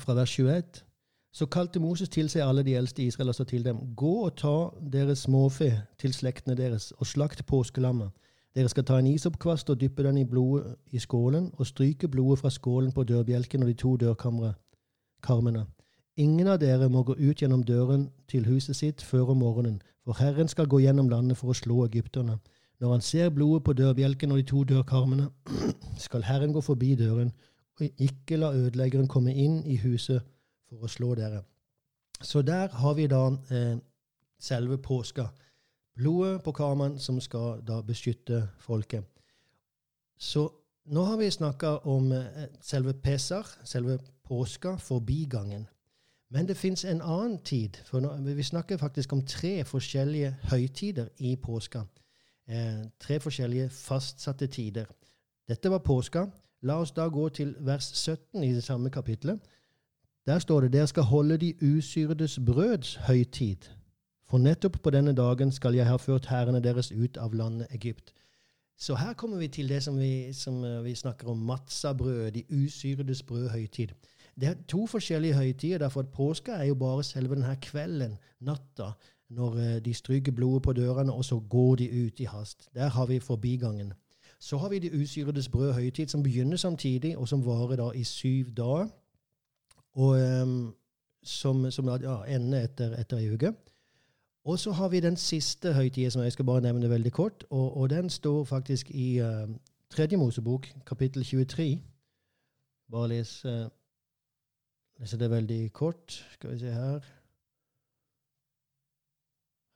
fra 0.00 0.14
vers 0.14 0.32
21 0.32 0.87
så 1.32 1.46
kalte 1.46 1.80
Moses 1.80 2.08
til 2.08 2.30
seg 2.32 2.42
alle 2.42 2.64
de 2.64 2.74
eldste 2.76 3.02
i 3.02 3.06
Israel 3.06 3.28
og 3.28 3.34
sa 3.34 3.44
til 3.44 3.64
dem, 3.64 3.80
gå 3.96 4.12
og 4.24 4.36
ta 4.36 4.70
deres 4.92 5.26
småfe 5.26 5.70
til 6.00 6.14
slektene 6.14 6.56
deres 6.56 6.92
og 6.96 7.06
slakt 7.06 7.46
påskelammet. 7.46 8.10
Dere 8.56 8.68
skal 8.68 8.84
ta 8.84 8.98
en 8.98 9.06
isoppkvast 9.06 9.70
og 9.70 9.80
dyppe 9.80 10.02
den 10.02 10.18
i 10.18 10.24
blodet 10.24 10.76
i 10.90 10.98
skålen 10.98 11.50
og 11.54 11.66
stryke 11.66 12.08
blodet 12.08 12.38
fra 12.38 12.50
skålen 12.50 12.92
på 12.92 13.04
dørbjelken 13.04 13.62
og 13.62 13.68
de 13.68 13.74
to 13.74 13.96
dørkarmene. 13.96 15.66
Ingen 16.16 16.48
av 16.48 16.58
dere 16.58 16.88
må 16.88 17.02
gå 17.02 17.14
ut 17.14 17.42
gjennom 17.42 17.62
døren 17.62 18.08
til 18.28 18.46
huset 18.48 18.76
sitt 18.76 19.02
før 19.02 19.34
om 19.34 19.38
morgenen, 19.44 19.82
for 20.04 20.16
Herren 20.18 20.48
skal 20.48 20.66
gå 20.66 20.80
gjennom 20.80 21.08
landet 21.08 21.36
for 21.36 21.52
å 21.52 21.54
slå 21.54 21.84
egypterne. 21.84 22.38
Når 22.80 22.92
han 22.92 23.00
ser 23.00 23.30
blodet 23.30 23.64
på 23.64 23.72
dørbjelken 23.72 24.32
og 24.32 24.40
de 24.40 24.48
to 24.48 24.64
dørkarmene, 24.64 25.28
skal 26.06 26.22
Herren 26.22 26.52
gå 26.52 26.60
forbi 26.60 26.94
døren 26.94 27.30
og 27.80 27.86
ikke 27.98 28.36
la 28.36 28.50
ødeleggeren 28.56 29.06
komme 29.06 29.34
inn 29.34 29.60
i 29.66 29.76
huset 29.76 30.24
for 30.68 30.84
å 30.84 30.90
slå 30.90 31.14
dere. 31.18 31.42
Så 32.20 32.42
der 32.42 32.68
har 32.68 32.94
vi 32.94 33.06
da 33.06 33.24
eh, 33.50 33.78
selve 34.40 34.78
påska. 34.78 35.28
Blodet 35.98 36.42
på 36.42 36.52
karmen 36.52 36.98
som 36.98 37.20
skal 37.20 37.62
da 37.66 37.80
beskytte 37.82 38.48
folket. 38.62 39.04
Så 40.18 40.48
nå 40.84 41.04
har 41.04 41.16
vi 41.16 41.30
snakka 41.30 41.76
om 41.78 42.12
eh, 42.12 42.46
selve 42.62 42.94
Pesar, 42.94 43.46
selve 43.64 43.98
påska, 44.24 44.76
forbigangen. 44.76 45.66
Men 46.30 46.48
det 46.48 46.56
fins 46.56 46.84
en 46.84 47.02
annen 47.02 47.38
tid. 47.38 47.76
for 47.84 48.00
nå, 48.00 48.16
Vi 48.34 48.42
snakker 48.42 48.76
faktisk 48.76 49.12
om 49.12 49.26
tre 49.26 49.64
forskjellige 49.64 50.36
høytider 50.42 51.08
i 51.18 51.36
påska. 51.36 51.82
Eh, 52.48 52.86
tre 53.00 53.20
forskjellige 53.20 53.70
fastsatte 53.70 54.46
tider. 54.46 54.86
Dette 55.48 55.70
var 55.70 55.78
påska. 55.78 56.26
La 56.62 56.80
oss 56.80 56.90
da 56.90 57.08
gå 57.08 57.28
til 57.28 57.54
vers 57.60 57.84
17 57.84 58.44
i 58.44 58.52
det 58.52 58.64
samme 58.64 58.90
kapitlet. 58.90 59.40
Der 60.28 60.38
står 60.38 60.60
det 60.60 60.72
dere 60.72 60.86
skal 60.86 61.02
holde 61.02 61.36
de 61.36 61.54
usyredes 61.62 62.40
brøds 62.46 62.94
høytid. 62.94 63.56
For 64.28 64.38
nettopp 64.38 64.74
på 64.82 64.90
denne 64.90 65.14
dagen 65.16 65.52
skal 65.52 65.74
jeg 65.74 65.88
ha 65.88 65.96
ført 65.96 66.26
hærene 66.28 66.60
deres 66.60 66.92
ut 66.92 67.16
av 67.16 67.32
landet 67.32 67.70
Egypt. 67.72 68.12
Så 68.78 68.94
her 68.94 69.12
kommer 69.12 69.38
vi 69.38 69.48
til 69.48 69.68
det 69.68 69.82
som 69.82 69.96
vi, 69.98 70.32
som 70.32 70.64
eh, 70.64 70.84
vi 70.84 70.94
snakker 70.94 71.28
om, 71.32 71.38
matzabrød, 71.38 72.30
de 72.30 72.44
usyredes 72.52 73.22
brød 73.22 73.48
høytid. 73.48 73.88
Det 74.40 74.48
er 74.48 74.54
to 74.68 74.86
forskjellige 74.86 75.34
høytider, 75.34 75.78
derfor 75.78 76.00
at 76.00 76.12
påska 76.12 76.52
er 76.52 76.64
jo 76.64 76.74
bare 76.74 77.04
selve 77.04 77.34
denne 77.34 77.56
kvelden, 77.62 78.18
natta, 78.40 78.90
når 79.30 79.58
eh, 79.58 79.80
de 79.84 79.94
stryker 79.94 80.32
blodet 80.32 80.62
på 80.62 80.72
dørene, 80.72 81.12
og 81.12 81.24
så 81.24 81.40
går 81.40 81.74
de 81.74 81.90
ut 82.04 82.20
i 82.20 82.24
hast. 82.24 82.68
Der 82.74 82.88
har 82.88 83.06
vi 83.06 83.18
forbigangen. 83.20 83.92
Så 84.40 84.58
har 84.58 84.68
vi 84.68 84.78
de 84.78 85.02
usyredes 85.02 85.48
brød 85.48 85.72
høytid, 85.72 86.08
som 86.08 86.22
begynner 86.22 86.56
samtidig, 86.56 87.18
og 87.18 87.28
som 87.28 87.46
varer 87.46 87.76
da 87.76 87.90
i 87.94 88.04
syv 88.04 88.50
dager 88.50 88.88
og 89.98 90.42
um, 90.42 90.74
som, 91.22 91.70
som 91.70 91.88
ja, 91.88 92.20
ender 92.30 92.68
etter, 92.68 92.94
etter 93.00 93.18
ei 93.18 93.32
uke. 93.34 93.52
Og 94.48 94.58
så 94.58 94.72
har 94.72 94.88
vi 94.88 95.00
den 95.04 95.16
siste 95.16 95.74
høytida, 95.74 96.10
som 96.10 96.22
jeg 96.22 96.32
skal 96.32 96.46
bare 96.48 96.64
nevne 96.64 96.90
veldig 96.90 97.12
kort. 97.12 97.44
Og, 97.50 97.76
og 97.76 97.90
den 97.90 98.10
står 98.10 98.44
faktisk 98.44 98.90
i 98.90 99.20
uh, 99.20 99.48
Tredje 99.90 100.16
Mosebok, 100.16 100.68
kapittel 100.86 101.24
23. 101.24 101.82
Bare 102.90 103.08
les, 103.08 103.44
uh, 103.44 103.66
lese 105.00 105.18
det 105.18 105.30
veldig 105.30 105.72
kort. 105.72 106.24
Skal 106.32 106.50
vi 106.50 106.58
se 106.58 106.72
her 106.72 107.00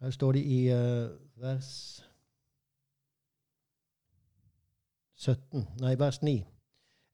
Her 0.00 0.10
står 0.10 0.32
det 0.32 0.44
i 0.44 0.72
uh, 0.72 1.10
vers 1.42 2.02
17, 5.14 5.68
nei, 5.80 5.98
vers 5.98 6.22
9. 6.22 6.32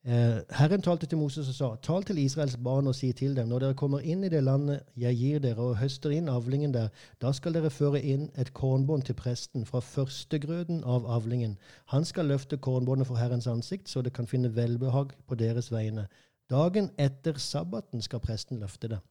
Eh, 0.09 0.41
Herren 0.51 0.81
talte 0.83 1.07
til 1.07 1.19
Moses 1.19 1.49
og 1.49 1.55
sa, 1.55 1.67
tal 1.83 2.05
til 2.05 2.19
Israels 2.19 2.57
barn 2.65 2.87
og 2.87 2.95
si 2.95 3.11
til 3.13 3.35
dem, 3.37 3.49
når 3.49 3.59
dere 3.61 3.75
kommer 3.77 4.01
inn 4.01 4.23
i 4.25 4.31
det 4.33 4.41
landet 4.41 4.87
jeg 4.97 5.19
gir 5.21 5.43
dere, 5.45 5.61
og 5.61 5.77
høster 5.77 6.15
inn 6.17 6.31
avlingen 6.33 6.73
der, 6.73 6.89
da 7.21 7.33
skal 7.37 7.53
dere 7.53 7.69
føre 7.69 8.01
inn 8.01 8.31
et 8.41 8.55
kornbånd 8.57 9.05
til 9.05 9.19
presten 9.19 9.67
fra 9.69 9.83
førstegrøden 9.85 10.81
av 10.89 11.05
avlingen. 11.05 11.59
Han 11.93 12.09
skal 12.09 12.33
løfte 12.33 12.57
kornbåndet 12.57 13.11
for 13.11 13.21
Herrens 13.21 13.51
ansikt, 13.53 13.93
så 13.93 14.01
det 14.01 14.15
kan 14.17 14.27
finne 14.27 14.55
velbehag 14.57 15.13
på 15.29 15.37
deres 15.37 15.69
vegne. 15.73 16.07
Dagen 16.49 16.89
etter 16.97 17.37
sabbaten 17.37 18.01
skal 18.01 18.25
presten 18.25 18.65
løfte 18.65 18.89
det. 18.89 19.05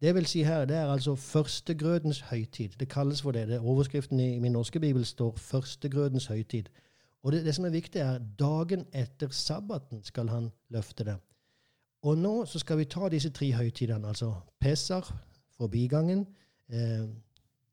Det 0.00 0.14
vil 0.14 0.30
si 0.30 0.46
her, 0.46 0.64
det 0.64 0.76
er 0.76 0.92
altså 0.92 1.14
førstegrødens 1.14 2.20
høytid. 2.20 2.78
Det 2.78 2.88
kalles 2.88 3.22
for 3.22 3.34
det. 3.34 3.48
det 3.48 3.58
overskriften 3.58 4.20
i 4.20 4.38
min 4.38 4.52
norske 4.52 4.80
bibel 4.80 5.04
står 5.04 5.34
førstegrødens 5.36 6.26
høytid. 6.26 6.70
Og 7.22 7.32
det, 7.32 7.44
det, 7.44 7.54
som 7.54 7.64
er 7.64 7.74
viktig, 7.74 8.00
er 8.00 8.18
dagen 8.38 8.86
etter 8.92 9.32
sabbaten 9.34 10.04
skal 10.04 10.28
han 10.28 10.50
løfte 10.70 11.04
det. 11.04 11.16
Og 12.06 12.18
nå 12.18 12.44
så 12.44 12.58
skal 12.58 12.78
vi 12.78 12.84
ta 12.84 13.08
disse 13.08 13.30
tre 13.34 13.52
høytidene, 13.52 14.08
altså 14.08 14.34
Pesar, 14.60 15.08
forbigangen, 15.56 16.26
eh, 16.68 17.08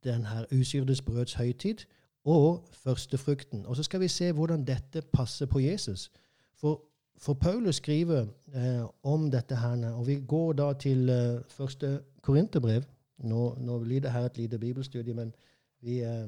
den 0.04 0.26
her 0.26 0.46
usyrdes 0.52 1.02
brøds 1.02 1.34
høytid, 1.34 1.86
og 2.26 2.70
førstefrukten. 2.72 3.66
Og 3.66 3.76
så 3.76 3.84
skal 3.84 4.00
vi 4.00 4.08
se 4.08 4.32
hvordan 4.32 4.66
dette 4.66 5.02
passer 5.14 5.46
på 5.46 5.60
Jesus. 5.60 6.12
For, 6.56 6.82
for 7.18 7.34
Paulus 7.34 7.76
skriver 7.76 8.26
eh, 8.56 8.86
om 9.04 9.32
dette 9.32 9.56
her, 9.56 9.94
og 9.94 10.08
vi 10.08 10.24
går 10.28 10.54
da 10.54 10.74
til 10.74 11.10
eh, 11.10 11.42
første 11.48 12.02
korinterbrev. 12.22 12.84
Nå, 13.18 13.56
nå, 13.60 13.80
blir 13.80 14.02
det 14.02 14.12
her 14.12 14.26
et 14.26 14.38
lite 14.38 14.60
bibelstudie, 14.60 15.14
men 15.14 15.36
vi 15.82 16.00
eh, 16.00 16.28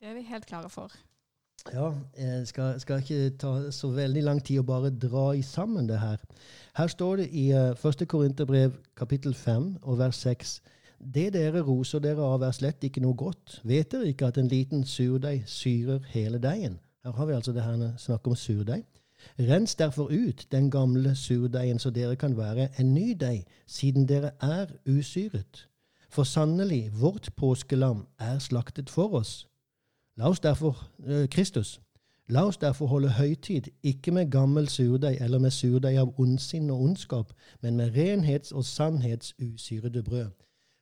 Det 0.00 0.08
er 0.08 0.14
vi 0.14 0.20
helt 0.20 0.46
klare 0.46 0.70
for. 0.70 0.92
Ja, 1.68 1.92
jeg 2.18 2.46
skal, 2.48 2.80
skal, 2.80 3.02
ikke 3.02 3.36
ta 3.38 3.70
så 3.70 3.90
veldig 3.92 4.22
lang 4.24 4.38
tid 4.44 4.62
å 4.62 4.66
bare 4.66 4.90
dra 4.90 5.30
i 5.36 5.42
sammen 5.44 5.88
det 5.88 5.98
her. 6.00 6.20
Her 6.76 6.88
står 6.88 7.20
det 7.20 7.26
i 7.36 7.50
uh, 7.52 7.74
eh, 7.76 7.88
1. 7.90 8.06
Korinterbrev 8.08 8.78
kapittel 8.96 9.34
5 9.34 9.66
og 9.82 9.98
vers 10.00 10.16
6. 10.24 10.54
Det 11.00 11.30
dere 11.32 11.62
roser 11.64 12.00
dere 12.00 12.24
av, 12.24 12.42
er 12.42 12.56
slett 12.56 12.84
ikke 12.84 13.02
noe 13.04 13.16
godt. 13.16 13.60
Vet 13.64 13.92
dere 13.92 14.08
ikke 14.08 14.30
at 14.32 14.40
en 14.40 14.48
liten 14.48 14.84
surdeig 14.84 15.44
syrer 15.48 16.00
hele 16.14 16.40
deigen? 16.40 16.78
Her 17.04 17.12
har 17.16 17.28
vi 17.28 17.36
altså 17.36 17.52
det 17.56 17.64
her 17.64 17.92
snakk 17.98 18.26
om 18.28 18.36
surdeig. 18.36 18.84
Rens 19.38 19.74
derfor 19.74 20.08
ut 20.12 20.46
den 20.52 20.70
gamle 20.70 21.14
surdeigen, 21.16 21.78
så 21.78 21.90
dere 21.90 22.16
kan 22.16 22.36
være 22.36 22.68
en 22.80 22.94
ny 22.94 23.12
deig, 23.20 23.44
siden 23.66 24.08
dere 24.08 24.32
er 24.40 24.72
usyret. 24.88 25.66
For 26.10 26.24
sannelig, 26.24 26.90
vårt 27.00 27.30
påskelam 27.36 28.06
er 28.18 28.38
slaktet 28.38 28.90
for 28.90 29.14
oss. 29.14 29.49
La 30.20 30.28
oss 30.28 30.40
derfor, 30.40 30.90
eh, 31.06 31.28
Kristus, 31.28 31.80
la 32.28 32.46
oss 32.46 32.56
derfor 32.56 32.86
holde 32.86 33.08
høytid, 33.08 33.62
ikke 33.82 34.10
med 34.10 34.30
gammel 34.30 34.68
surdeig 34.68 35.16
eller 35.20 35.38
med 35.38 35.50
surdeig 35.50 35.96
av 35.96 36.10
ondsinn 36.20 36.70
og 36.70 36.80
ondskap, 36.80 37.32
men 37.62 37.76
med 37.76 37.96
renhets- 37.96 38.52
og 38.52 38.64
sannhets 38.64 39.34
usyrede 39.38 40.02
brød. 40.02 40.30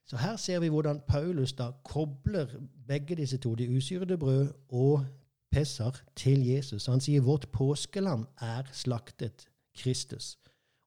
Så 0.06 0.16
her 0.16 0.36
ser 0.36 0.58
vi 0.60 0.68
hvordan 0.68 1.00
Paulus 1.08 1.52
da 1.52 1.70
kobler 1.84 2.46
begge 2.88 3.16
disse 3.16 3.38
to, 3.38 3.54
de 3.54 3.76
usyrede 3.76 4.18
brød 4.18 4.48
og 4.68 5.06
Pessar, 5.52 6.02
til 6.16 6.46
Jesus. 6.46 6.86
Han 6.86 7.00
sier 7.00 7.20
vårt 7.20 7.48
påskelam 7.52 8.26
er 8.40 8.62
slaktet, 8.72 9.46
Kristus. 9.76 10.38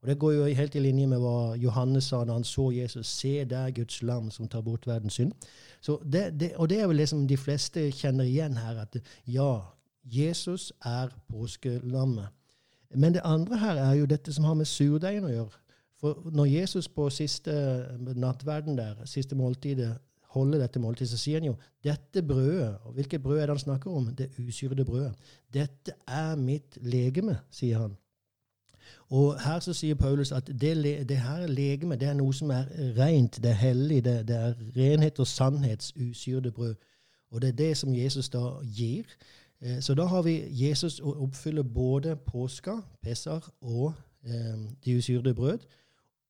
Og 0.01 0.07
Det 0.07 0.19
går 0.19 0.31
jo 0.31 0.45
helt 0.45 0.75
i 0.75 0.79
linje 0.79 1.07
med 1.07 1.19
hva 1.21 1.55
Johannes 1.61 2.07
sa 2.09 2.23
da 2.25 2.33
han 2.33 2.43
så 2.43 2.71
Jesus. 2.73 3.07
Se 3.07 3.43
der 3.45 3.71
Guds 3.71 4.01
lam 4.01 4.31
som 4.31 4.47
tar 4.47 4.61
bort 4.65 4.87
verdens 4.87 5.13
synd. 5.13 5.33
Det, 5.85 6.39
det, 6.39 6.51
og 6.55 6.69
det 6.69 6.79
er 6.81 6.87
vel 6.87 6.97
det 6.97 7.09
som 7.09 7.27
de 7.27 7.37
fleste 7.37 7.91
kjenner 7.91 8.25
igjen 8.25 8.57
her, 8.57 8.81
at 8.81 8.97
ja, 9.27 9.59
Jesus 10.03 10.71
er 10.85 11.13
påskelammet. 11.29 12.27
Men 12.95 13.13
det 13.13 13.21
andre 13.23 13.57
her 13.57 13.77
er 13.77 13.93
jo 13.93 14.09
dette 14.09 14.33
som 14.33 14.43
har 14.43 14.57
med 14.57 14.65
surdeigen 14.65 15.29
å 15.29 15.35
gjøre. 15.35 15.61
For 16.01 16.31
når 16.33 16.49
Jesus 16.49 16.87
på 16.89 17.09
siste 17.13 17.53
nattverden 18.17 18.77
der, 18.77 19.05
siste 19.05 19.37
måltidet, 19.37 19.93
holder 20.33 20.63
dette 20.63 20.79
måltidet, 20.79 21.11
så 21.11 21.19
sier 21.19 21.41
han 21.41 21.51
jo 21.51 21.57
dette 21.83 22.23
brødet 22.23 22.77
Og 22.85 22.93
hvilket 22.95 23.21
brød 23.21 23.37
er 23.37 23.45
det 23.45 23.55
han 23.57 23.59
snakker 23.59 23.91
om? 23.91 24.07
Det 24.15 24.31
usyrede 24.39 24.85
brødet. 24.85 25.13
Dette 25.53 25.93
er 26.07 26.35
mitt 26.39 26.77
legeme, 26.81 27.37
sier 27.51 27.83
han. 27.83 27.97
Og 29.09 29.41
her 29.41 29.59
så 29.59 29.73
sier 29.73 29.95
Paulus 29.95 30.31
at 30.31 30.47
det, 30.47 31.09
det 31.09 31.17
her 31.17 31.47
legeme 31.47 31.95
det 31.95 32.07
er 32.07 32.13
noe 32.13 32.33
som 32.33 32.51
er 32.51 32.69
rent, 32.97 33.41
det 33.43 33.51
er 33.51 33.59
hellig, 33.59 34.03
det, 34.05 34.27
det 34.27 34.35
er 34.35 34.53
renhet 34.77 35.19
og 35.19 35.27
sannhets 35.27 35.93
usyrede 35.95 36.51
brød. 36.51 36.75
Og 37.31 37.41
det 37.41 37.49
er 37.49 37.59
det 37.59 37.77
som 37.77 37.95
Jesus 37.95 38.29
da 38.29 38.43
gir. 38.63 39.03
Eh, 39.61 39.81
så 39.81 39.93
da 39.93 40.05
har 40.05 40.21
vi 40.21 40.41
Jesus 40.51 40.99
å 40.99 41.15
oppfylle 41.25 41.63
både 41.63 42.15
påska, 42.15 42.79
Pesar, 43.01 43.51
og 43.61 43.93
eh, 44.23 44.57
de 44.85 44.97
usyrede 44.97 45.33
brød. 45.33 45.67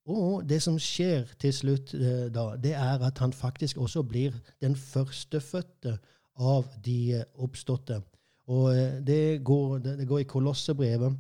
Og 0.05 0.49
det 0.49 0.61
som 0.61 0.79
skjer 0.81 1.29
til 1.39 1.53
slutt 1.53 1.93
eh, 1.93 2.27
da, 2.33 2.55
det 2.57 2.73
er 2.73 3.03
at 3.05 3.19
han 3.21 3.33
faktisk 3.33 3.77
også 3.77 4.03
blir 4.03 4.33
den 4.61 4.75
førstefødte 4.75 5.97
av 6.35 6.65
de 6.85 7.13
eh, 7.19 7.27
oppståtte. 7.35 8.01
Og 8.47 8.77
eh, 8.77 8.97
det 9.07 9.43
går, 9.43 9.77
det 9.77 10.07
går 10.07 10.23
i 10.23 10.29
Kolossebrevet 10.29 11.17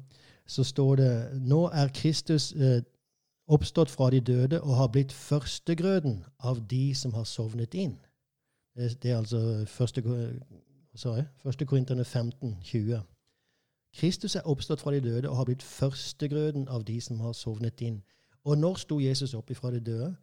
så 0.51 0.63
står 0.67 0.95
det 0.99 1.11
nå 1.47 1.61
er 1.71 1.91
Kristus 1.95 2.51
eh, 2.51 2.81
oppstått 3.47 3.91
fra 3.91 4.09
de 4.11 4.19
døde 4.19 4.61
og 4.61 4.75
har 4.75 4.89
blitt 4.91 5.13
førstegrøden 5.15 6.23
av 6.39 6.59
de 6.71 6.95
som 6.95 7.13
har 7.15 7.23
sovnet 7.23 7.73
inn. 7.73 7.95
Det, 8.75 8.91
det 9.03 9.11
er 9.11 9.17
altså 9.17 9.63
første, 9.67 10.03
sorry, 10.95 11.23
første 11.43 11.65
Korinterne 11.65 12.05
15, 12.05 12.57
20. 12.63 12.99
Kristus 13.95 14.35
er 14.35 14.47
oppstått 14.47 14.83
fra 14.83 14.91
de 14.95 15.01
døde 15.03 15.29
og 15.29 15.37
har 15.37 15.47
blitt 15.47 15.63
førstegrøden 15.63 16.67
av 16.67 16.83
de 16.87 16.99
som 17.01 17.19
har 17.19 17.33
sovnet 17.35 17.81
inn. 17.81 18.01
Og 18.43 18.57
når 18.57 18.83
sto 18.83 18.99
Jesus 18.99 19.33
opp 19.37 19.51
ifra 19.51 19.71
de 19.71 19.79
døde? 19.79 20.13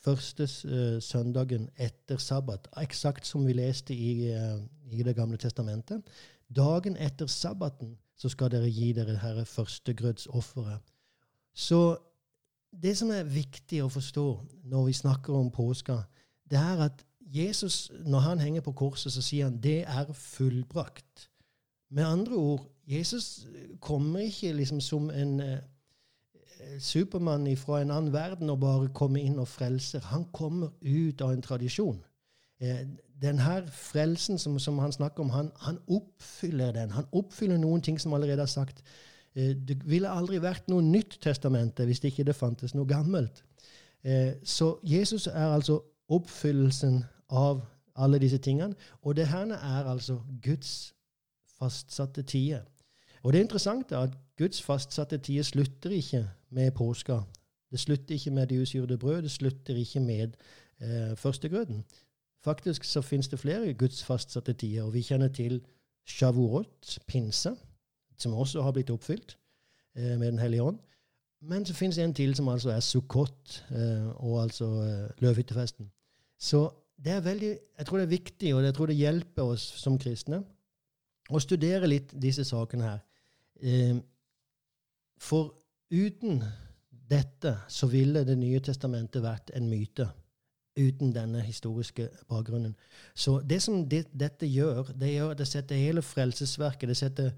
Første 0.00 0.46
uh, 0.64 1.00
søndagen 1.02 1.68
etter 1.76 2.16
sabbat, 2.16 2.70
eksakt 2.80 3.26
som 3.26 3.44
vi 3.46 3.52
leste 3.52 3.94
i, 3.94 4.30
uh, 4.32 4.62
i 4.90 5.02
Det 5.02 5.16
gamle 5.16 5.36
testamentet. 5.36 6.02
Dagen 6.56 6.96
etter 6.96 7.26
sabbaten 7.26 7.98
så 8.20 8.28
skal 8.28 8.50
dere 8.52 8.68
gi 8.68 8.92
dere 8.92 9.16
herre 9.22 9.46
førstegrødsofferet. 9.48 10.80
Så 11.56 11.96
det 12.82 12.92
som 12.98 13.10
er 13.14 13.28
viktig 13.28 13.80
å 13.82 13.90
forstå 13.90 14.26
når 14.70 14.90
vi 14.90 14.98
snakker 15.00 15.34
om 15.34 15.48
påska, 15.54 16.02
det 16.50 16.60
er 16.60 16.84
at 16.90 17.04
Jesus, 17.20 17.90
når 18.04 18.18
han 18.26 18.42
henger 18.42 18.64
på 18.66 18.74
korset, 18.76 19.12
så 19.14 19.22
sier 19.22 19.48
han 19.48 19.60
det 19.62 19.84
er 19.86 20.12
fullbrakt. 20.12 21.28
Med 21.90 22.06
andre 22.06 22.36
ord, 22.36 22.66
Jesus 22.86 23.46
kommer 23.80 24.26
ikke 24.26 24.52
liksom 24.52 24.80
som 24.82 25.10
en 25.10 25.40
eh, 25.40 25.58
Supermann 26.78 27.48
fra 27.56 27.80
en 27.80 27.90
annen 27.90 28.12
verden 28.12 28.50
og 28.50 28.60
bare 28.60 28.92
kommer 28.94 29.22
inn 29.22 29.38
og 29.38 29.48
frelser. 29.48 30.04
Han 30.10 30.26
kommer 30.34 30.74
ut 30.82 31.22
av 31.22 31.32
en 31.32 31.42
tradisjon. 31.42 32.02
Eh, 32.60 32.82
denne 33.22 33.66
frelsen 33.72 34.38
som, 34.38 34.58
som, 34.58 34.78
han 34.78 34.92
snakker 34.92 35.22
om, 35.22 35.30
han, 35.30 35.50
han, 35.60 35.78
oppfyller 35.88 36.72
den. 36.72 36.90
Han 36.90 37.08
oppfyller 37.12 37.58
noen 37.60 37.82
ting 37.82 38.00
som 38.00 38.12
allerede 38.16 38.42
er 38.42 38.50
sagt. 38.50 38.82
Eh, 39.34 39.54
det 39.68 39.80
ville 39.88 40.08
aldri 40.08 40.40
vært 40.42 40.68
noe 40.68 40.84
nytt 40.84 41.18
testamente 41.22 41.84
hvis 41.84 42.00
det 42.00 42.14
ikke 42.14 42.28
det 42.30 42.36
fantes 42.36 42.74
noe 42.74 42.88
gammelt. 42.88 43.42
Eh, 44.04 44.40
så 44.44 44.78
Jesus 44.82 45.26
er 45.26 45.52
altså 45.52 45.80
oppfyllelsen 46.10 47.02
av 47.28 47.62
alle 47.96 48.18
disse 48.18 48.38
tingene. 48.38 48.74
Og 49.02 49.16
det 49.16 49.28
her 49.28 49.52
er 49.56 49.90
altså 49.90 50.20
Guds 50.42 50.94
fastsatte 51.58 52.22
tider. 52.22 52.64
Og 53.22 53.32
det 53.32 53.40
er 53.40 53.44
interessant 53.44 53.92
at 53.92 54.16
Guds 54.38 54.62
fastsatte 54.62 55.18
tider 55.18 55.44
slutter 55.44 55.90
ikke 55.90 56.24
med 56.50 56.70
påska. 56.72 57.20
Det 57.70 57.80
slutter 57.80 58.14
ikke 58.14 58.30
med 58.30 58.46
det 58.46 58.62
usyrede 58.62 58.98
brød, 58.98 59.22
det 59.22 59.30
slutter 59.30 59.76
ikke 59.76 60.00
med 60.00 60.32
eh, 60.80 61.16
førstegrøten. 61.16 61.84
Faktisk 62.44 62.84
så 62.84 63.02
finnes 63.04 63.28
det 63.28 63.38
flere 63.38 63.74
Guds 63.74 64.04
fastsatte 64.04 64.52
tider, 64.52 64.86
og 64.86 64.94
vi 64.94 65.02
kjenner 65.04 65.28
til 65.28 65.60
Shavuot, 66.08 66.98
pinse, 67.06 67.52
som 68.18 68.34
også 68.34 68.62
har 68.62 68.72
blitt 68.72 68.90
oppfylt 68.90 69.36
eh, 69.96 70.16
med 70.18 70.32
Den 70.32 70.38
hellige 70.38 70.62
ånd. 70.62 70.78
Men 71.40 71.64
så 71.66 71.74
finnes 71.74 71.96
det 71.96 72.04
en 72.04 72.14
til 72.14 72.34
som 72.36 72.48
altså 72.52 72.70
er 72.70 72.80
Sukkot, 72.84 73.64
eh, 73.70 74.08
og 74.24 74.42
altså 74.42 74.68
eh, 74.84 75.10
løvhyttefesten. 75.24 75.90
Så 76.38 76.68
det 77.04 77.12
er 77.12 77.20
veldig, 77.24 77.58
jeg 77.78 77.86
tror 77.86 77.98
det 77.98 78.04
er 78.04 78.16
viktig, 78.16 78.54
og 78.54 78.64
jeg 78.64 78.74
tror 78.74 78.86
det 78.86 78.96
hjelper 78.96 79.52
oss 79.54 79.62
som 79.80 79.98
kristne, 79.98 80.42
å 81.30 81.40
studere 81.40 81.88
litt 81.88 82.12
disse 82.20 82.44
sakene 82.44 82.88
her. 82.88 83.04
Eh, 83.62 83.96
for 85.20 85.54
uten 85.92 86.42
dette 87.10 87.56
så 87.68 87.88
ville 87.90 88.22
Det 88.24 88.36
nye 88.38 88.60
testamentet 88.60 89.22
vært 89.22 89.50
en 89.54 89.66
myte 89.68 90.06
uten 90.80 91.14
denne 91.14 91.40
historiske 91.44 92.08
bakgrunnen. 92.28 92.74
Så 93.14 93.40
det 93.50 93.60
som 93.62 93.84
det, 93.88 94.06
dette 94.20 94.48
gjør, 94.48 94.92
det 95.00 95.12
gjør 95.12 95.34
at 95.34 95.38
det 95.38 95.48
setter 95.48 95.76
hele 95.76 96.02
frelsesverket, 96.02 96.88
det 96.88 96.96
setter 96.96 97.30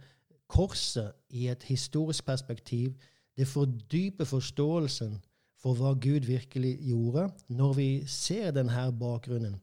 korset 0.52 1.12
i 1.30 1.48
et 1.48 1.62
historisk 1.62 2.26
perspektiv. 2.26 2.92
Det 3.36 3.48
fordyper 3.48 4.24
forståelsen 4.24 5.20
for 5.62 5.78
hva 5.78 5.94
Gud 5.94 6.26
virkelig 6.26 6.76
gjorde, 6.88 7.28
når 7.48 7.72
vi 7.72 7.88
ser 8.06 8.50
denne 8.50 8.90
bakgrunnen. 8.98 9.56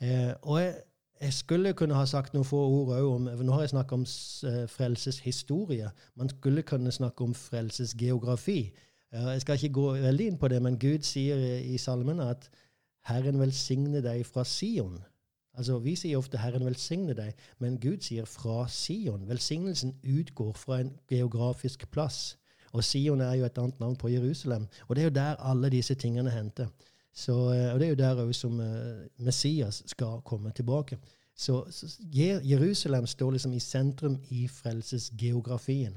Eh, 0.00 0.32
og 0.42 0.60
jeg, 0.60 0.74
jeg, 1.20 1.32
skulle 1.32 1.72
kunne 1.72 1.96
ha 1.96 2.04
sagt 2.06 2.34
noen 2.34 2.46
få 2.48 2.60
ord 2.60 2.92
òg 2.96 3.08
om 3.08 3.26
Nå 3.44 3.52
har 3.52 3.64
jeg 3.64 3.72
snakket 3.74 3.96
om 3.98 4.06
eh, 4.50 4.62
frelseshistorie. 4.68 5.90
Man 6.16 6.28
skulle 6.28 6.62
kunne 6.62 6.92
snakke 6.92 7.24
om 7.24 7.34
frelsesgeografi. 7.34 8.60
Eh, 9.12 9.28
jeg 9.34 9.40
skal 9.40 9.58
ikke 9.58 9.78
gå 9.80 9.86
veldig 10.06 10.26
inn 10.26 10.38
på 10.40 10.48
det, 10.48 10.62
men 10.62 10.78
Gud 10.78 11.08
sier 11.08 11.40
i 11.60 11.78
salmene 11.78 12.30
at 12.30 12.50
Herren 13.10 13.40
velsigne 13.40 14.02
deg 14.04 14.24
fra 14.26 14.44
Sion. 14.44 14.98
Altså, 15.54 15.78
Vi 15.78 15.96
sier 15.96 16.18
ofte 16.18 16.38
'Herren 16.38 16.64
velsigne 16.64 17.14
deg', 17.14 17.34
men 17.58 17.80
Gud 17.80 18.00
sier 18.00 18.24
'fra 18.24 18.66
Sion'. 18.68 19.28
Velsignelsen 19.28 19.96
utgår 20.04 20.52
fra 20.52 20.80
en 20.80 20.92
geografisk 21.08 21.90
plass. 21.90 22.38
Og 22.72 22.84
Sion 22.84 23.20
er 23.20 23.34
jo 23.34 23.44
et 23.44 23.58
annet 23.58 23.80
navn 23.80 23.96
på 23.96 24.08
Jerusalem. 24.08 24.66
Og 24.88 24.96
det 24.96 25.02
er 25.02 25.04
jo 25.04 25.14
der 25.14 25.36
alle 25.36 25.70
disse 25.70 25.94
tingene 25.94 26.30
henter. 26.30 26.66
Eh, 27.28 27.72
og 27.72 27.80
det 27.80 27.86
er 27.86 27.88
jo 27.88 27.94
der 27.94 28.26
òg 28.26 28.32
som 28.32 28.60
uh, 28.60 28.66
Messias 29.18 29.82
skal 29.86 30.20
komme 30.24 30.50
tilbake. 30.50 30.98
Så, 31.36 31.64
så 31.70 31.86
Jerusalem 32.44 33.06
står 33.06 33.30
liksom 33.30 33.52
i 33.52 33.58
sentrum 33.58 34.18
i 34.30 34.48
frelsesgeografien. 34.48 35.94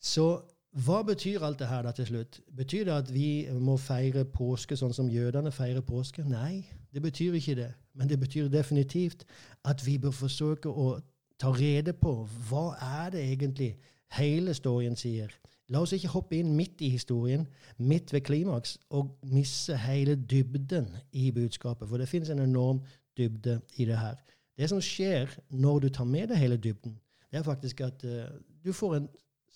Så 0.00 0.40
hva 0.70 1.02
betyr 1.02 1.42
alt 1.42 1.58
det 1.58 1.66
her 1.66 1.82
da 1.82 1.90
til 1.90 2.06
slutt? 2.06 2.40
Betyr 2.56 2.84
det 2.84 2.92
at 2.94 3.08
vi 3.14 3.48
må 3.58 3.74
feire 3.76 4.22
påske 4.24 4.76
sånn 4.78 4.94
som 4.94 5.08
jødene 5.10 5.50
feirer 5.50 5.82
påske? 5.82 6.22
Nei, 6.22 6.62
det 6.94 7.02
betyr 7.02 7.34
ikke 7.34 7.56
det. 7.58 7.72
Men 7.98 8.08
det 8.08 8.20
betyr 8.20 8.48
definitivt 8.48 9.24
at 9.66 9.82
vi 9.86 9.98
bør 9.98 10.14
forsøke 10.14 10.70
å 10.70 11.00
ta 11.40 11.50
rede 11.50 11.92
på 11.92 12.12
hva 12.48 12.76
er 12.86 13.10
det 13.16 13.24
egentlig 13.32 13.72
hele 14.14 14.54
storyen 14.54 14.94
sier. 14.96 15.32
La 15.70 15.82
oss 15.82 15.94
ikke 15.94 16.10
hoppe 16.14 16.38
inn 16.38 16.54
midt 16.54 16.82
i 16.82 16.90
historien, 16.90 17.46
midt 17.78 18.12
ved 18.12 18.24
klimaks, 18.26 18.76
og 18.90 19.16
misse 19.22 19.76
hele 19.78 20.14
dybden 20.14 20.86
i 21.12 21.30
budskapet. 21.34 21.88
For 21.88 21.98
det 21.98 22.08
finnes 22.10 22.30
en 22.30 22.42
enorm 22.42 22.82
dybde 23.18 23.60
i 23.78 23.86
det 23.90 23.98
her. 23.98 24.18
Det 24.58 24.68
som 24.70 24.82
skjer 24.82 25.30
når 25.50 25.78
du 25.80 25.88
tar 25.88 26.06
med 26.06 26.30
deg 26.30 26.42
hele 26.42 26.58
dybden, 26.58 26.94
det 27.30 27.38
er 27.38 27.46
faktisk 27.46 27.80
at 27.86 28.02
uh, 28.04 28.26
du 28.64 28.72
får 28.74 28.96
en 28.96 29.08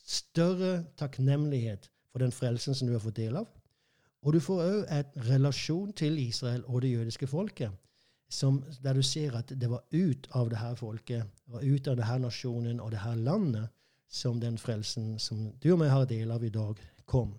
større 0.05 0.85
takknemlighet 1.01 1.91
for 2.13 2.23
den 2.23 2.33
frelsen 2.33 2.75
som 2.75 2.89
du 2.89 2.95
har 2.95 3.03
fått 3.03 3.17
del 3.17 3.37
av. 3.41 3.49
Og 4.25 4.33
du 4.33 4.41
får 4.41 4.61
òg 4.65 4.85
en 4.93 5.25
relasjon 5.29 5.93
til 5.97 6.19
Israel 6.19 6.65
og 6.67 6.83
det 6.85 6.93
jødiske 6.95 7.27
folket, 7.29 7.73
som, 8.31 8.63
der 8.83 8.97
du 8.97 9.03
ser 9.03 9.37
at 9.37 9.53
det 9.61 9.69
var 9.71 9.85
ut 9.93 10.29
av 10.33 10.51
det 10.51 10.59
her 10.59 10.75
folket, 10.75 11.27
det 11.45 11.53
var 11.53 11.65
ut 11.65 11.89
av 11.89 11.97
det 11.97 12.07
her 12.09 12.19
nasjonen 12.19 12.81
og 12.81 12.91
det 12.91 13.03
her 13.03 13.15
landet 13.15 13.69
som 14.09 14.41
den 14.41 14.57
frelsen 14.59 15.19
som 15.19 15.51
du 15.63 15.73
og 15.75 15.83
jeg 15.85 15.93
har 15.93 16.07
del 16.09 16.31
av 16.31 16.45
i 16.45 16.53
dag, 16.55 16.81
kom. 17.05 17.35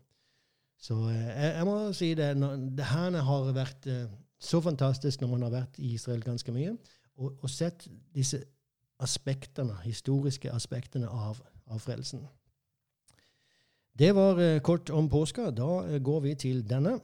Så 0.78 0.97
eh, 1.09 1.30
jeg, 1.32 1.51
jeg 1.55 1.66
må 1.66 1.76
si 1.97 2.11
det. 2.13 2.30
Det 2.78 2.86
her 2.86 3.18
har 3.30 3.51
vært 3.55 3.88
eh, 3.89 4.11
så 4.39 4.61
fantastisk 4.61 5.22
når 5.22 5.32
man 5.32 5.45
har 5.47 5.53
vært 5.55 5.80
i 5.80 5.95
Israel 5.95 6.24
ganske 6.24 6.53
mye, 6.53 6.76
og, 7.16 7.38
og 7.41 7.49
sett 7.49 7.88
disse 8.13 8.43
aspektene, 9.01 9.76
historiske 9.84 10.51
aspektene 10.51 11.09
av, 11.09 11.39
av 11.72 11.82
frelsen. 11.82 12.22
Det 13.98 14.12
var 14.12 14.39
eh, 14.41 14.60
kort 14.60 14.89
om 14.89 15.06
påska. 15.10 15.52
Da 15.56 15.86
eh, 15.88 16.02
går 16.04 16.20
vi 16.20 16.34
til 16.36 16.58
denne. 16.68 16.98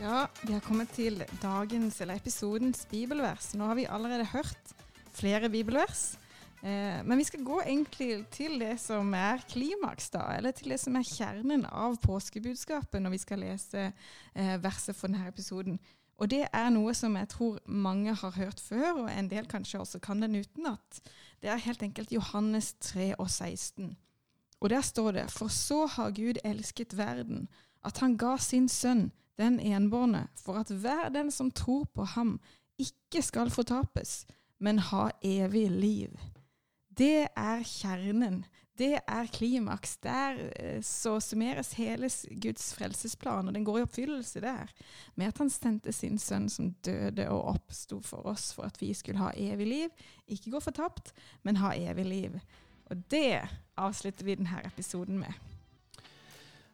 Ja, 0.00 0.24
vi 0.40 0.54
har 0.54 0.64
kommet 0.64 0.88
til 0.96 1.20
dagens, 1.42 2.00
eller 2.00 2.16
episodens 2.16 2.86
bibelvers. 2.88 3.52
Nå 3.52 3.68
har 3.68 3.76
vi 3.76 3.84
allerede 3.84 4.24
hørt 4.32 4.72
flere 5.12 5.52
bibelvers. 5.52 6.14
Eh, 6.64 7.04
men 7.04 7.18
vi 7.20 7.28
skal 7.28 7.44
gå 7.44 7.60
egentlig 7.60 8.24
til 8.32 8.56
det 8.64 8.78
som 8.80 9.12
er 9.12 9.44
klimaks, 9.52 10.08
da. 10.16 10.30
Eller 10.38 10.56
til 10.56 10.72
det 10.72 10.80
som 10.80 10.96
er 10.96 11.04
kjernen 11.04 11.68
av 11.68 12.00
påskebudskapet 12.00 13.04
når 13.04 13.18
vi 13.18 13.20
skal 13.20 13.44
lese 13.44 13.90
eh, 13.90 14.56
verset 14.64 14.96
for 14.96 15.12
denne 15.12 15.28
episoden. 15.28 15.76
Og 16.20 16.28
det 16.28 16.44
er 16.52 16.68
noe 16.72 16.92
som 16.96 17.16
jeg 17.16 17.30
tror 17.32 17.60
mange 17.64 18.12
har 18.12 18.34
hørt 18.36 18.60
før, 18.60 19.04
og 19.04 19.08
en 19.08 19.30
del 19.30 19.48
kanskje 19.48 19.80
også 19.80 20.00
kan 20.04 20.20
den 20.20 20.36
utenat. 20.36 21.00
Det 21.40 21.48
er 21.48 21.62
helt 21.64 21.82
enkelt 21.82 22.12
Johannes 22.12 22.74
3 22.80 23.14
og 23.16 23.30
16. 23.30 23.96
Og 24.60 24.70
der 24.70 24.84
står 24.84 25.16
det 25.16 25.30
For 25.32 25.48
så 25.48 25.86
har 25.86 26.12
Gud 26.12 26.42
elsket 26.44 26.96
verden, 26.96 27.48
at 27.84 27.98
han 27.98 28.18
ga 28.20 28.36
sin 28.36 28.68
sønn, 28.68 29.08
den 29.40 29.56
enbårne, 29.60 30.26
for 30.36 30.60
at 30.60 30.68
hver 30.68 31.08
den 31.08 31.30
som 31.30 31.50
tror 31.50 31.86
på 31.94 32.04
ham, 32.04 32.36
ikke 32.78 33.22
skal 33.24 33.50
fortapes, 33.50 34.26
men 34.60 34.78
ha 34.78 35.08
evig 35.24 35.70
liv. 35.70 36.12
Det 36.98 37.28
er 37.36 37.62
kjernen. 37.64 38.44
Det 38.80 38.94
er 38.96 39.26
klimaks. 39.32 39.98
Der 40.00 40.38
eh, 40.56 40.78
så 40.82 41.18
summeres 41.20 41.74
hele 41.76 42.08
Guds 42.42 42.70
frelsesplan, 42.74 43.48
og 43.48 43.54
den 43.54 43.64
går 43.64 43.78
i 43.78 43.84
oppfyllelse 43.84 44.40
der, 44.40 44.72
med 45.14 45.26
at 45.26 45.38
han 45.38 45.52
sendte 45.52 45.92
sin 45.92 46.18
sønn 46.18 46.48
som 46.48 46.72
døde 46.86 47.28
og 47.28 47.44
oppsto 47.54 48.00
for 48.04 48.24
oss, 48.32 48.54
for 48.56 48.70
at 48.70 48.80
vi 48.80 48.94
skulle 48.96 49.20
ha 49.20 49.34
evig 49.36 49.68
liv. 49.68 50.08
Ikke 50.28 50.54
gå 50.54 50.64
fortapt, 50.64 51.12
men 51.42 51.60
ha 51.60 51.74
evig 51.76 52.06
liv. 52.08 52.40
Og 52.90 53.04
det 53.12 53.42
avslutter 53.76 54.24
vi 54.24 54.40
denne 54.40 54.64
episoden 54.64 55.20
med. 55.20 55.36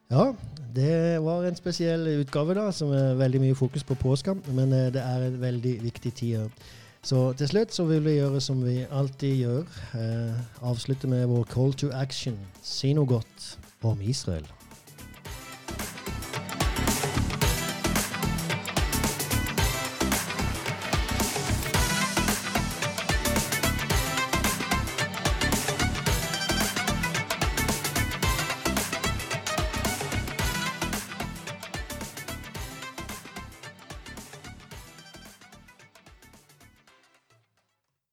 Ja, 0.07 0.31
det 0.75 1.19
var 1.19 1.43
en 1.43 1.59
spesiell 1.59 2.07
utgave, 2.21 2.55
da, 2.55 2.69
som 2.71 2.93
er 2.95 3.17
veldig 3.19 3.41
mye 3.43 3.55
fokus 3.59 3.83
på 3.83 3.99
påska. 3.99 4.37
Men 4.55 4.71
eh, 4.71 4.91
det 4.95 5.03
er 5.03 5.27
en 5.27 5.41
veldig 5.41 5.79
viktig 5.83 6.13
tid. 6.23 6.67
Så 7.07 7.19
til 7.39 7.47
slutt 7.47 7.71
så 7.71 7.85
vil 7.87 8.01
vi 8.03 8.17
gjøre 8.17 8.41
som 8.43 8.59
vi 8.65 8.81
alltid 8.91 9.37
gjør. 9.39 9.77
Eh, 9.95 10.41
avslutte 10.67 11.07
med 11.07 11.29
vår 11.31 11.47
call 11.53 11.71
to 11.79 11.87
action. 11.95 12.35
Si 12.59 12.91
noe 12.97 13.07
godt 13.07 13.53
om 13.87 14.01
Israel. 14.03 14.56